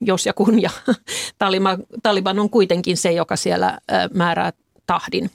jos 0.00 0.26
ja 0.26 0.32
kun 0.32 0.62
ja 0.62 0.70
Taliban, 1.38 1.78
Taliban 2.02 2.38
on 2.38 2.50
kuitenkin 2.50 2.96
se, 2.96 3.12
joka 3.12 3.36
siellä 3.36 3.78
määrää 4.14 4.52
tahdin, 4.86 5.30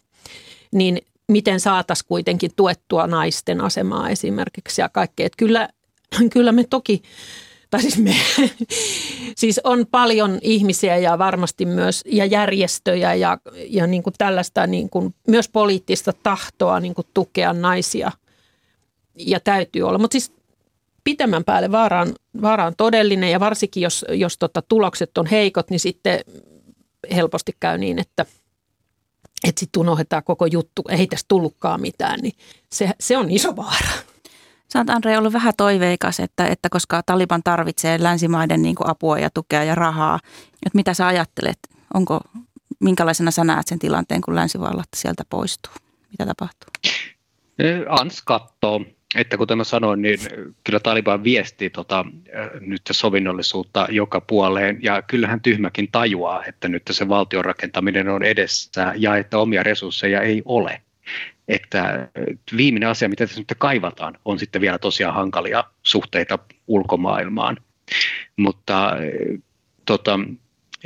niin 0.72 1.02
miten 1.28 1.60
saataisiin 1.60 2.08
kuitenkin 2.08 2.52
tuettua 2.56 3.08
naisten 3.08 3.62
asemaa 3.62 4.10
esimerkiksi 4.10 4.82
ja 4.82 4.90
kaikkea. 4.90 5.26
Että 5.26 5.38
kyllä, 5.38 5.70
kyllä 6.34 6.52
me 6.52 6.64
toki 6.70 7.02
tai 7.70 7.82
siis 7.82 7.98
me, 7.98 8.16
siis 9.38 9.62
on 9.64 9.86
paljon 9.92 10.40
ihmisiä 10.42 10.98
ja 10.98 11.18
varmasti 11.18 11.66
myös 11.66 12.04
ja 12.06 12.26
järjestöjä 12.26 13.14
ja, 13.14 13.38
ja 13.70 13.88
niin 13.88 14.04
kuin 14.04 14.14
tällaista 14.18 14.68
niin 14.68 14.90
kuin 14.90 15.16
myös 15.28 15.50
poliittista 15.50 16.14
tahtoa 16.24 16.80
niin 16.80 16.96
kuin 16.96 17.08
tukea 17.14 17.54
naisia 17.54 18.12
ja 19.16 19.40
täytyy 19.40 19.82
olla. 19.82 19.98
Mutta 19.98 20.14
siis 20.14 20.32
pitemmän 21.04 21.44
päälle 21.44 21.72
vaara 21.72 22.02
on, 22.02 22.16
vaara 22.42 22.66
on 22.66 22.76
todellinen 22.78 23.32
ja 23.32 23.40
varsinkin 23.40 23.84
jos, 23.84 24.06
jos 24.10 24.38
tota, 24.38 24.62
tulokset 24.62 25.18
on 25.18 25.26
heikot, 25.26 25.70
niin 25.70 25.80
sitten 25.80 26.20
helposti 27.16 27.56
käy 27.60 27.78
niin, 27.78 28.00
että 28.00 28.26
että 29.44 29.60
sitten 29.60 29.80
unohdetaan 29.80 30.24
koko 30.24 30.46
juttu, 30.46 30.82
ei 30.90 31.08
tästä 31.08 31.26
tullutkaan 31.28 31.82
mitään, 31.82 32.20
niin 32.20 32.34
se, 32.72 32.90
se 33.00 33.18
on 33.18 33.32
iso 33.32 33.56
vaara. 33.56 33.90
Sä 34.74 34.80
oot 34.80 34.90
Andre 34.90 35.18
ollut 35.18 35.34
vähän 35.34 35.54
toiveikas, 35.58 36.20
että, 36.20 36.48
että 36.48 36.70
koska 36.70 37.04
Taliban 37.06 37.44
tarvitsee 37.44 38.04
länsimaiden 38.04 38.62
niin 38.62 38.76
apua 38.84 39.20
ja 39.20 39.30
tukea 39.30 39.64
ja 39.64 39.76
rahaa, 39.76 40.20
että 40.66 40.76
mitä 40.78 40.94
sä 40.94 41.08
ajattelet? 41.08 41.60
Onko, 41.94 42.22
minkälaisena 42.80 43.32
sä 43.32 43.44
näet 43.44 43.68
sen 43.68 43.80
tilanteen, 43.80 44.22
kun 44.22 44.36
länsivallat 44.36 44.88
sieltä 44.96 45.24
poistuu? 45.30 45.74
Mitä 46.12 46.26
tapahtuu? 46.26 46.70
Ans 47.90 48.22
katsoo, 48.22 48.82
että 49.16 49.38
kuten 49.38 49.58
mä 49.58 49.64
sanoin, 49.64 50.02
niin 50.02 50.20
kyllä 50.64 50.80
Taliban 50.80 51.24
viestii 51.24 51.70
tota, 51.70 52.06
nyt 52.60 52.82
sovinnollisuutta 52.92 53.88
joka 53.92 54.22
puoleen 54.22 54.80
ja 54.82 55.02
kyllähän 55.02 55.42
tyhmäkin 55.42 55.88
tajuaa, 55.92 56.46
että 56.46 56.68
nyt 56.68 56.84
se 56.92 57.10
valtion 57.10 57.46
rakentaminen 57.46 58.10
on 58.10 58.24
edessä 58.24 58.94
ja 58.98 59.18
että 59.18 59.38
omia 59.38 59.64
resursseja 59.64 60.22
ei 60.22 60.42
ole 60.46 60.82
että 61.48 62.10
viimeinen 62.58 62.90
asia, 62.90 63.10
mitä 63.10 63.28
tässä 63.28 63.42
nyt 63.42 63.54
kaivataan, 63.58 64.18
on 64.26 64.40
sitten 64.40 64.62
vielä 64.62 64.80
tosiaan 64.80 65.16
hankalia 65.16 65.64
suhteita 65.84 66.40
ulkomaailmaan. 66.68 67.58
Mutta 68.38 68.92
tota, 69.86 70.20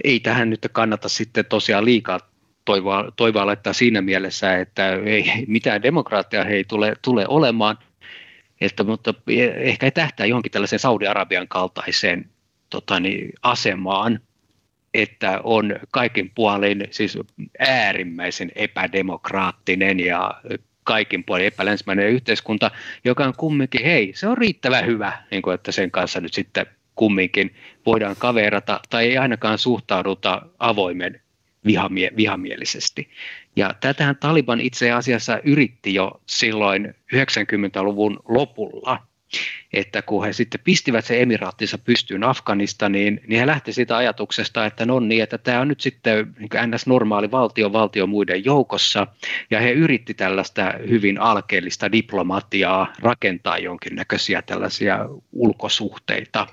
ei 0.03 0.19
tähän 0.19 0.49
nyt 0.49 0.67
kannata 0.71 1.09
sitten 1.09 1.45
tosiaan 1.45 1.85
liikaa 1.85 2.19
toivoa, 2.65 3.11
toivoa 3.15 3.45
laittaa 3.45 3.73
siinä 3.73 4.01
mielessä, 4.01 4.57
että 4.57 4.95
ei 4.95 5.31
mitään 5.47 5.83
demokraattia 5.83 6.45
ei 6.45 6.63
tule, 6.63 6.93
tule 7.01 7.25
olemaan, 7.27 7.77
että, 8.61 8.83
mutta 8.83 9.13
ehkä 9.57 9.85
ei 9.85 9.91
tähtää 9.91 10.25
johonkin 10.25 10.51
tällaiseen 10.51 10.79
Saudi-Arabian 10.79 11.47
kaltaiseen 11.47 12.29
tota, 12.69 12.99
niin, 12.99 13.33
asemaan, 13.41 14.19
että 14.93 15.39
on 15.43 15.75
kaikin 15.91 16.31
puolin 16.35 16.87
siis 16.91 17.17
äärimmäisen 17.59 18.51
epädemokraattinen 18.55 19.99
ja 19.99 20.41
kaikin 20.83 21.23
puolin 21.23 21.45
epälänsimäinen 21.45 22.09
yhteiskunta, 22.09 22.71
joka 23.03 23.25
on 23.25 23.33
kumminkin, 23.37 23.83
hei, 23.83 24.11
se 24.15 24.27
on 24.27 24.37
riittävän 24.37 24.85
hyvä, 24.85 25.23
niin 25.31 25.41
kuin, 25.41 25.53
että 25.53 25.71
sen 25.71 25.91
kanssa 25.91 26.21
nyt 26.21 26.33
sitten 26.33 26.65
kumminkin 26.95 27.55
voidaan 27.85 28.15
kaverata 28.19 28.79
tai 28.89 29.05
ei 29.05 29.17
ainakaan 29.17 29.57
suhtauduta 29.57 30.41
avoimen 30.59 31.21
vihamie- 31.65 32.15
vihamielisesti. 32.17 33.09
Ja 33.55 33.75
tätähän 33.79 34.15
Taliban 34.15 34.61
itse 34.61 34.91
asiassa 34.91 35.39
yritti 35.43 35.93
jo 35.93 36.21
silloin 36.25 36.95
90-luvun 37.13 38.19
lopulla– 38.27 38.99
että 39.73 40.01
kun 40.01 40.25
he 40.25 40.33
sitten 40.33 40.61
pistivät 40.63 41.05
se 41.05 41.21
emiraattinsa 41.21 41.77
pystyyn 41.77 42.23
Afganistaniin, 42.23 43.21
niin 43.27 43.39
he 43.39 43.47
lähti 43.47 43.73
siitä 43.73 43.97
ajatuksesta, 43.97 44.65
että 44.65 44.85
no 44.85 44.99
niin, 44.99 45.23
että 45.23 45.37
tämä 45.37 45.59
on 45.59 45.67
nyt 45.67 45.81
sitten 45.81 46.35
niin 46.39 46.71
ns. 46.75 46.87
normaali 46.87 47.31
valtio 47.31 47.73
valtio 47.73 48.07
muiden 48.07 48.45
joukossa, 48.45 49.07
ja 49.51 49.59
he 49.59 49.71
yritti 49.71 50.13
tällaista 50.13 50.73
hyvin 50.89 51.21
alkeellista 51.21 51.91
diplomatiaa 51.91 52.93
rakentaa 52.99 53.57
jonkinnäköisiä 53.57 54.41
tällaisia 54.41 55.05
ulkosuhteita. 55.31 56.47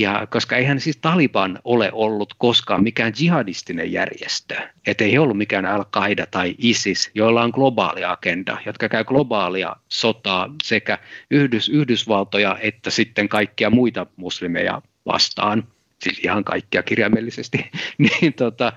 Ja 0.00 0.26
koska 0.30 0.56
eihän 0.56 0.80
siis 0.80 0.96
Taliban 0.96 1.58
ole 1.64 1.90
ollut 1.92 2.34
koskaan 2.38 2.82
mikään 2.82 3.12
jihadistinen 3.20 3.92
järjestö, 3.92 4.54
että 4.86 5.04
ei 5.04 5.18
ollut 5.18 5.36
mikään 5.36 5.66
Al-Qaida 5.66 6.26
tai 6.30 6.54
ISIS, 6.58 7.10
joilla 7.14 7.42
on 7.42 7.50
globaali 7.50 8.04
agenda, 8.04 8.58
jotka 8.66 8.88
käy 8.88 9.04
globaalia 9.04 9.76
sotaa 9.88 10.54
sekä 10.62 10.98
Yhdys, 11.30 11.68
Yhdysvaltoja 11.68 12.58
että 12.60 12.90
sitten 12.90 13.28
kaikkia 13.28 13.70
muita 13.70 14.06
muslimeja 14.16 14.82
vastaan, 15.06 15.68
siis 16.02 16.18
ihan 16.18 16.44
kaikkia 16.44 16.82
kirjaimellisesti, 16.82 17.70
niin 17.98 18.32
tota, 18.32 18.72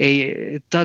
ei, 0.00 0.34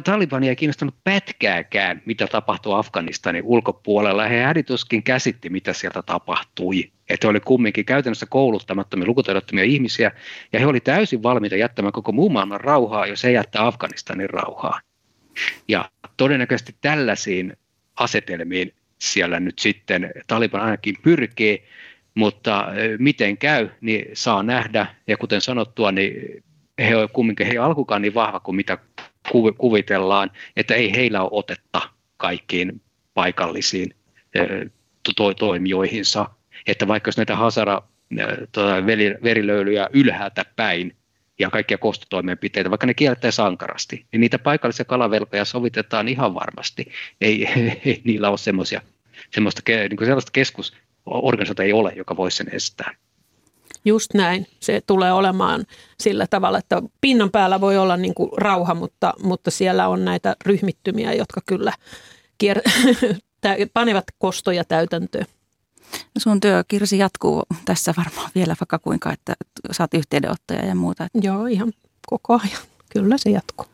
Talibania 0.04 0.50
ei 0.50 0.56
kiinnostanut 0.56 0.96
pätkääkään, 1.04 2.02
mitä 2.06 2.28
tapahtuu 2.28 2.74
Afganistanin 2.74 3.44
ulkopuolella. 3.44 4.28
He 4.28 4.42
hädituskin 4.42 5.04
käsitti, 5.04 5.50
mitä 5.50 5.74
sieltä 5.74 6.02
tapahtui. 6.02 6.92
Että 7.10 7.28
he 7.28 7.30
oli 7.30 7.40
kumminkin 7.40 7.86
käytännössä 7.86 8.26
kouluttamattomia, 8.26 9.08
lukutaidottomia 9.08 9.64
ihmisiä, 9.64 10.12
ja 10.54 10.60
he 10.60 10.66
oli 10.66 10.80
täysin 10.80 11.24
valmiita 11.24 11.56
jättämään 11.56 11.92
koko 11.92 12.12
muun 12.12 12.34
maailman 12.34 12.62
rauhaa, 12.62 13.08
jos 13.08 13.24
he 13.24 13.32
jättää 13.32 13.66
Afganistanin 13.68 14.30
rauhaa. 14.30 14.82
Ja 15.68 15.90
todennäköisesti 16.18 16.76
tällaisiin 16.82 17.58
asetelmiin 17.96 18.74
siellä 19.00 19.40
nyt 19.40 19.60
sitten 19.60 20.12
Taliban 20.28 20.62
ainakin 20.62 20.96
pyrkii, 21.02 21.64
mutta 22.16 22.68
miten 23.00 23.38
käy, 23.38 23.70
niin 23.82 24.06
saa 24.14 24.44
nähdä. 24.44 24.88
Ja 25.08 25.18
kuten 25.18 25.42
sanottua, 25.42 25.92
niin 25.92 26.44
he 26.80 26.98
ovat 26.98 27.12
kumminkin 27.12 27.48
he 27.48 27.58
alkukaan 27.58 28.02
niin 28.02 28.14
vahva 28.14 28.40
kuin 28.40 28.56
mitä 28.56 28.78
kuvitellaan, 29.58 30.32
että 30.56 30.76
ei 30.76 30.96
heillä 30.96 31.22
ole 31.22 31.30
otetta 31.32 31.82
kaikkiin 32.18 32.82
paikallisiin 33.14 33.96
to- 35.16 35.34
toimijoihinsa. 35.34 36.30
Että 36.68 36.88
vaikka 36.88 37.08
jos 37.08 37.18
näitä 37.18 37.36
Hasara 37.36 37.82
tota, 38.52 38.86
verilöylyjä 39.24 39.90
ylhäältä 39.94 40.46
päin 40.56 40.96
ja 41.40 41.50
kaikkia 41.50 41.78
kostotoimenpiteitä, 41.78 42.70
vaikka 42.70 42.88
ne 42.88 42.94
kiellettäisiin 42.94 43.36
sankarasti, 43.36 44.06
niin 44.12 44.22
niitä 44.22 44.40
paikallisia 44.40 44.86
kalavelkoja 44.86 45.46
sovitetaan 45.46 46.08
ihan 46.08 46.34
varmasti. 46.34 46.92
Ei, 47.22 47.48
ei 47.86 48.02
niillä 48.04 48.30
ole 48.30 48.38
semmoisia, 48.38 48.82
semmoista, 49.32 49.62
niin 49.68 50.06
sellaista 50.06 50.32
keskusorganisaatiota 50.32 51.64
ei 51.64 51.74
ole, 51.74 51.94
joka 51.96 52.18
voisi 52.18 52.38
sen 52.38 52.56
estää. 52.56 52.96
Just 53.86 54.14
näin. 54.14 54.48
Se 54.60 54.82
tulee 54.88 55.14
olemaan 55.14 55.66
sillä 56.00 56.28
tavalla, 56.30 56.58
että 56.58 56.82
pinnan 57.02 57.32
päällä 57.32 57.62
voi 57.62 57.78
olla 57.78 57.98
niin 57.98 58.14
kuin 58.14 58.30
rauha, 58.38 58.74
mutta, 58.76 59.14
mutta 59.24 59.52
siellä 59.52 59.88
on 59.88 60.06
näitä 60.06 60.36
ryhmittymiä, 60.46 61.14
jotka 61.14 61.42
kyllä 61.46 61.74
kier- 62.44 62.62
panevat 63.74 64.06
kostoja 64.18 64.64
täytäntöön. 64.64 65.26
Sun 66.18 66.40
työ, 66.40 66.64
Kirsi, 66.68 66.98
jatkuu 66.98 67.44
tässä 67.66 67.94
varmaan 67.98 68.32
vielä 68.36 68.56
vaikka 68.62 68.80
kuinka, 68.80 69.12
että 69.14 69.34
saat 69.72 69.94
yhteydenottoja 69.94 70.66
ja 70.66 70.76
muuta. 70.76 71.08
Joo, 71.22 71.46
ihan 71.46 71.74
koko 72.08 72.34
ajan. 72.34 72.62
Kyllä 72.90 73.18
se 73.18 73.30
jatkuu. 73.30 73.66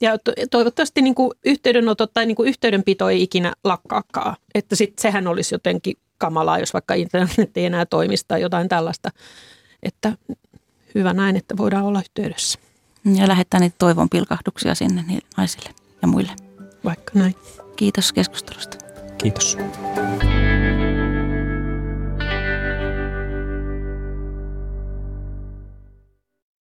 Ja 0.00 0.18
toivottavasti 0.50 1.02
niin 1.02 1.14
kuin 1.14 1.30
yhteydenotot 1.44 2.10
tai 2.14 2.26
niin 2.26 2.36
kuin 2.36 2.48
yhteydenpito 2.48 3.08
ei 3.08 3.22
ikinä 3.22 3.52
lakkaakaan. 3.64 4.36
Että 4.54 4.76
sit 4.76 4.98
sehän 4.98 5.26
olisi 5.26 5.54
jotenkin 5.54 5.94
kamalaa, 6.20 6.58
jos 6.58 6.72
vaikka 6.72 6.94
internet 6.94 7.56
ei 7.56 7.64
enää 7.64 7.86
toimisi 7.86 8.24
tai 8.28 8.40
jotain 8.40 8.68
tällaista. 8.68 9.10
Että 9.82 10.12
hyvä 10.94 11.12
näin, 11.12 11.36
että 11.36 11.56
voidaan 11.56 11.84
olla 11.84 12.00
yhteydessä. 12.00 12.58
Ja 13.14 13.28
lähettää 13.28 13.60
niitä 13.60 13.76
toivon 13.78 14.08
pilkahduksia 14.08 14.74
sinne 14.74 15.04
niin 15.06 15.22
naisille 15.36 15.70
ja 16.02 16.08
muille. 16.08 16.32
Vaikka 16.84 17.12
näin. 17.14 17.34
Kiitos 17.76 18.12
keskustelusta. 18.12 18.76
Kiitos. 19.18 19.58